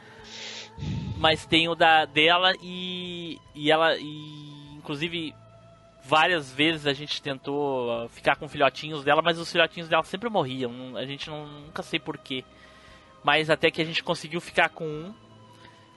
[1.18, 5.34] Mas tenho da dela e, e ela e inclusive
[6.04, 10.30] várias vezes a gente tentou uh, ficar com filhotinhos dela, mas os filhotinhos dela sempre
[10.30, 10.96] morriam.
[10.98, 12.44] A gente não, nunca sei porquê.
[13.24, 15.14] Mas até que a gente conseguiu ficar com um.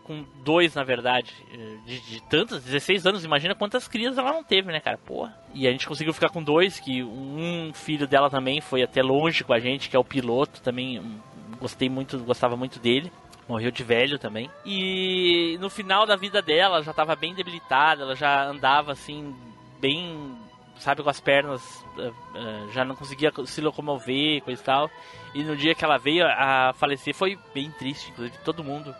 [0.04, 1.34] Com dois, na verdade.
[1.52, 3.24] eh, De, de tantas, 16 anos.
[3.24, 4.96] Imagina quantas crias ela não teve, né, cara?
[4.96, 5.36] Porra.
[5.52, 9.42] E a gente conseguiu ficar com dois, que um filho dela também foi até longe
[9.42, 10.62] com a gente, que é o piloto.
[10.62, 11.20] Também
[11.58, 13.10] gostei muito, gostava muito dele.
[13.48, 14.48] Morreu de velho também.
[14.64, 19.34] E no final da vida dela, ela já tava bem debilitada, ela já andava assim,
[19.80, 20.36] bem,
[20.78, 24.90] sabe, com as pernas, eh, eh, já não conseguia se locomover, coisa e tal.
[25.34, 28.94] E no dia que ela veio a falecer foi bem triste, inclusive todo mundo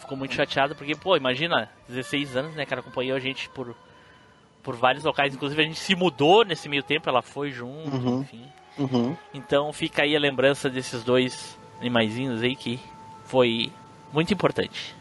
[0.00, 3.74] ficou muito chateado, porque, pô, imagina, 16 anos, né, cara, acompanhou a gente por,
[4.62, 8.20] por vários locais, inclusive a gente se mudou nesse meio tempo, ela foi junto, Uhum.
[8.20, 8.46] enfim.
[8.76, 9.16] Uhum.
[9.32, 12.78] Então fica aí a lembrança desses dois animaizinhos aí que
[13.24, 13.72] foi
[14.12, 14.94] muito importante.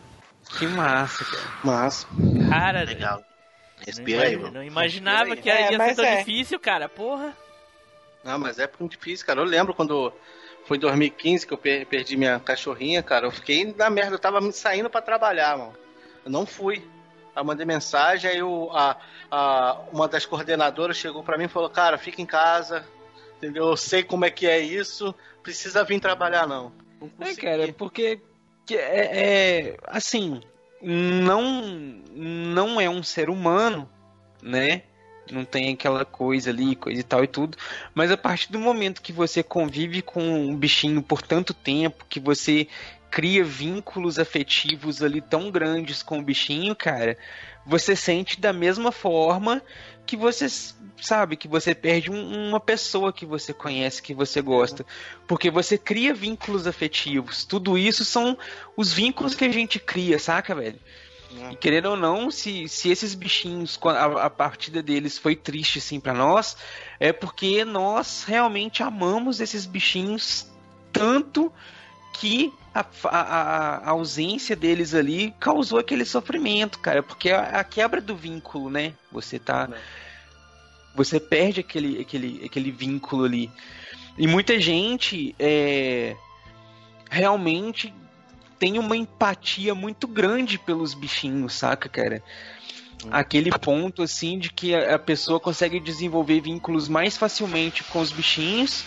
[0.59, 1.43] Que massa, cara.
[1.63, 2.07] Mas.
[2.49, 3.21] Cara, Legal.
[3.91, 4.53] Não, Respira aí, imagi- mano.
[4.53, 6.18] não imaginava que ia É, ser mas tão é.
[6.18, 6.88] difícil, cara.
[6.89, 7.35] Porra.
[8.23, 9.39] Não, mas é muito difícil, cara.
[9.41, 10.14] Eu lembro quando
[10.65, 13.27] foi em 2015 que eu per- perdi minha cachorrinha, cara.
[13.27, 15.73] Eu fiquei na merda, eu tava me saindo pra trabalhar, mano.
[16.26, 16.81] Eu não fui.
[17.35, 18.95] Eu mandei mensagem, aí o, a,
[19.31, 22.85] a, uma das coordenadoras chegou pra mim e falou: Cara, fica em casa,
[23.38, 23.68] entendeu?
[23.69, 26.72] Eu sei como é que é isso, precisa vir trabalhar, não.
[27.01, 28.22] Não É, cara, porque
[28.65, 29.10] que é,
[29.72, 30.41] é assim,
[30.84, 33.89] não não é um ser humano,
[34.41, 34.84] né?
[35.31, 37.57] Não tem aquela coisa ali, coisa e tal e tudo.
[37.95, 42.19] Mas a partir do momento que você convive com um bichinho por tanto tempo, que
[42.19, 42.68] você
[43.10, 47.18] cria vínculos afetivos ali tão grandes com o bichinho, cara,
[47.65, 49.61] você sente da mesma forma
[50.05, 50.47] que você
[51.01, 54.85] sabe que você perde um- uma pessoa que você conhece, que você gosta,
[55.27, 57.43] porque você cria vínculos afetivos.
[57.45, 58.38] Tudo isso são
[58.77, 60.80] os vínculos que a gente cria, saca, velho?
[61.51, 65.99] E querendo ou não, se, se esses bichinhos, a, a partida deles foi triste assim
[65.99, 66.55] pra nós,
[66.99, 70.47] é porque nós realmente amamos esses bichinhos
[70.91, 71.51] tanto
[72.14, 73.19] que a, a-
[73.85, 77.03] a- ausência deles ali causou aquele sofrimento, cara.
[77.03, 78.94] Porque a, a quebra do vínculo, né?
[79.11, 79.68] Você tá.
[80.95, 83.52] Você perde aquele, aquele, aquele vínculo ali.
[84.18, 86.15] E muita gente é,
[87.10, 87.91] realmente
[88.60, 92.23] tem uma empatia muito grande pelos bichinhos, saca, cara?
[93.11, 98.85] Aquele ponto assim de que a pessoa consegue desenvolver vínculos mais facilmente com os bichinhos.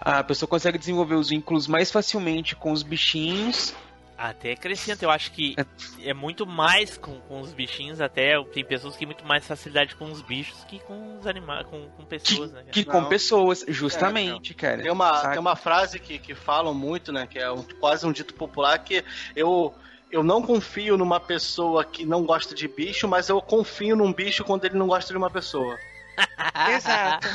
[0.00, 3.74] A pessoa consegue desenvolver os vínculos mais facilmente com os bichinhos.
[4.16, 5.54] Até acrescenta, eu acho que
[6.02, 9.94] é muito mais com, com os bichinhos, até tem pessoas que têm muito mais facilidade
[9.94, 12.58] com os bichos que com os animais, com, com pessoas, né?
[12.62, 12.72] cara?
[12.72, 13.08] Que com Não.
[13.08, 14.82] pessoas, justamente, cara.
[14.82, 17.28] Tem uma, tem uma frase que, que falam muito, né?
[17.30, 19.04] Que é um- quase um dito popular que
[19.36, 19.72] eu,
[20.10, 24.42] eu não confio numa pessoa que não gosta de bicho, mas eu confio num bicho
[24.42, 25.78] quando ele não gosta de uma pessoa.
[26.74, 27.26] Exato.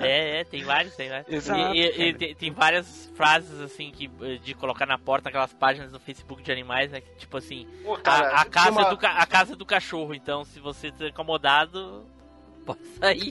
[0.00, 1.28] É, é, tem vários, tem vários.
[1.32, 4.08] Exato, E- e- e tem, tem várias frases, assim, que,
[4.38, 7.00] de colocar na porta aquelas páginas do Facebook de animais, né?
[7.00, 10.14] que, Tipo assim, Pô, a, cara, a tem casa uma- do, a casa do cachorro,
[10.14, 12.06] então, se você tá incomodado,
[12.64, 13.30] pode sair.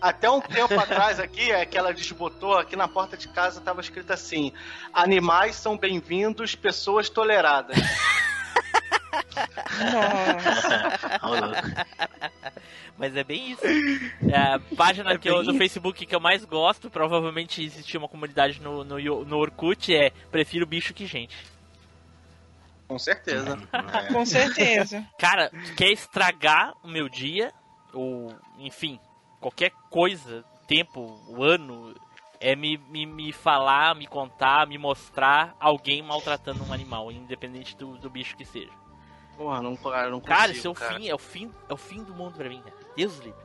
[0.00, 3.80] Até um tempo atrás aqui, é que ela desbotou, aqui na porta de casa tava
[3.80, 4.52] escrito assim:
[4.92, 7.76] Animais são bem-vindos, pessoas toleradas.
[12.96, 13.64] Mas é bem isso.
[14.28, 18.60] É, a página que eu, do Facebook que eu mais gosto, provavelmente existia uma comunidade
[18.60, 21.36] no, no, no Orkut, é Prefiro bicho que gente.
[22.86, 23.58] Com certeza.
[23.72, 24.12] É.
[24.12, 25.04] Com certeza.
[25.18, 27.52] Cara, quer estragar o meu dia,
[27.92, 29.00] ou enfim,
[29.40, 31.94] qualquer coisa, tempo, o ano,
[32.40, 37.96] é me, me, me falar, me contar, me mostrar alguém maltratando um animal, independente do,
[37.96, 38.83] do bicho que seja.
[39.36, 40.94] Porra, não, cara, não Cara, consigo, isso é o cara.
[40.94, 42.76] fim, é o fim, é o fim do mundo pra mim, cara.
[42.96, 43.44] Deus livre.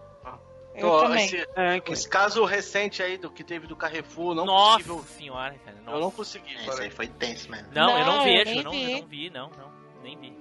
[0.75, 1.25] Eu também.
[1.25, 1.83] esse, É, cara.
[1.87, 5.75] esse caso recente aí do que teve do Carrefour, não Nossa senhora, cara.
[5.77, 5.99] Eu Nossa.
[5.99, 6.53] não consegui.
[6.55, 6.83] Isso cara.
[6.83, 7.67] aí foi tenso mesmo.
[7.73, 8.83] Não, eu não Não, eu vejo, nem eu não, vi.
[8.91, 9.71] eu não vi, não, não,
[10.03, 10.37] nem vi.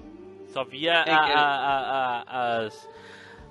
[0.53, 2.89] Só via a- a- a- a- as,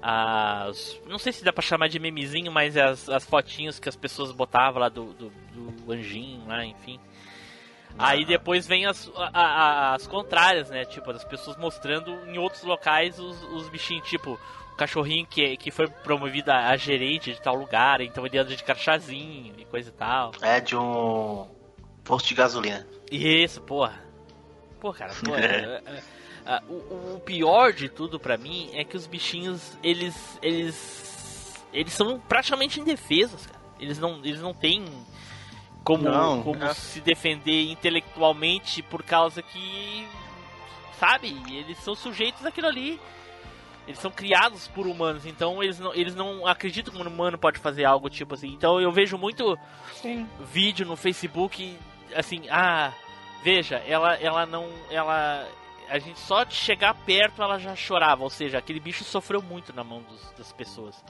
[0.02, 1.02] as.
[1.08, 4.32] Não sei se dá pra chamar de memezinho, mas as, as fotinhos que as pessoas
[4.32, 7.00] botavam lá do, do, do anjinho lá, enfim.
[7.98, 10.86] Aí depois vem as, a- a- as contrárias, né?
[10.86, 14.40] Tipo, as pessoas mostrando em outros locais os, os bichinhos, tipo,
[14.74, 18.56] o cachorrinho que, que foi promovido a, a gerente de tal lugar, então ele anda
[18.56, 20.32] de crachazinho e coisa e tal.
[20.42, 21.48] É de um
[22.04, 22.88] posto de gasolina.
[23.12, 24.00] Isso, porra.
[24.80, 26.04] Pô, cara, pô, é, é,
[26.46, 30.38] é, o, o pior de tudo pra mim é que os bichinhos, eles.
[30.42, 31.66] Eles.
[31.74, 33.60] Eles são praticamente indefesos, cara.
[33.80, 34.86] Eles não, eles não têm
[35.88, 36.74] como, Não, como é.
[36.74, 40.06] se defender intelectualmente por causa que.
[41.00, 41.36] Sabe?
[41.50, 43.00] Eles são sujeitos àquilo ali.
[43.88, 47.58] Eles são criados por humanos, então eles não, eles não acreditam que um humano pode
[47.58, 48.50] fazer algo tipo assim.
[48.50, 49.58] Então eu vejo muito
[49.94, 50.28] Sim.
[50.52, 51.74] vídeo no Facebook
[52.14, 52.92] assim, ah,
[53.44, 55.48] veja, ela ela não ela
[55.88, 59.74] a gente só de chegar perto ela já chorava, ou seja, aquele bicho sofreu muito
[59.74, 61.02] na mão dos- das pessoas.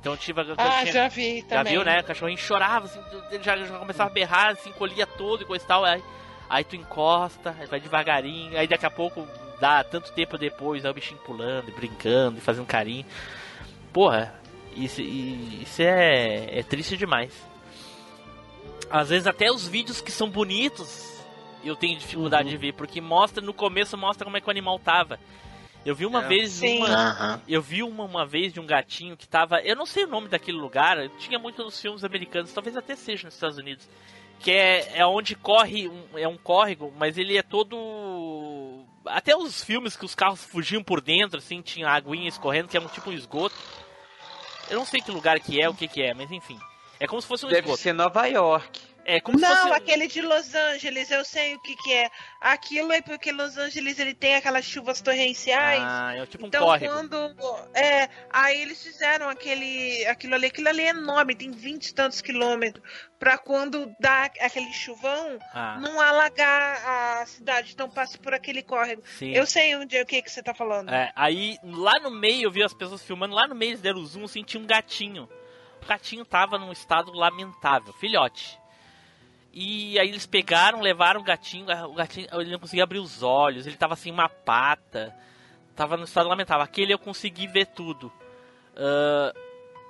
[0.00, 1.74] Então eu tive eu Ah, tinha- já vi já também.
[1.74, 2.00] viu, né?
[2.00, 3.00] O cachorrinho chorava, assim,
[3.30, 5.84] ele já, já começava a berrar, se encolhia todo e coisa e tal.
[5.84, 6.02] Aí,
[6.48, 9.26] aí tu encosta, aí vai devagarinho, aí daqui a pouco
[9.60, 13.04] dá tanto tempo depois, aí o bichinho pulando, e brincando e fazendo carinho.
[13.92, 14.34] Porra,
[14.74, 17.32] isso, isso é, é triste demais.
[18.90, 21.08] Às vezes até os vídeos que são bonitos
[21.62, 24.78] eu tenho dificuldade de ver, porque mostra, no começo mostra como é que o animal
[24.78, 25.20] tava.
[25.84, 26.28] Eu vi uma É.
[26.28, 26.78] vez Sim.
[26.78, 29.60] uma, eu vi uma, uma vez de um gatinho que tava.
[29.62, 33.26] Eu não sei o nome daquele lugar, tinha muito nos filmes americanos, talvez até seja
[33.26, 33.88] nos Estados Unidos.
[34.40, 35.88] Que é, é onde corre.
[35.88, 38.84] Um, é um córrego, mas ele é todo.
[39.06, 42.80] Até os filmes que os carros fugiam por dentro, assim, tinha aguinha escorrendo, que é
[42.80, 43.54] um tipo um esgoto.
[44.70, 46.58] Eu não sei que lugar que é, o que que é, mas enfim.
[46.98, 47.82] É como se fosse um Deve esgoto.
[47.82, 48.80] ser Nova York.
[49.10, 49.74] É como Não, fosse.
[49.74, 52.08] aquele de Los Angeles, eu sei o que que é.
[52.40, 55.82] Aquilo é porque Los Angeles ele tem aquelas chuvas torrenciais.
[55.82, 56.92] Ah, é tipo um então córrego.
[56.94, 57.34] quando
[57.74, 62.20] é, aí eles fizeram aquele aquilo ali, aquilo ali é enorme, tem 20 e tantos
[62.20, 62.84] quilômetros,
[63.18, 69.02] Pra quando dá aquele chuvão, Ah, não alagar a cidade, então passa por aquele córrego.
[69.18, 69.32] sim.
[69.32, 70.88] Eu sei onde é o que que você tá falando.
[70.88, 74.06] É, aí lá no meio eu vi as pessoas filmando, lá no meio eles deram
[74.06, 75.28] zoom assim, tinha um gatinho.
[75.82, 78.60] O gatinho tava num estado lamentável, filhote.
[79.52, 83.66] E aí eles pegaram, levaram o gatinho, o gatinho ele não conseguia abrir os olhos,
[83.66, 85.14] ele tava assim uma pata,
[85.74, 86.62] tava num estado lamentável.
[86.62, 88.12] Aquele eu consegui ver tudo.
[88.76, 89.32] Ah,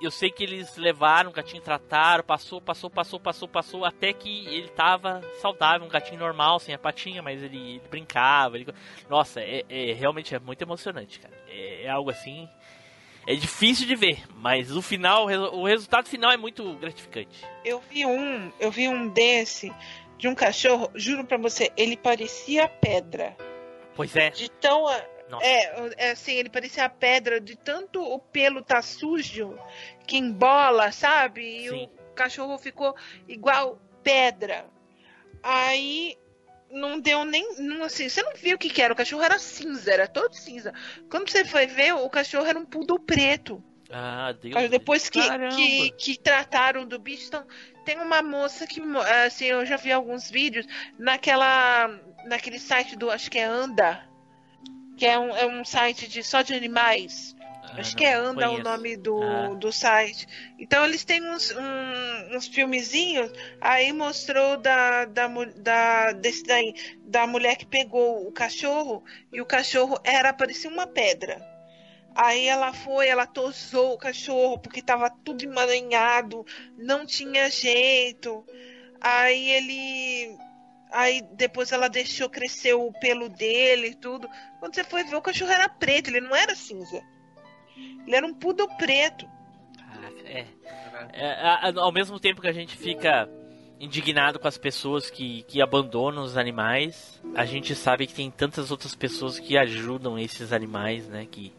[0.00, 4.46] eu sei que eles levaram o gatinho, trataram, passou, passou, passou, passou, passou, até que
[4.46, 8.56] ele tava saudável, um gatinho normal, sem a patinha, mas ele, ele brincava.
[8.56, 8.66] Ele...
[9.10, 11.34] Nossa, é, é- realmente é muito emocionante, cara.
[11.46, 12.48] É, é algo assim.
[13.26, 17.44] É difícil de ver, mas o final, o resu- o resultado final é muito gratificante.
[17.64, 19.72] Eu vi um, eu vi um desse
[20.18, 23.36] de um cachorro, juro pra você, ele parecia pedra.
[23.94, 24.30] Pois é.
[24.30, 24.82] De tão
[25.28, 25.44] Nossa.
[25.46, 29.56] é, é assim, ele parecia pedra de tanto o pelo tá sujo
[30.06, 31.42] que embola, sabe?
[31.42, 31.88] E Sim.
[32.10, 32.94] o cachorro ficou
[33.28, 34.66] igual pedra.
[35.42, 36.16] Aí
[36.70, 39.38] não deu nem, não, assim, você não viu o que que era, o cachorro era
[39.38, 40.72] cinza, era todo cinza.
[41.10, 43.62] Quando você foi ver, o cachorro era um poodle preto.
[43.90, 44.70] Ah, Deus.
[44.70, 45.20] Depois que,
[45.56, 47.44] que, que trataram do bicho, então,
[47.84, 50.66] tem uma moça que, mo- assim, eu já vi alguns vídeos
[50.98, 51.88] naquela,
[52.26, 54.00] naquele site do, acho que é Anda,
[54.96, 57.34] que é um, é um site de, só de animais.
[57.72, 58.62] Ah, acho que é Anda o conheço.
[58.70, 59.54] nome do, Ah.
[59.54, 60.26] do site.
[60.58, 63.30] Então eles têm uns, um- uns filmezinhos,
[63.60, 65.26] aí mostrou da, da,
[65.56, 66.74] da, desse daí,
[67.04, 69.02] da mulher que pegou o cachorro,
[69.32, 71.40] e o cachorro era, parecia uma pedra.
[72.14, 76.44] Aí ela foi, ela tosou o cachorro porque tava tudo emaranhado,
[76.76, 78.44] não tinha jeito.
[79.00, 80.36] Aí ele.
[80.92, 84.28] Aí depois ela deixou crescer o pelo dele e tudo.
[84.58, 87.00] Quando você foi ver, o cachorro era preto, ele não era cinza.
[88.06, 89.26] Ele era um poodle preto.
[89.76, 90.46] Caraca, é.
[91.12, 93.28] É, ao mesmo tempo que a gente fica
[93.80, 98.70] indignado com as pessoas que, que abandonam os animais, a gente sabe que tem tantas
[98.70, 101.26] outras pessoas que ajudam esses animais, né?
[101.30, 101.52] Que,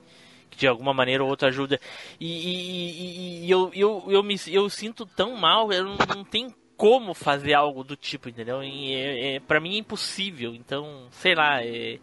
[0.56, 1.80] de alguma maneira ou outra ajuda.
[2.20, 3.02] E, e-
[3.42, 7.14] e- e eu, eu, eu, me, eu sinto tão mal, eu não, não tenho como
[7.14, 8.64] fazer algo do tipo, entendeu?
[8.64, 11.98] E é, é, pra mim é impossível, então, sei lá, é,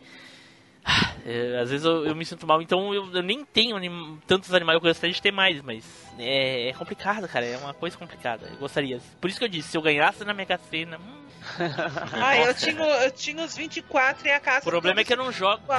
[1.27, 4.53] é, às vezes eu, eu me sinto mal, então eu, eu nem tenho anim- tantos
[4.55, 5.85] animais, eu gostaria de ter mais, mas
[6.19, 8.47] é, é complicado, cara, é uma coisa complicada.
[8.51, 9.01] Eu gostaria.
[9.21, 10.99] Por isso que eu disse, se eu ganhasse na Mega Sena.
[10.99, 11.29] hum,
[12.13, 14.61] Ah, eu tinha, eu tinha os 24 e a casa.
[14.61, 15.63] o problema é que eu não jogo.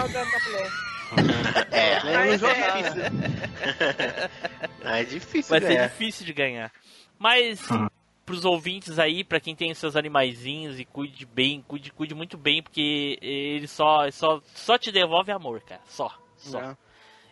[1.71, 3.01] É, é, difícil.
[4.85, 6.71] é difícil, Vai ser difícil de ganhar.
[7.17, 7.87] Mas Hum.
[8.29, 12.61] Pros ouvintes aí, pra quem tem seus animaizinhos e cuide bem, cuide, cuide muito bem,
[12.61, 15.81] porque ele só, só, só te devolve amor, cara.
[15.87, 16.11] Só.
[16.37, 16.61] Só.
[16.61, 16.77] É.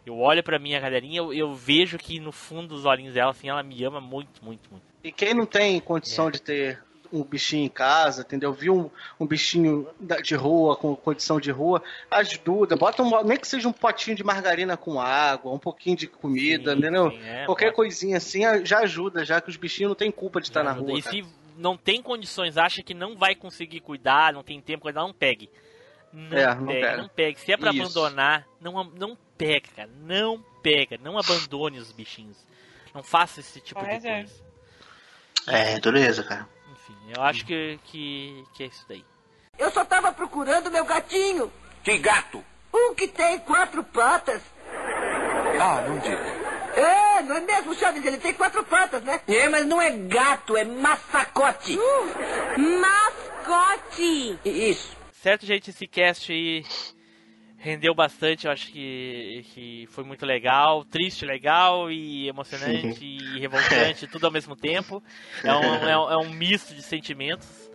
[0.04, 3.48] Eu olho pra minha galerinha, eu, eu vejo que no fundo dos olhinhos dela, assim,
[3.48, 4.84] ela me ama muito, muito, muito.
[5.04, 5.82] E quem não tem É.
[5.82, 8.52] condição de ter um bichinho em casa, entendeu?
[8.54, 8.76] Viu
[9.20, 11.82] um, um bichinho da- de rua, com condição de rua,
[12.12, 12.76] ajuda.
[12.76, 16.72] Bota um, nem que seja um potinho de margarina com água, um pouquinho de comida,
[16.74, 17.12] Sim, entendeu?
[17.12, 17.76] sim, é, Qualquer pode.
[17.76, 20.90] coisinha assim já ajuda, já que os bichinhos não têm culpa de estar na Ajuda.
[20.92, 21.00] rua.
[21.00, 21.16] e cara.
[21.16, 21.26] se
[21.58, 25.50] não tem condições, acha que não vai conseguir cuidar, não tem tempo, cuidar, não pegue.
[26.14, 26.98] Não, É, não pegue, pega.
[27.02, 27.40] não pegue.
[27.40, 27.82] Se é pra Isso.
[27.82, 29.90] abandonar, não, não pega, cara.
[30.02, 30.98] Não pega.
[31.04, 32.38] Não abandone os bichinhos.
[32.94, 34.18] Não faça esse tipo Mas de é.
[34.20, 34.34] coisa.
[35.48, 36.48] É, dureza, cara.
[36.88, 39.04] Enfim, eu acho que, que, que é isso daí.
[39.60, 41.52] Eu só tava procurando meu gatinho.
[41.84, 42.44] Que gato?
[42.74, 44.42] Um que tem quatro patas.
[45.60, 46.48] Ah, não diga.
[46.80, 48.06] É, não é mesmo, Chaves?
[48.06, 49.20] Ele tem quatro patas, né?
[49.28, 51.78] É, mas não é gato, é massacote.
[52.58, 54.40] Mascote!
[54.46, 54.96] Isso.
[55.12, 56.64] Certo, gente, esse cast aí
[57.58, 58.46] rendeu bastante.
[58.46, 60.86] Eu acho que, que foi muito legal.
[60.86, 65.04] Triste, legal e emocionante e revoltante, tudo ao mesmo tempo.
[65.44, 67.68] É um, é um, é um misto de sentimentos.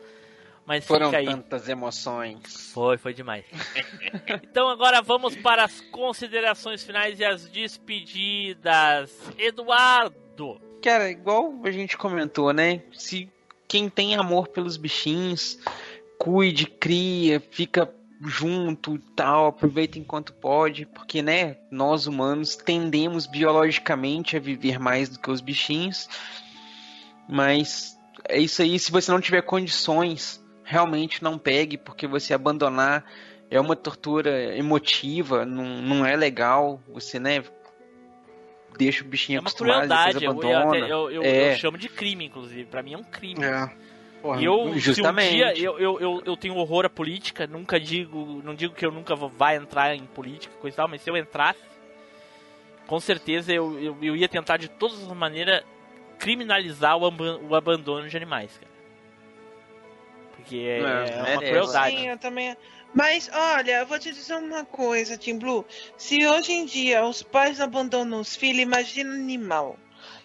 [0.65, 1.27] Mas Foram fica aí.
[1.27, 2.71] tantas emoções.
[2.73, 3.45] Foi, foi demais.
[4.45, 9.11] então agora vamos para as considerações finais e as despedidas.
[9.37, 10.61] Eduardo!
[10.81, 12.83] Cara, igual a gente comentou, né?
[12.93, 13.29] Se
[13.67, 15.59] quem tem amor pelos bichinhos,
[16.19, 17.93] cuide, cria, fica
[18.25, 25.09] junto e tal, aproveita enquanto pode, porque, né, nós humanos tendemos biologicamente a viver mais
[25.09, 26.09] do que os bichinhos.
[27.29, 27.97] Mas
[28.29, 33.05] é isso aí, se você não tiver condições, realmente não pegue, porque você abandonar
[33.51, 37.43] é uma tortura emotiva, não, não é legal, você, né,
[38.79, 40.19] deixa o bichinho É uma acostumado, crueldade.
[40.21, 40.89] depois Eu, eu, abandona.
[40.89, 41.53] eu, É.
[41.53, 42.65] eu chamo de crime, inclusive.
[42.65, 43.45] Pra mim é um crime.
[43.45, 43.71] É.
[44.23, 45.29] Porra, E eu, Justamente.
[45.29, 48.87] um dia eu, eu, eu, eu tenho horror à política, nunca digo, não digo que
[48.87, 51.61] eu nunca vou vai entrar em política, coisa e tal, mas se eu entrasse,
[52.87, 55.65] com certeza eu, eu, eu ia tentar de todas as maneiras
[56.19, 58.71] criminalizar o, aba- o abandono de animais, cara.
[60.37, 61.97] Porque é, Não, é uma crueldade.
[61.97, 62.57] Sim, eu também.
[62.95, 65.65] Mas olha, eu vou te dizer uma coisa, Tim Blue.
[65.97, 69.77] Se hoje em dia os pais abandonam os filhos, imagina animal.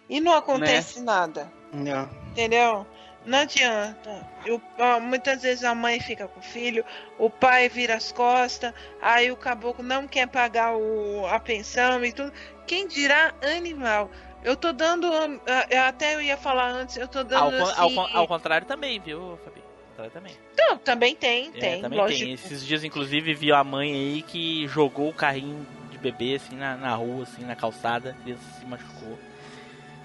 [0.09, 1.51] E não acontece nada.
[1.73, 2.09] Não.
[2.31, 2.85] Entendeu?
[3.27, 4.25] Não adianta.
[4.45, 6.83] Eu, ah, muitas vezes a mãe fica com o filho,
[7.19, 12.13] o pai vira as costas, aí o caboclo não quer pagar o, a pensão e
[12.13, 12.31] tudo.
[12.65, 14.09] Quem dirá animal?
[14.43, 15.07] Eu tô dando.
[15.45, 17.61] ah, eu Até eu ia falar antes, eu tô Ao, dando.
[17.61, 19.59] ao, assim, con- ao contrário também, viu, Fabi?
[19.61, 20.33] Ao contrário também.
[20.57, 21.81] Não, também tem, É, tem.
[21.81, 22.23] também lógico.
[22.23, 22.33] tem.
[22.33, 26.77] Esses dias, inclusive, vi a mãe aí que jogou o carrinho de bebê assim na,
[26.77, 29.19] na rua, assim, na calçada, a criança se machucou.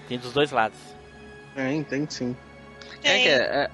[0.09, 0.77] Tem dos dois lados.
[1.55, 2.35] É, tem sim.
[3.03, 3.25] É, Tem.
[3.25, 3.71] cara,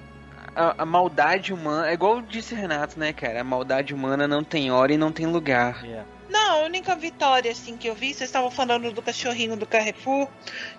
[0.54, 3.40] a, a- maldade humana, é igual disse Renato, né, cara?
[3.40, 5.84] A maldade humana não tem hora e não tem lugar.
[5.84, 6.04] É.
[6.28, 10.28] Não, a única vitória assim que eu vi, vocês estavam falando do cachorrinho do Carrefour.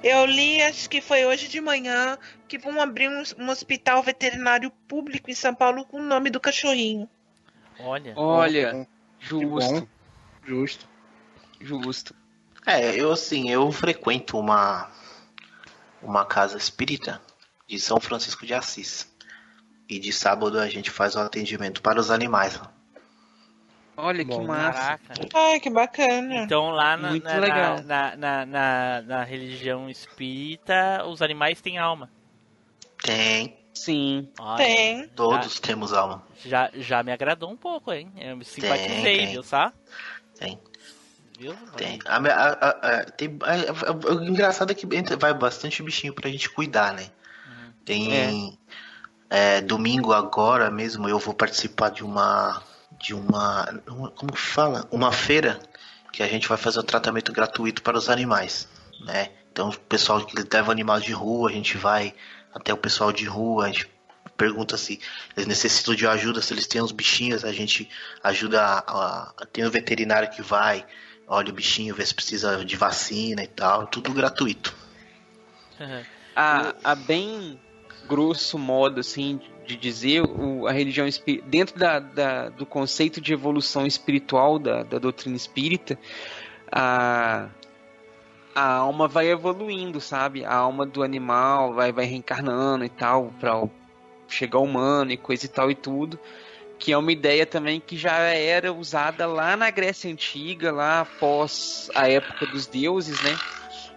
[0.02, 4.72] Eu li, acho que foi hoje de manhã, que vão abrir um, um hospital veterinário
[4.88, 7.10] público em São Paulo com o nome do cachorrinho.
[7.80, 8.14] Olha.
[8.16, 8.88] Olha,
[9.20, 9.88] justo.
[10.46, 10.88] Justo.
[11.60, 12.16] justo.
[12.66, 14.90] É, eu assim, eu frequento uma
[16.02, 17.22] uma casa espírita
[17.72, 19.10] de São Francisco de Assis.
[19.88, 22.60] E de sábado a gente faz o atendimento para os animais.
[23.96, 24.98] Olha que Bom, massa.
[24.98, 25.30] Caraca.
[25.34, 26.44] Ai, que bacana.
[26.44, 32.10] Então lá na, na, na, na, na, na religião espírita, os animais têm alma.
[33.04, 34.30] Tem, Sim.
[34.38, 35.08] Olha, Tem.
[35.10, 36.24] todos temos alma.
[36.46, 38.12] Já, já me agradou um pouco, hein?
[38.18, 39.32] Eu me simpatizei, tem.
[39.32, 39.74] viu, sabe?
[40.38, 40.60] Tem,
[41.40, 41.56] Viu?
[41.78, 42.00] tem.
[42.06, 42.70] A, minha- a- a-
[43.00, 44.86] a- tem a- a- o engraçado é que
[45.16, 47.10] vai bastante bichinho pra gente cuidar, né?
[47.86, 48.58] Tem
[49.30, 52.62] é, domingo agora mesmo eu vou participar de uma
[53.00, 55.60] de uma uma- como que fala uma feira
[56.12, 58.68] que a gente vai fazer o tratamento gratuito para os animais,
[59.00, 59.32] né?
[59.52, 62.14] Então o pessoal que leva animais de rua a gente vai
[62.54, 63.90] até o pessoal de rua a gente
[64.38, 65.00] pergunta se
[65.36, 67.90] eles necessitam de ajuda, se eles têm uns bichinhos a gente
[68.24, 70.86] ajuda a, a- tem um veterinário que vai
[71.28, 74.76] olha o bichinho, vê se precisa de vacina e tal, tudo gratuito.
[76.36, 77.60] a, a bem
[78.08, 81.08] grosso modo assim de dizer o, a religião
[81.46, 85.98] dentro da, da- do conceito de evolução espiritual da, da doutrina espírita
[86.72, 87.50] a,
[88.56, 90.44] a alma vai evoluindo sabe?
[90.46, 93.64] A alma do animal vai vai reencarnando e tal para
[94.28, 96.20] chegar humano e coisa e tal e tudo
[96.80, 101.92] que é uma ideia também que já era usada lá na Grécia antiga lá após
[101.94, 103.40] a época dos deuses né?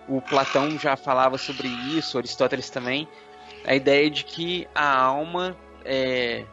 [0.07, 3.09] O Platão já falava sobre isso, Aristóteles também,
[3.67, 6.45] a ideia de que a alma é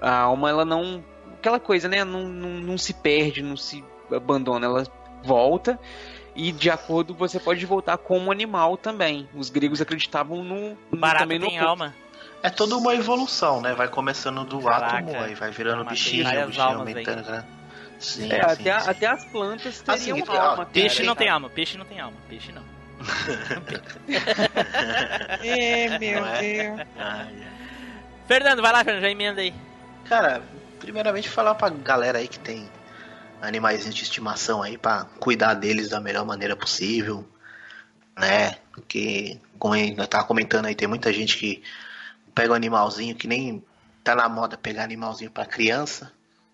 [0.00, 1.04] a alma ela não
[1.34, 4.86] aquela coisa, né, não, não, não se perde, não se abandona, ela
[5.24, 5.78] volta
[6.34, 9.28] e de acordo você pode voltar como animal também.
[9.34, 11.94] Os gregos acreditavam no, no Barata também no tem alma.
[12.42, 13.74] É toda uma evolução, né?
[13.74, 17.44] Vai começando do Caraca, átomo, aí vai virando bichinho, bichinho aumentando, né?
[17.98, 18.90] Sim, É, sim, até, sim.
[18.90, 20.56] até as plantas Assim, teriam ó, alma.
[20.56, 20.68] cara.
[20.72, 22.71] Peixe não tem alma, peixe não tem alma, peixe não.
[25.42, 26.40] É, meu é?
[26.40, 26.80] Deus.
[28.26, 29.52] Fernando, vai lá, Fernando, já emenda aí.
[30.04, 30.42] Cara,
[30.78, 32.68] primeiramente falar pra galera aí que tem
[33.40, 37.26] animais de estimação aí pra cuidar deles da melhor maneira possível,
[38.18, 38.56] né?
[38.72, 41.62] Porque, como eu tava comentando aí, tem muita gente que
[42.34, 43.62] pega um animalzinho que nem
[44.02, 46.12] tá na moda pegar animalzinho pra criança.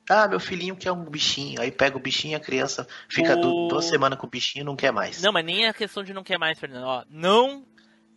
[0.09, 1.61] Ah, meu filhinho quer um bichinho.
[1.61, 4.65] Aí pega o bichinho e a criança fica O- duas semanas com o bichinho e
[4.65, 5.21] não quer mais.
[5.23, 6.85] Não, mas nem é questão de não quer mais, Fernando.
[6.85, 7.65] Ó, não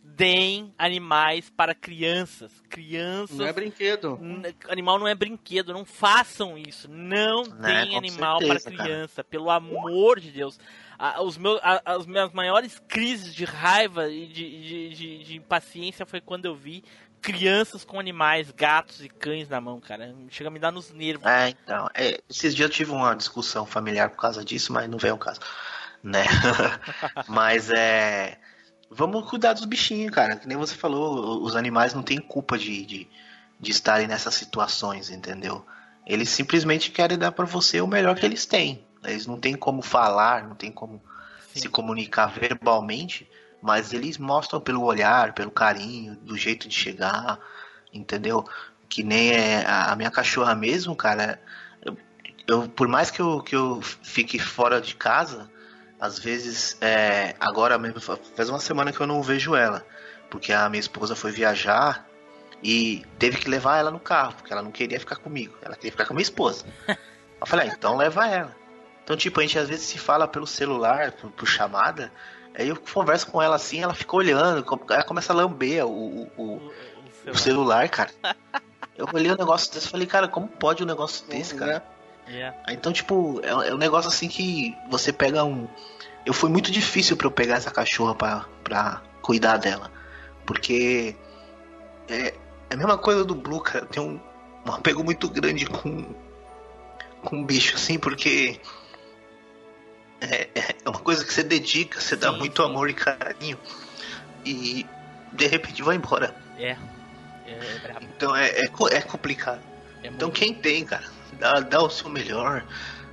[0.04, 2.50] deem animais para crianças.
[2.68, 3.36] Crianças.
[3.36, 4.18] Não é brinquedo.
[4.68, 6.88] Animal não é brinquedo, não façam isso.
[6.90, 10.58] Não Né, deem com animal certeza, para criança, pelo amor de Deus.
[11.24, 16.20] Os meus, as minhas maiores crises de raiva e de, de, de- de impaciência foi
[16.20, 16.84] quando eu vi
[17.22, 20.14] crianças com animais, gatos e cães na mão, cara.
[20.28, 21.24] Chega a me dar nos nervos.
[21.24, 24.98] É, então, é, esses dias eu tive uma discussão familiar por causa disso, mas não
[24.98, 25.40] veio o caso,
[26.02, 26.24] né?
[27.28, 28.36] mas é,
[28.90, 30.36] vamos cuidar dos bichinhos, cara.
[30.36, 33.08] Que nem você falou, os animais não têm culpa de, de,
[33.58, 35.64] de estarem nessas situações, entendeu?
[36.04, 38.84] Eles simplesmente querem dar pra você o melhor que eles têm.
[39.04, 41.00] Eles não têm como falar, não tem como
[41.54, 43.28] se comunicar verbalmente,
[43.62, 47.38] mas eles mostram pelo olhar, pelo carinho, do jeito de chegar,
[47.94, 48.44] entendeu?
[48.88, 51.40] Que nem é a minha cachorra mesmo, cara.
[51.84, 51.96] Eu,
[52.46, 55.50] eu- por mais que eu, que eu fique fora de casa,
[56.00, 59.86] às vezes, é, agora mesmo, fa- faz uma semana que eu não vejo ela,
[60.28, 62.04] porque a minha esposa foi viajar
[62.62, 65.92] e teve que levar ela no carro, porque ela não queria ficar comigo, ela queria
[65.92, 66.64] ficar com a minha esposa.
[67.40, 68.56] Eu falei, ah, então leva ela.
[69.02, 72.12] Então, tipo, a gente às vezes se fala pelo celular, por, por chamada,
[72.54, 76.22] aí eu converso com ela assim, ela fica olhando, ela começa a lamber o, o,
[76.36, 78.10] o- O- o o celular, cara.
[78.96, 81.84] Eu olhei um negócio desse e falei, cara, como pode um negócio desse, cara?
[82.26, 82.52] É.
[82.66, 85.66] Aí, Então, tipo, é, é um negócio assim que você pega um.
[86.26, 89.90] Eu foi muito difícil pra eu pegar essa cachorra pra, pra cuidar dela.
[90.46, 91.16] Porque
[92.08, 93.86] é, é a mesma coisa do Blue, cara.
[93.86, 94.20] Tem um,
[94.66, 96.04] um apego muito grande com,
[97.24, 98.60] com um bicho, assim, porque
[100.24, 100.48] é,
[100.84, 102.68] é uma coisa que você dedica, você dá Sim, muito sim.
[102.68, 103.58] amor e carinho.
[104.44, 104.86] E
[105.32, 106.34] de repente vai embora.
[106.58, 106.76] É.
[107.46, 107.96] É, é.
[108.02, 109.60] Então é, é, é complicado.
[110.02, 111.04] É Então quem tem, cara,
[111.38, 112.64] dá, dá o seu melhor,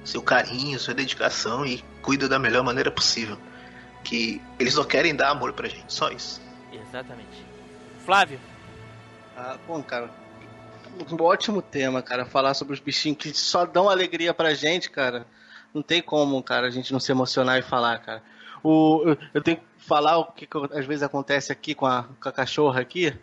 [0.03, 3.37] seu carinho, sua dedicação e cuida da melhor maneira possível.
[4.03, 6.41] Que eles só querem dar amor pra gente, só isso.
[6.71, 7.45] Exatamente.
[8.05, 8.39] Flávio,
[9.35, 10.09] Ah, bom, cara.
[11.11, 12.25] Um ótimo tema, cara.
[12.25, 15.25] Falar sobre os bichinhos que só dão alegria pra gente, cara.
[15.73, 18.23] Não tem como, cara, a gente não se emocionar e falar, cara.
[18.63, 22.05] O, eu, eu tenho que falar o que, que às vezes acontece aqui com a,
[22.21, 23.15] com a cachorra aqui.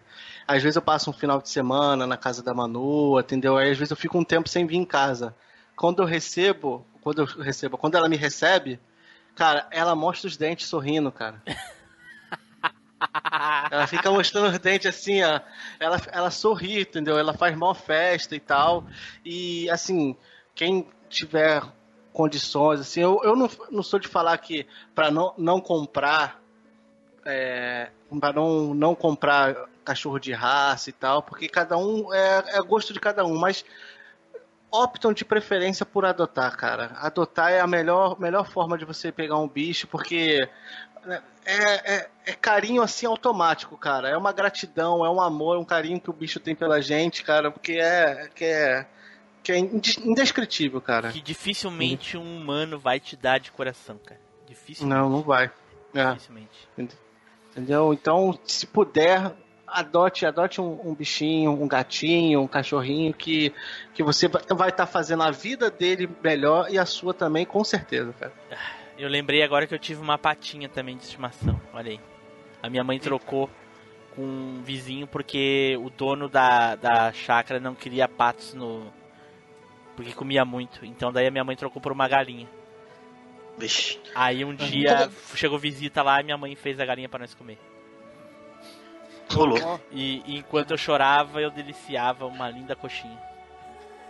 [0.47, 3.57] Às vezes eu passo um final de semana na casa da Manu, entendeu?
[3.57, 5.35] Aí às vezes eu fico um tempo sem vir em casa.
[5.75, 8.81] Quando eu recebo, quando eu recebo, quando ela me recebe,
[9.35, 11.43] cara, ela mostra os dentes sorrindo, cara.
[13.71, 15.41] Ela fica mostrando os dentes assim, ó.
[15.79, 17.19] Ela, ela sorri, entendeu?
[17.19, 18.87] Ela faz mó festa e tal.
[19.25, 20.17] E, assim,
[20.55, 21.63] quem tiver
[22.17, 26.41] condições, assim, eu, eu não, não sou de falar que para não, não comprar,
[27.27, 32.63] é, para não, não comprar cachorro de raça e tal, porque cada um é, é
[32.63, 33.67] gosto de cada um, mas
[34.71, 36.93] optam de preferência por adotar, cara.
[36.97, 40.49] Adotar é a melhor, melhor forma de você pegar um bicho, porque
[41.45, 44.09] é, é, é carinho assim automático, cara.
[44.09, 47.23] É uma gratidão, é um amor, é um carinho que o bicho tem pela gente,
[47.23, 48.87] cara, porque é que é,
[49.47, 51.13] que é inde- indescritível, cara.
[51.13, 54.21] que dificilmente um humano vai te dar de coração, cara.
[54.49, 54.99] Dificilmente.
[55.01, 55.51] Não, não vai.
[55.95, 56.69] É, Dificilmente.
[57.53, 57.93] entendeu?
[57.93, 59.33] Então, se puder,
[59.67, 63.55] adote, adote um, um bichinho, um gatinho, um cachorrinho que,
[63.95, 68.13] que você vai estar fazendo a vida dele melhor e a sua também, com certeza,
[68.19, 68.33] cara.
[68.99, 71.61] Eu lembrei agora que eu tive uma patinha também de estimação.
[71.73, 72.01] Olha aí.
[72.63, 73.49] A minha mãe trocou
[74.17, 78.93] com um vizinho porque o dono da, da chácara não queria patos no.
[79.97, 80.85] Porque comia muito.
[80.85, 82.47] Então daí a minha mãe trocou por uma galinha.
[83.59, 83.99] Vixe.
[84.15, 87.59] Aí um dia chegou visita lá e minha mãe fez a galinha para nós comer.
[89.35, 89.81] Louco.
[89.91, 93.19] E, e enquanto eu chorava, eu deliciava uma linda coxinha.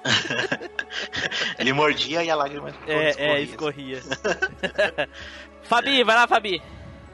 [1.58, 4.00] Ele mordia e a lágrima É, é, escorria.
[5.62, 6.62] Fabi, vai lá, Fabi.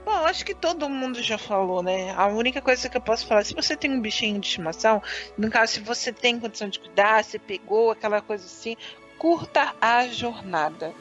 [0.04, 2.12] Bom, acho que todo mundo já falou, né?
[2.16, 5.00] A única coisa que eu posso falar, se você tem um bichinho de estimação,
[5.38, 8.76] no caso, se você tem condição de cuidar, você pegou aquela coisa assim,
[9.16, 10.92] curta a jornada.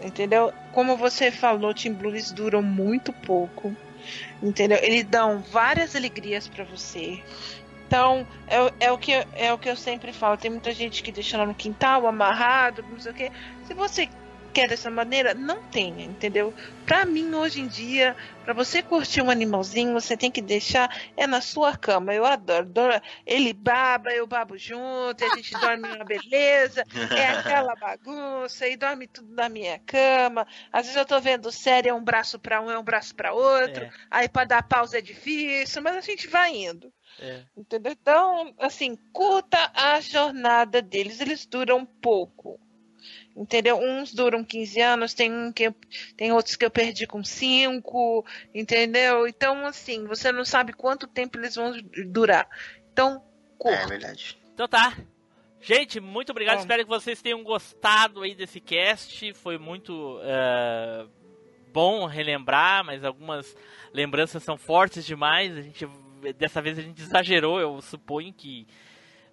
[0.00, 0.52] Entendeu?
[0.72, 3.74] Como você falou, Team Blues duram muito pouco.
[4.42, 4.78] Entendeu?
[4.80, 7.22] Eles dão várias alegrias pra você.
[7.86, 10.36] Então, é, é, o que, é o que eu sempre falo.
[10.36, 13.32] Tem muita gente que deixa lá no quintal, amarrado, não sei o quê.
[13.64, 14.08] Se você
[14.56, 16.54] quer dessa maneira, não tenha, entendeu?
[16.86, 21.26] Pra mim, hoje em dia, pra você curtir um animalzinho, você tem que deixar é
[21.26, 22.14] na sua cama.
[22.14, 22.60] Eu adoro.
[22.60, 26.84] adoro- Ele baba, eu babo junto, a gente dorme uma beleza,
[27.14, 30.46] é aquela bagunça, e dorme tudo na minha cama.
[30.72, 33.34] Às vezes eu tô vendo série, é um braço pra um, é um braço pra
[33.34, 33.84] outro.
[33.84, 33.90] É.
[34.10, 36.90] Aí pra dar pausa é difícil, mas a gente vai indo.
[37.20, 37.42] É.
[37.54, 37.92] Entendeu?
[37.92, 42.58] Então, assim, curta a jornada deles, eles duram pouco.
[43.36, 43.76] Entendeu?
[43.78, 45.74] Uns duram 15 anos, tem um que eu-
[46.16, 49.28] tem outros que eu perdi com 5, entendeu?
[49.28, 51.72] Então, assim, você não sabe quanto tempo eles vão
[52.06, 52.48] durar.
[52.92, 53.86] Então, É curta.
[53.88, 54.38] verdade.
[54.54, 54.96] Então tá.
[55.60, 56.56] Gente, muito obrigado.
[56.56, 56.60] Bom.
[56.62, 59.34] Espero que vocês tenham gostado aí desse cast.
[59.34, 61.06] Foi muito eh,
[61.72, 63.54] bom relembrar, mas algumas
[63.92, 65.56] lembranças são fortes demais.
[65.56, 65.86] A gente
[66.38, 67.60] dessa vez a gente exagerou.
[67.60, 68.66] Eu suponho que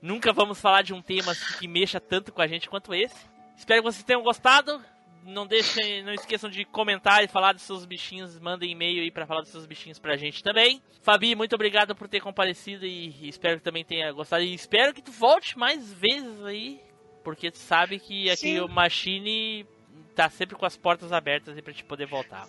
[0.02, 3.32] nunca vamos falar de um tema assim que mexa tanto com a gente quanto esse.
[3.56, 4.84] Espero que vocês tenham gostado.
[5.26, 8.38] Não deixem, não esqueçam de comentar e falar dos seus bichinhos.
[8.40, 10.82] Mandem e-mail aí pra falar dos seus bichinhos pra gente também.
[11.02, 14.44] Fabi, muito obrigado por ter comparecido e espero que também tenha gostado.
[14.44, 16.82] E espero que tu volte mais vezes aí,
[17.24, 18.60] porque tu sabe que aqui Sim.
[18.60, 19.66] o Machine
[20.14, 22.48] tá sempre com as portas abertas aí pra te poder voltar.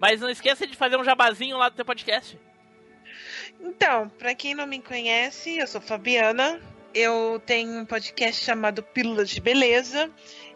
[0.00, 2.38] Mas não esqueça de fazer um jabazinho lá do teu podcast.
[3.60, 6.60] Então, pra quem não me conhece, eu sou Fabiana.
[6.94, 10.08] Eu tenho um podcast chamado Pílulas de Beleza.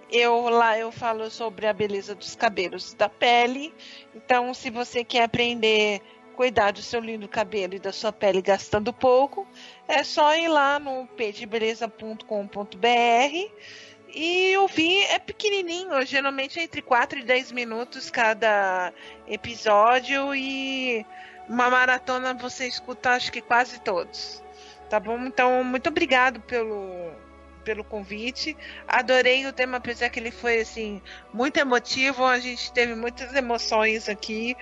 [0.08, 3.74] Eu lá eu falo sobre a beleza dos cabelos e da pele.
[4.14, 6.00] Então, se você quer aprender
[6.30, 9.48] a cuidar do seu lindo cabelo e da sua pele gastando pouco,
[9.88, 13.50] é só ir lá no pdebeleza.com.br
[14.14, 15.06] e ouvir.
[15.06, 18.92] É pequenininho, geralmente é entre 4 e 10 minutos cada
[19.26, 21.04] episódio e
[21.48, 24.46] uma maratona você escuta acho que quase todos.
[24.88, 25.18] Tá bom?
[25.26, 27.12] Então, muito obrigado pelo,
[27.64, 28.56] pelo convite.
[28.86, 31.02] Adorei o tema, apesar que ele foi assim,
[31.32, 32.24] muito emotivo.
[32.24, 34.56] A gente teve muitas emoções aqui.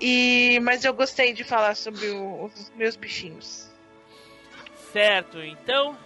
[0.00, 3.70] E mas eu gostei de falar sobre o- os meus bichinhos.
[4.92, 5.96] Certo, então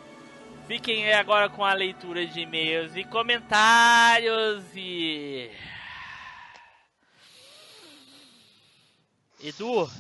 [0.69, 5.51] fiquem aí agora com a leitura de e-mails e comentários e.
[9.43, 9.91] Edu,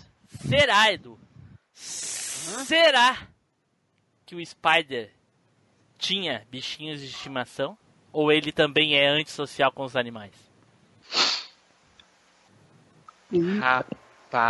[0.48, 1.18] será, Edu?
[1.74, 3.33] Será
[4.26, 5.10] que o Spider
[5.98, 7.76] tinha bichinhos de estimação?
[8.12, 10.32] Ou ele também é antissocial com os animais?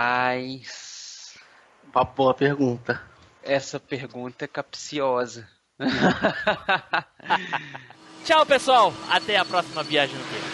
[0.04, 1.34] Rapaz,
[1.94, 3.00] Uma boa pergunta.
[3.42, 5.48] essa pergunta é capciosa.
[8.24, 8.92] Tchau, pessoal!
[9.10, 10.53] Até a próxima viagem no tempo.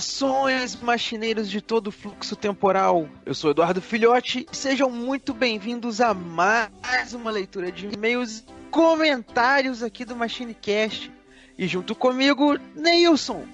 [0.00, 3.08] Saudações, machineiros de todo o fluxo temporal.
[3.24, 8.44] Eu sou Eduardo Filhote e sejam muito bem-vindos a mais uma leitura de e-mails e
[8.70, 11.12] comentários aqui do MachineCast.
[11.56, 13.46] E junto comigo, Neilson.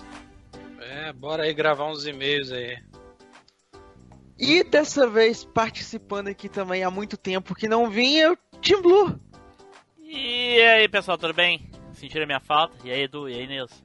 [0.80, 2.78] É, bora aí gravar uns e-mails aí.
[4.38, 9.20] E dessa vez participando aqui também há muito tempo que não vinha, o Tim Blue.
[10.02, 11.70] E aí, pessoal, tudo bem?
[11.92, 12.76] Sentiram a minha falta?
[12.82, 13.28] E aí, Edu?
[13.28, 13.82] E aí, Nilson?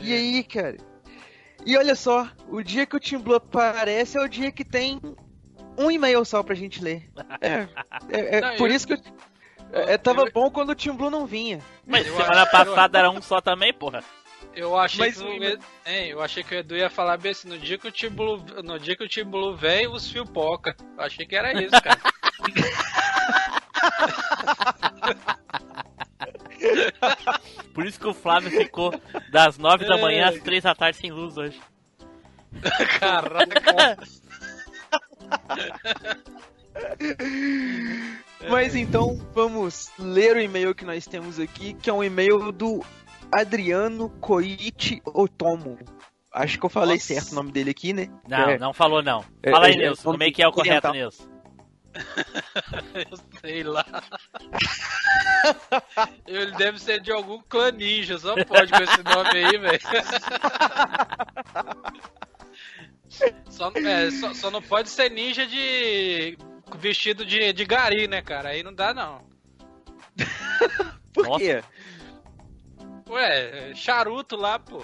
[0.00, 0.95] E aí, cara?
[1.66, 5.00] E olha só, o dia que o Tim Blue aparece é o dia que tem
[5.76, 7.10] um e-mail só pra gente ler.
[7.40, 7.68] É,
[8.08, 8.98] é- é Não, por eu- isso que eu,
[9.72, 11.60] É, é, tava bom quando o Team Blue não vinha.
[11.84, 14.02] Mas Eu semana acho- passada era um só também, porra.
[14.54, 17.16] Eu achei Mas que o- o Edu, hein, eu achei que o Edu ia falar
[17.18, 19.92] bem assim, no dia que o Team Blue, no dia que o Team Blue veio,
[19.92, 20.74] os fio poca.
[20.96, 22.00] Eu achei que era isso, cara.
[27.76, 28.92] Por isso que o Flávio ficou
[29.30, 30.28] das 9 da manhã É.
[30.30, 31.60] às 3 da tarde sem luz hoje.
[32.98, 33.96] Caraca.
[38.48, 42.82] Mas então vamos ler o e-mail que nós temos aqui, que é um e-mail do
[43.32, 45.78] Adriano Koichi Otomo.
[46.32, 47.06] Acho que eu falei Nossa.
[47.14, 48.08] certo o nome dele aqui, né?
[48.28, 48.58] Não, É.
[48.58, 49.22] não falou não.
[49.42, 50.90] É, Fala aí, é, Nilson, é, como é que é o correto.
[50.92, 51.24] Nilson?
[52.94, 53.84] Eu sei lá.
[56.26, 59.80] Ele deve ser de algum clã ninja, só pode com esse nome aí, velho.
[63.48, 66.36] Só, é, só, só não pode ser ninja de.
[66.78, 68.50] vestido de, de gari, né, cara?
[68.50, 69.24] Aí não dá não.
[71.12, 71.38] Por Nossa.
[71.38, 71.64] quê?
[73.08, 74.82] Ué, charuto lá, pô.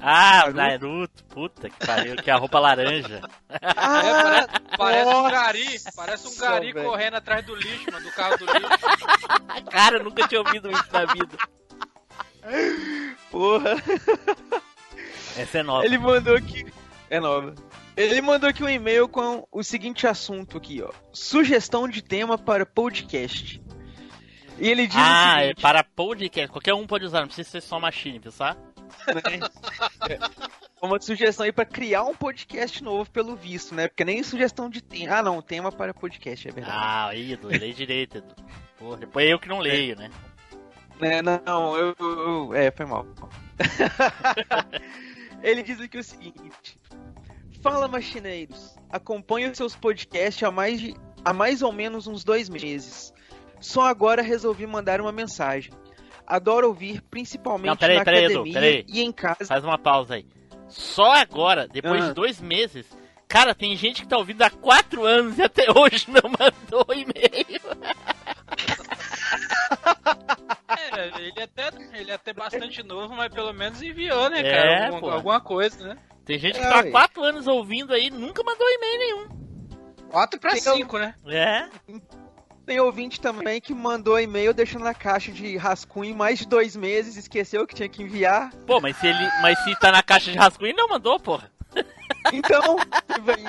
[0.00, 0.56] Ah, Naruto?
[0.56, 3.20] Naruto, puta que pariu, que é a roupa laranja.
[3.48, 3.58] É,
[4.76, 6.88] parece, parece um gari, parece um gari velho.
[6.88, 9.64] correndo atrás do lixo, mano, do carro do lixo.
[9.70, 11.36] Cara, eu nunca tinha ouvido isso na vida.
[13.30, 13.70] Porra.
[15.36, 15.84] Essa é nova.
[15.84, 16.66] Ele mandou aqui.
[17.10, 17.54] É nova.
[17.96, 20.90] Ele mandou aqui um e-mail com o seguinte assunto aqui, ó.
[21.12, 23.62] Sugestão de tema para podcast.
[24.58, 26.50] E ele diz Ah, o é seguinte, para podcast.
[26.52, 28.58] Qualquer um pode usar, não precisa ser só machine, sabe?
[29.08, 29.40] Né?
[30.82, 33.88] É uma sugestão aí para criar um podcast novo, pelo visto, né?
[33.88, 35.16] Porque nem sugestão de tema.
[35.16, 36.76] Ah, não, tema para podcast, é verdade.
[36.78, 38.34] Ah, aí, Edu, lê direito, Edu.
[38.78, 40.10] Porra, depois eu que não leio, né?
[41.00, 42.18] Né, não, eu, eu-
[42.48, 43.06] eu- É, foi mal.
[45.42, 46.78] Ele diz aqui o seguinte:
[47.62, 48.76] Fala, machineiros.
[48.90, 50.94] Acompanho seus podcasts há mais, de,
[51.24, 53.12] há mais ou menos uns dois meses.
[53.60, 55.72] Só agora resolvi mandar uma mensagem.
[56.26, 58.84] Adoro ouvir, principalmente Não, peraí, na peraí, Edu, academia peraí.
[58.88, 59.44] e em casa.
[59.46, 60.26] Faz uma pausa aí.
[60.68, 62.08] Só agora, depois Ah.
[62.08, 62.86] de dois meses,
[63.28, 67.60] cara, tem gente que tá ouvindo há quatro anos e até hoje não mandou e-mail.
[70.68, 74.84] É, ele até, ele até bastante novo, mas pelo menos enviou, né, É, cara?
[74.86, 75.10] Alguma, pô.
[75.10, 75.98] alguma coisa, né?
[76.24, 79.46] Tem gente que É, tá há quatro anos ouvindo aí e nunca mandou e-mail nenhum.
[80.10, 81.14] 4 pra Tem 5, né?
[81.26, 81.68] É?
[82.66, 87.16] Tem ouvinte também que mandou e-mail deixando na caixa de rascunho mais de dois meses,
[87.16, 88.52] esqueceu que tinha que enviar.
[88.66, 89.30] Pô, mas se ele.
[89.40, 91.48] Mas se tá na caixa de rascunho, não mandou, porra.
[92.32, 92.76] Então,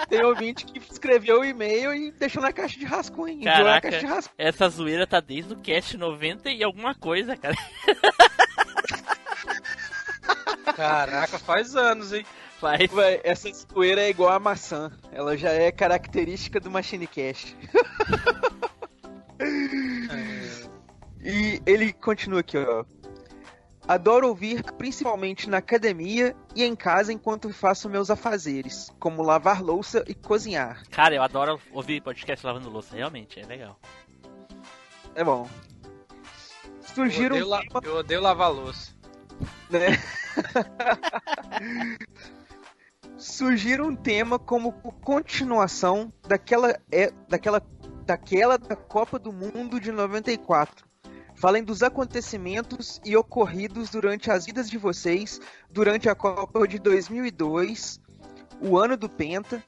[0.07, 3.43] tem ouvinte que escreveu o e-mail e deixou na caixa de rascunho.
[3.43, 3.89] Caraca.
[3.89, 4.35] caixa de rascunho.
[4.37, 7.55] Essa zoeira tá desde o cast 90 e alguma coisa, cara.
[10.75, 12.23] Caraca, faz anos, hein?
[12.59, 12.91] Faz.
[12.91, 14.91] Véi, essa zoeira é igual a maçã.
[15.11, 17.55] Ela já é característica do Machine Cash.
[21.21, 22.83] e ele continua aqui, ó.
[23.87, 30.03] Adoro ouvir principalmente na academia e em casa enquanto faço meus afazeres, como lavar louça
[30.07, 30.83] e cozinhar.
[30.89, 33.79] Cara, eu adoro ouvir podcast lavando louça, realmente, é legal.
[35.15, 35.47] É bom.
[35.79, 38.91] Eu Surgiram odeio, la- eu odeio lavar louça.
[39.69, 39.87] né?
[43.17, 47.59] Surgir um tema como continuação daquela é daquela
[48.07, 50.87] daquela da Copa do Mundo de 94.
[51.35, 55.39] Falem dos acontecimentos e ocorridos durante as vidas de vocês
[55.69, 57.99] durante a Copa de 2002,
[58.61, 59.61] o ano do Penta,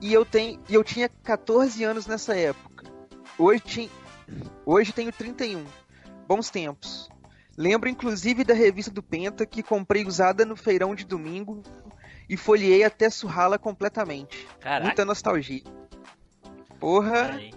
[0.00, 2.84] e eu tenho eu tinha 14 anos nessa época.
[3.38, 3.90] Hoje ti-
[4.66, 5.64] hoje tenho 31.
[6.28, 7.08] Bons tempos.
[7.56, 11.62] Lembro inclusive da revista do Penta que comprei usada no feirão de domingo
[12.28, 14.46] e folheei até surrá-la completamente.
[14.60, 14.84] Caraca.
[14.84, 15.64] Muita nostalgia.
[16.78, 17.32] Porra.
[17.34, 17.50] Aí.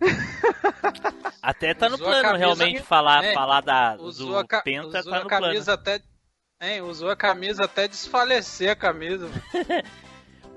[1.42, 4.86] Até tá no Usou plano camisa- realmente falar, É, falar da, Usou do a, Penta,
[4.98, 5.46] usou tá a no plano.
[5.46, 6.00] camisa até.
[6.60, 9.28] Hein, usou a camisa até desfalecer a camisa.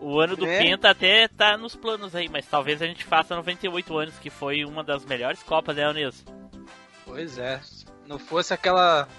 [0.01, 0.59] O ano do É.
[0.59, 4.63] Penta até tá nos planos aí, mas talvez a gente faça 98 anos, que foi
[4.63, 6.23] uma das melhores Copas, né, Nilson?
[7.03, 7.59] Pois é.
[8.07, 9.09] Não fosse aquela.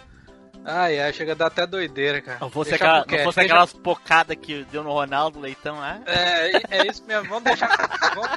[0.65, 2.39] Ai, ai, chega a dar até doideira, cara.
[2.41, 6.01] Não fosse, aquela, não fosse deixa- aquelas pocadas que deu no Ronaldo Leitão lá.
[6.07, 7.69] É, é isso mesmo, vamos deixar.
[8.15, 8.31] Vamos,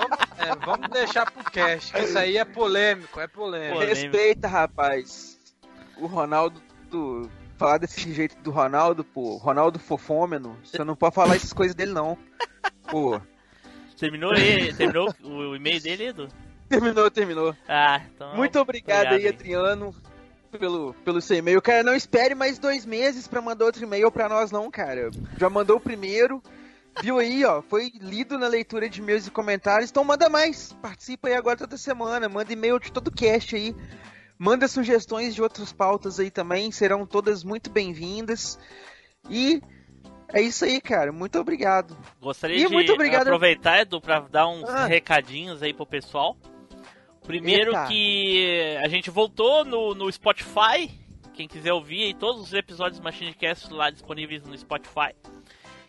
[0.00, 3.80] vamos, é, vamos deixar pro cast, que isso aí é polêmico, é polêmico.
[3.80, 5.38] Respeita, rapaz.
[5.98, 6.60] O Ronaldo.
[6.90, 7.28] Do...
[7.56, 9.36] Falar desse jeito do Ronaldo, pô.
[9.38, 10.58] Ronaldo fofômeno.
[10.62, 12.18] Você não pode falar essas coisas dele, não.
[12.90, 13.20] Pô.
[13.98, 16.28] Terminou, aí, terminou o, e-mail dele, Edu?
[16.68, 17.56] Terminou, terminou.
[17.66, 18.36] Ah, então.
[18.36, 19.28] Muito obrigado, aí, aí.
[19.28, 19.94] Adriano,
[20.58, 21.62] pelo, pelo seu e-mail.
[21.62, 25.10] Cara, não espere mais dois meses pra mandar outro e-mail pra nós, não, cara.
[25.38, 26.42] Já mandou o primeiro,
[27.02, 27.60] Viu aí, ó?
[27.62, 29.90] Foi lido na leitura de e-mails e comentários.
[29.90, 30.72] Então manda mais.
[30.80, 32.28] Participa aí agora toda semana.
[32.28, 33.74] Manda e-mail de todo cast aí.
[34.38, 36.70] Manda sugestões de outras pautas aí também.
[36.72, 38.58] Serão todas muito bem-vindas.
[39.28, 39.60] E
[40.32, 41.12] é isso aí, cara.
[41.12, 41.96] Muito obrigado.
[42.20, 43.22] Gostaria E de muito obrigado.
[43.22, 44.86] aproveitar, Edu, pra dar uns Ah.
[44.86, 46.36] recadinhos aí pro pessoal.
[47.24, 47.86] Primeiro Eita.
[47.88, 50.90] que a gente voltou no, no Spotify.
[51.34, 55.14] Quem quiser ouvir aí, todos os episódios do Machine Cast lá disponíveis no Spotify.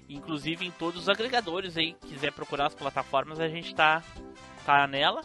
[0.09, 1.95] Inclusive em todos os agregadores aí.
[2.07, 4.03] Quiser procurar as plataformas, a gente tá,
[4.65, 5.21] tá nela.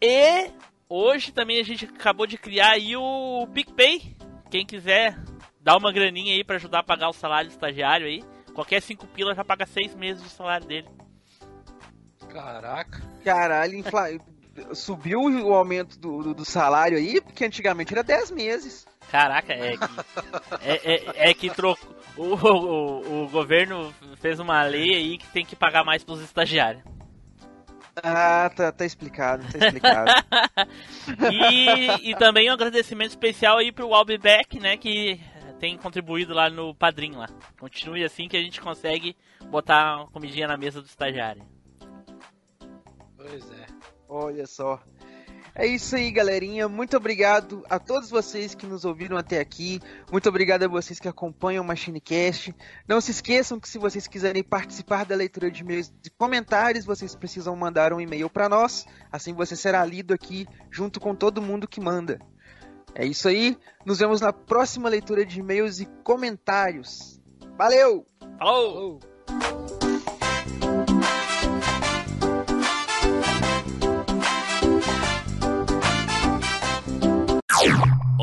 [0.00, 0.50] E
[0.88, 4.16] hoje também a gente acabou de criar aí o PicPay.
[4.50, 5.18] Quem quiser
[5.60, 8.22] dar uma graninha aí pra ajudar a pagar o salário do estagiário aí.
[8.52, 10.88] Qualquer 5 pila já paga 6 meses de salário dele.
[12.28, 13.02] Caraca.
[13.24, 14.08] Caralho, infla...
[14.74, 18.86] subiu o aumento do, do, do salário aí, porque antigamente era 10 meses.
[19.12, 19.84] Caraca, é que.
[20.62, 21.94] É, é, é que trocou.
[22.16, 26.82] O, o, o governo fez uma lei aí que tem que pagar mais pros estagiários.
[28.02, 30.10] Ah, tá, tá explicado, tá explicado.
[31.30, 34.78] E, e também um agradecimento especial aí pro Albeback, né?
[34.78, 35.20] Que
[35.60, 37.28] tem contribuído lá no padrinho lá.
[37.60, 39.14] Continue assim que a gente consegue
[39.50, 41.42] botar uma comidinha na mesa do estagiário.
[43.16, 43.66] Pois é.
[44.08, 44.80] Olha só.
[45.54, 46.66] É isso aí, galerinha.
[46.66, 49.80] Muito obrigado a todos vocês que nos ouviram até aqui.
[50.10, 52.54] Muito obrigado a vocês que acompanham o MachineCast.
[52.88, 57.14] Não se esqueçam que se vocês quiserem participar da leitura de e-mails e comentários, vocês
[57.14, 58.86] precisam mandar um e-mail para nós.
[59.10, 62.18] Assim você será lido aqui junto com todo mundo que manda.
[62.94, 63.56] É isso aí.
[63.84, 67.20] Nos vemos na próxima leitura de e-mails e comentários.
[67.58, 68.06] Valeu!
[68.38, 69.11] Falou!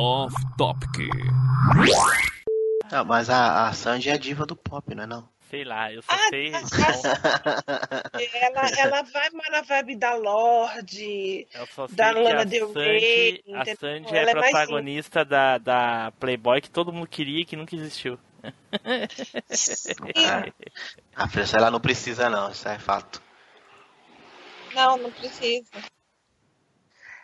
[0.02, 1.10] Off Topic.
[2.90, 5.28] Ah, mas a, a Sanji é a diva do pop, não é não?
[5.50, 6.54] Sei lá, eu só Ah, sei.
[8.34, 11.46] Ela, ela vai mais na vibe da Lorde.
[11.92, 13.66] Da Lana a Del Sandy, Rey, a?
[13.76, 17.76] Sandy é Ela é protagonista da, da Playboy que todo mundo queria e que nunca
[17.76, 18.18] existiu.
[21.14, 23.22] A França ela não precisa não, isso é fato.
[24.74, 25.72] Não, não precisa.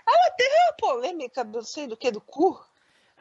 [0.08, 2.60] Ela teve uma polêmica do sei do que, do cu?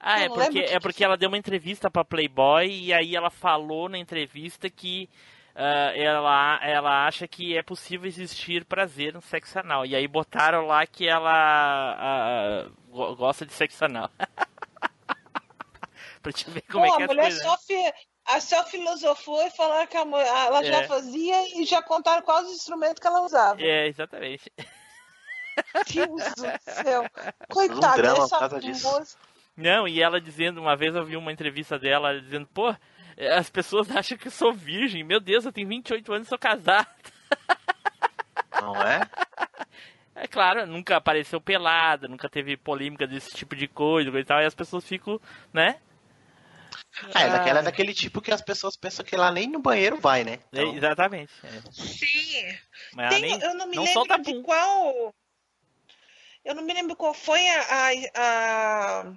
[0.00, 3.30] Ah, é Não porque, é porque ela deu uma entrevista pra Playboy e aí ela
[3.30, 5.08] falou na entrevista que
[5.54, 9.86] ah, ela, ela acha que é possível existir prazer no sexo anal.
[9.86, 14.10] E aí botaram lá que ela ah, go- gosta de sexo anal.
[16.22, 17.42] pra te ver como Pô, é que a é mulher coisas.
[17.42, 17.92] só, fi-
[18.26, 20.88] a só filosofou e falaram que a ela já É.
[20.88, 23.60] fazia e já contaram quais os instrumentos que ela usava.
[23.62, 24.52] É, exatamente.
[25.92, 27.04] Deus do céu.
[27.48, 28.86] Coitada drama dessa por causa disso.
[28.86, 29.16] moça.
[29.56, 32.74] Não, e ela dizendo, uma vez eu vi uma entrevista dela ela dizendo, pô,
[33.16, 35.04] eh, as pessoas acham que eu sou virgem.
[35.04, 36.86] Meu Deus, eu tenho 28 anos e sou casada.
[38.60, 39.00] Não é?
[40.16, 44.40] É claro, nunca apareceu pelada, nunca teve polêmica desse tipo de coisa coisa e tal,
[44.40, 45.20] e as pessoas ficam,
[45.52, 45.80] né?
[47.12, 50.00] Ah, é daquela, é daquele tipo que as pessoas pensam que lá nem no banheiro
[50.00, 50.34] vai, né?
[50.52, 51.32] É, Então, exatamente.
[51.42, 51.60] é.
[51.72, 52.56] Sim.
[52.94, 55.14] Mas Tem- ela nem, eu não me não lembro de qual.
[56.44, 57.60] Eu não me lembro qual foi a,
[58.16, 59.14] a- a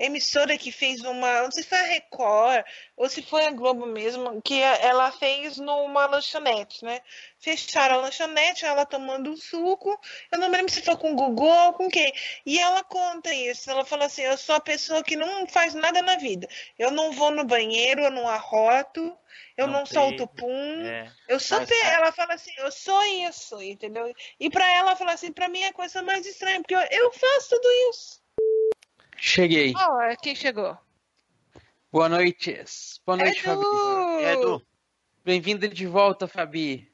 [0.00, 1.42] emissora que fez uma.
[1.42, 2.64] Não sei se foi a Record
[2.96, 7.00] ou se foi a Globo mesmo, que ela fez numa lanchonete, né?
[7.38, 9.98] Fecharam a lanchonete, ela tomando um suco.
[10.32, 12.12] Eu não lembro se foi com o Gugu ou com quem.
[12.46, 13.70] E ela conta isso.
[13.70, 16.48] Ela fala assim: eu sou a pessoa que não faz nada na vida.
[16.78, 19.16] Eu não vou no banheiro, eu não arroto,
[19.56, 20.82] eu Não não, solto pum.
[20.86, 21.10] É.
[21.28, 24.12] Eu sou Mas pe- ela fala assim, eu sou isso, entendeu?
[24.38, 27.12] E pra ela fala assim, pra mim é a coisa mais estranha, porque eu, eu
[27.12, 28.19] faço tudo isso.
[29.22, 29.74] Cheguei.
[29.76, 30.76] Ó, quem chegou?
[31.92, 32.58] Boa noite.
[33.04, 33.60] Boa noite, Fabi.
[33.60, 34.20] Edu!
[34.20, 34.66] E Edu,
[35.22, 36.90] Bem-vinda de volta, Fabi.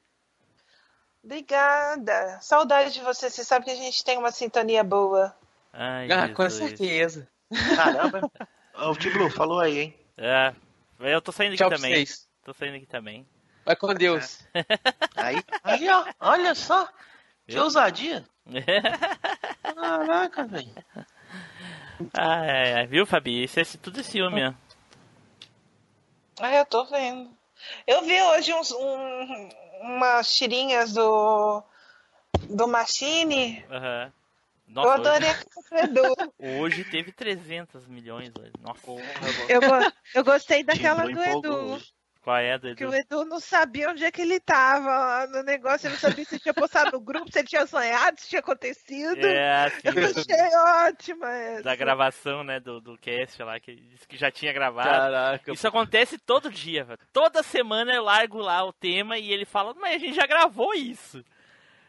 [1.23, 2.37] Obrigada.
[2.41, 3.29] Saudade de você.
[3.29, 5.33] Você sabe que a gente tem uma sintonia boa.
[5.71, 7.27] Ai, Ah, com certeza.
[7.75, 8.29] caramba.
[8.79, 9.99] O Tiblu falou aí, hein?
[10.15, 10.53] É,
[10.99, 11.95] eu tô saindo aqui Tchau pra também.
[11.95, 12.29] vocês.
[12.43, 13.27] Tô saindo aqui também.
[13.65, 14.45] Vai com Deus.
[15.17, 16.87] Aí, aí ó, olha só.
[17.47, 18.23] Que ousadia.
[19.63, 20.71] Caraca, velho.
[22.13, 23.43] Ai, ai, ai, viu, Fabi?
[23.43, 24.53] Isso é tudo é ciúme, ó.
[26.39, 27.29] Ah, eu tô vendo.
[27.87, 29.49] Eu vi hoje uns, um,
[29.81, 31.63] umas tirinhas do,
[32.49, 33.65] do Machine.
[33.69, 34.11] Eu
[34.67, 36.01] Nossa, adorei a Edu.
[36.03, 38.31] hoje, hoje teve 300 milhões.
[38.39, 38.51] hoje.
[38.61, 38.81] Nossa.
[39.49, 41.53] Eu, go- eu gostei daquela do Edu.
[41.73, 41.93] hoje.
[42.27, 42.89] Qual é, Que Edu?
[42.89, 46.37] o Edu não sabia onde é que ele tava no negócio, ele não sabia se
[46.37, 49.25] tinha postado no grupo, se ele tinha sonhado, se tinha acontecido.
[49.25, 51.63] É, assim, Eu achei ótima essa.
[51.63, 54.89] da gravação, né, do, do cast lá, que disse que já tinha gravado.
[54.89, 55.53] Caraca.
[55.53, 56.99] Isso acontece todo dia, velho.
[57.13, 60.73] Toda semana eu largo lá o tema e ele fala, mas a gente já gravou
[60.73, 61.23] isso.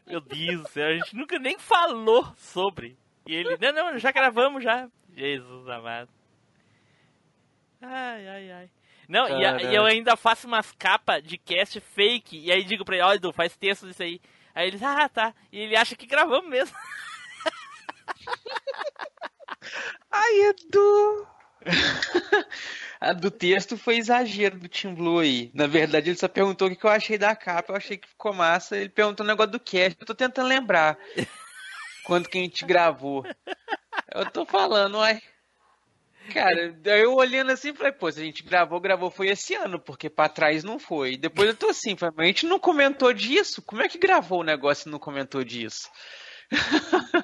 [0.07, 2.97] Meu Deus do céu, a gente nunca nem falou sobre.
[3.27, 4.89] E ele, não, não, já gravamos já.
[5.17, 6.09] Jesus amado.
[7.83, 8.71] Ai, ai, ai.
[9.09, 12.39] Não, e, a- e eu ainda faço umas capas de cast fake.
[12.39, 14.21] E aí digo pra ele, ó, Edu, faz texto disso aí.
[14.55, 15.35] Aí ele, ah, tá.
[15.51, 16.77] E ele acha que gravamos mesmo.
[20.11, 21.27] Ai, Edu.
[23.01, 25.51] A do texto foi exagero do Tim Blue aí.
[25.55, 27.73] Na verdade, ele só perguntou o que eu achei da capa.
[27.73, 28.77] Eu achei que ficou massa.
[28.77, 29.97] Ele perguntou o negócio do cast.
[30.01, 30.99] Eu tô tentando lembrar
[32.05, 33.25] quando que a gente gravou.
[34.13, 35.21] Eu tô falando, uai.
[36.33, 40.09] Cara, eu olhando assim, falei, pô, se a gente gravou, gravou foi esse ano, porque
[40.11, 41.17] pra trás não foi.
[41.17, 43.63] Depois eu tô assim, falei, mas a gente não comentou disso?
[43.63, 45.89] Como é que gravou o negócio e não comentou disso?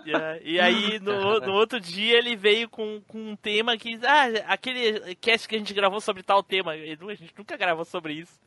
[0.05, 1.13] E, a- e aí, no,
[1.47, 3.99] no outro dia, ele veio com, com um tema que.
[4.05, 6.77] Ah, aquele cast que a gente gravou sobre tal tema.
[6.77, 8.39] Edu, a gente nunca gravou sobre isso.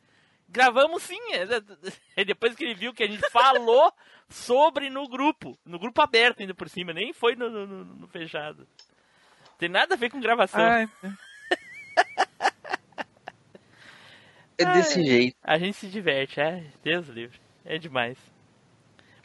[0.48, 1.18] Gravamos sim.
[2.16, 3.92] É depois que ele viu que a gente falou
[4.28, 5.58] sobre no grupo.
[5.66, 8.66] No grupo aberto ainda por cima, nem foi no- no- no fechado.
[9.58, 10.60] Tem nada a ver com gravação.
[10.60, 10.88] Ai.
[14.56, 15.36] É desse jeito.
[15.42, 16.64] A gente se diverte, é.
[16.82, 17.40] Deus livre.
[17.64, 18.18] É demais.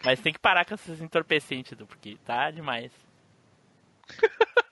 [0.03, 2.91] Mas tem que parar com esses entorpecentes, porque tá demais.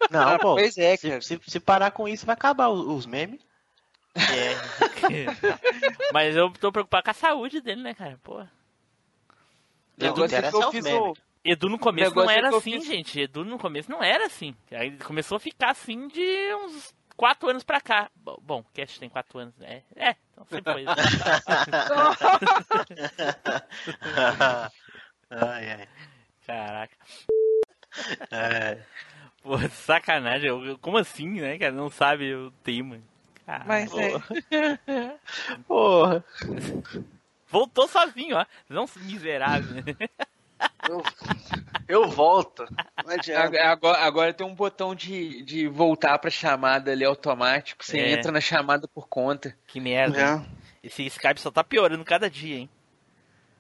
[0.10, 0.56] Não, Ah, pô.
[0.56, 1.22] pois é, se, cara.
[1.22, 3.42] se, se parar com isso, vai acabar os, os memes.
[4.14, 4.56] É.
[6.14, 8.20] Mas eu tô preocupado com a saúde dele, né, cara?
[8.22, 8.42] Pô.
[8.42, 8.48] É
[10.00, 11.16] eu os fiz o...
[11.44, 13.20] Edu no começo não é era assim, fiz- gente.
[13.20, 14.56] Edu no começo não era assim.
[14.72, 18.12] Aí ele começou a ficar assim de uns quatro anos pra cá.
[18.16, 19.82] Bom, o cast tem quatro anos, né?
[19.96, 20.86] É, então sempre foi.
[25.30, 25.88] ai, ai.
[26.46, 26.96] Caraca.
[28.32, 28.78] É.
[29.44, 30.50] Pô, sacanagem.
[30.78, 31.72] Como assim, né, cara?
[31.72, 33.00] Não sabe o tema.
[33.46, 33.66] Caraca.
[33.68, 35.18] Mas é.
[35.68, 36.24] Porra.
[37.48, 38.46] Voltou sozinho, ó.
[38.70, 39.84] Não miserável.
[40.92, 41.04] Eu,
[41.88, 42.66] eu volto.
[43.06, 43.62] Não adianta.
[43.64, 47.84] Agora, agora tem um botão de, de voltar pra chamada ali automático.
[47.86, 48.12] Você É.
[48.12, 49.56] entra na chamada por conta.
[49.68, 50.20] Que merda.
[50.20, 50.46] hein?
[50.84, 50.88] É.
[50.88, 52.70] Esse Skype só tá piorando cada dia, hein?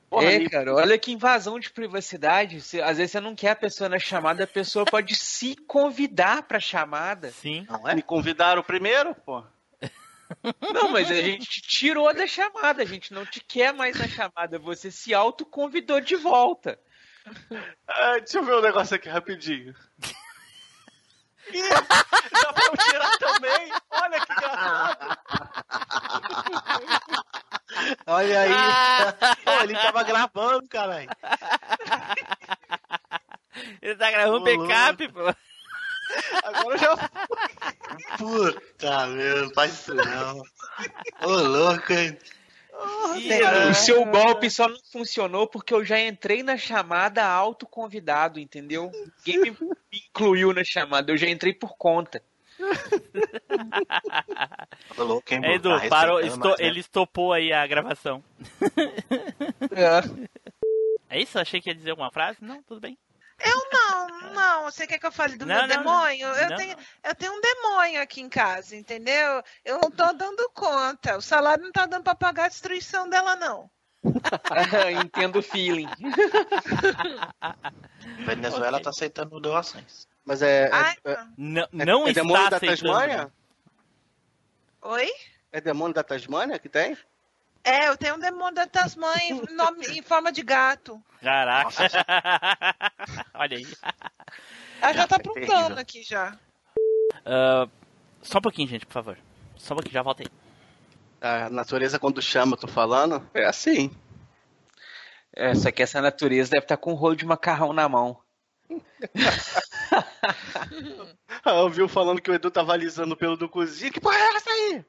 [0.10, 2.60] Porra, é, cara, olha que invasão de privacidade.
[2.60, 6.44] Você- às vezes você não quer a pessoa na chamada, a pessoa pode se convidar
[6.44, 7.32] pra chamada.
[7.32, 7.66] Sim.
[7.70, 7.96] Não é?
[7.96, 9.42] Me convidaram primeiro, pô.
[10.74, 14.08] Não, mas a gente te tirou da chamada, a gente não te quer mais na
[14.08, 16.80] chamada, você se autoconvidou de volta.
[17.88, 19.76] Ah, deixa eu ver um negócio aqui rapidinho.
[21.54, 23.72] Ih, dá pra eu tirar também?
[23.92, 25.18] Olha que engraçado.
[28.08, 28.52] Olha aí.
[29.44, 31.10] Pô, ele tava gravando, caralho.
[33.82, 35.36] Ele tá gravando Ô, backup, pô.
[36.44, 36.96] Agora eu já
[38.18, 40.42] Puta, meu, não faz isso não.
[41.24, 42.18] Ô, louco, hein?
[43.18, 48.92] Ih, O seu golpe só não funcionou porque eu já entrei na chamada autoconvidado, entendeu?
[49.26, 49.58] Ninguém me
[50.08, 52.22] incluiu na chamada, eu já entrei por conta.
[54.98, 56.66] Ô, louco, hein, É, Edu, Tá parou, respeitando esto- mais, né?
[56.68, 58.24] ele estopou aí a gravação.
[59.72, 61.16] É.
[61.18, 61.38] É isso?
[61.40, 62.38] Achei que ia dizer alguma frase?
[62.42, 62.98] Não, tudo bem.
[63.44, 64.64] Eu não, não.
[64.64, 66.28] Você quer que eu fale do Não, meu não, demônio?
[66.28, 66.36] não.
[66.36, 66.84] Eu, Não, tenho, não.
[67.10, 69.44] eu tenho um demônio aqui em casa, entendeu?
[69.66, 71.18] Eu não tô dando conta.
[71.18, 73.70] O salário não tá dando pra pagar a destruição dela, não.
[75.06, 75.88] Entendo o feeling.
[78.26, 80.08] Venezuela tá aceitando doações.
[80.26, 80.66] Mas é.
[80.68, 82.82] é- Ai, é, Não, não é está demônio da aceitando.
[82.92, 83.32] Tasmânia?
[84.84, 85.10] Oi?
[85.52, 86.98] É demônio da Tasmânia que tem?
[87.64, 91.02] É, eu tenho um demônio da Tasmania em, nome- em forma de gato.
[91.22, 91.70] Caraca.
[93.36, 93.68] Olha aí.
[94.82, 95.78] Ela já tá É aprontando terrível.
[95.80, 96.38] aqui já.
[97.26, 97.68] Ah,
[98.22, 99.18] só um pouquinho, gente, por favor.
[99.58, 100.28] Só um pouquinho, já voltei.
[101.22, 103.96] A natureza, quando chama, eu tô falando, é assim.
[105.36, 108.20] É, só que essa natureza deve estar com um rolo de macarrão na mão.
[111.44, 113.92] Ah, eu vi falando que o Edu tava alisando o pelo do cozinho.
[113.92, 114.86] Que porra é essa aí?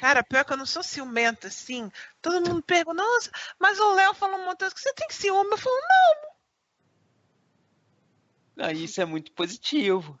[0.00, 1.90] Cara, pior que eu não sou ciumenta, assim.
[2.20, 5.50] Todo mundo pergunta, nossa, mas o Léo falou um montão você tem ciúme.
[5.50, 5.76] Eu falo,
[8.56, 10.18] não, isso é muito positivo.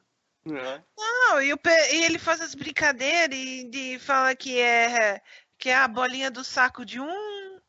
[0.96, 1.42] não.
[1.42, 1.58] E, o
[1.92, 5.20] e ele faz as brincadeiras e de, fala que é,
[5.58, 7.60] que é a bolinha do saco de um.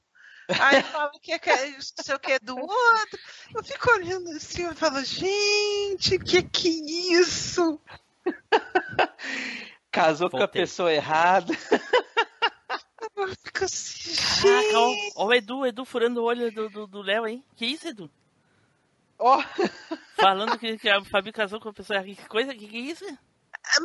[0.60, 3.20] Aí fala que é que é não sei o que do outro.
[3.56, 7.80] Eu fico olhando assim e falo, gente, que que é isso?
[9.96, 10.62] Casou com a Voltei.
[10.62, 11.54] pessoa errada.
[13.44, 17.02] Fica assim, Caraca, ó, ó o Edu, o Edu furando o olho do do- do
[17.02, 17.44] Léo aí.
[17.56, 18.10] Que isso, Edu?
[19.18, 19.42] Ó,
[20.18, 22.04] Falando que, que a Fabi casou com a pessoa.
[22.04, 22.54] Que coisa?
[22.54, 23.06] Que que é isso?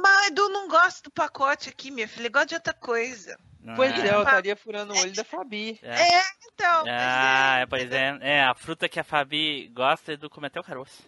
[0.02, 2.22] Mas o Edu não gosta do pacote aqui, minha filha.
[2.22, 3.38] Ele gosta de outra coisa.
[3.76, 5.78] pois Ah, é, eu estaria furando o olho da Fabi.
[5.82, 6.02] é.
[6.18, 6.22] É,
[6.52, 6.84] então.
[6.88, 8.18] Ah, pois é.
[8.20, 11.02] É, a fruta que a Fabi gosta é do comer até o caroço.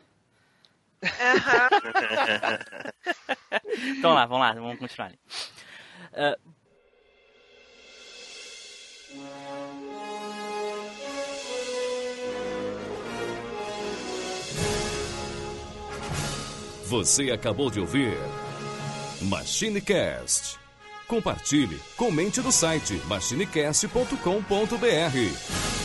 [3.98, 5.18] Então lá, vamos lá, vamos continuar ali.
[6.14, 6.36] Ah,
[16.92, 18.18] Você acabou de ouvir
[19.22, 20.58] MachineCast.
[21.08, 25.81] Compartilhe, comente no site machinecast.com.br.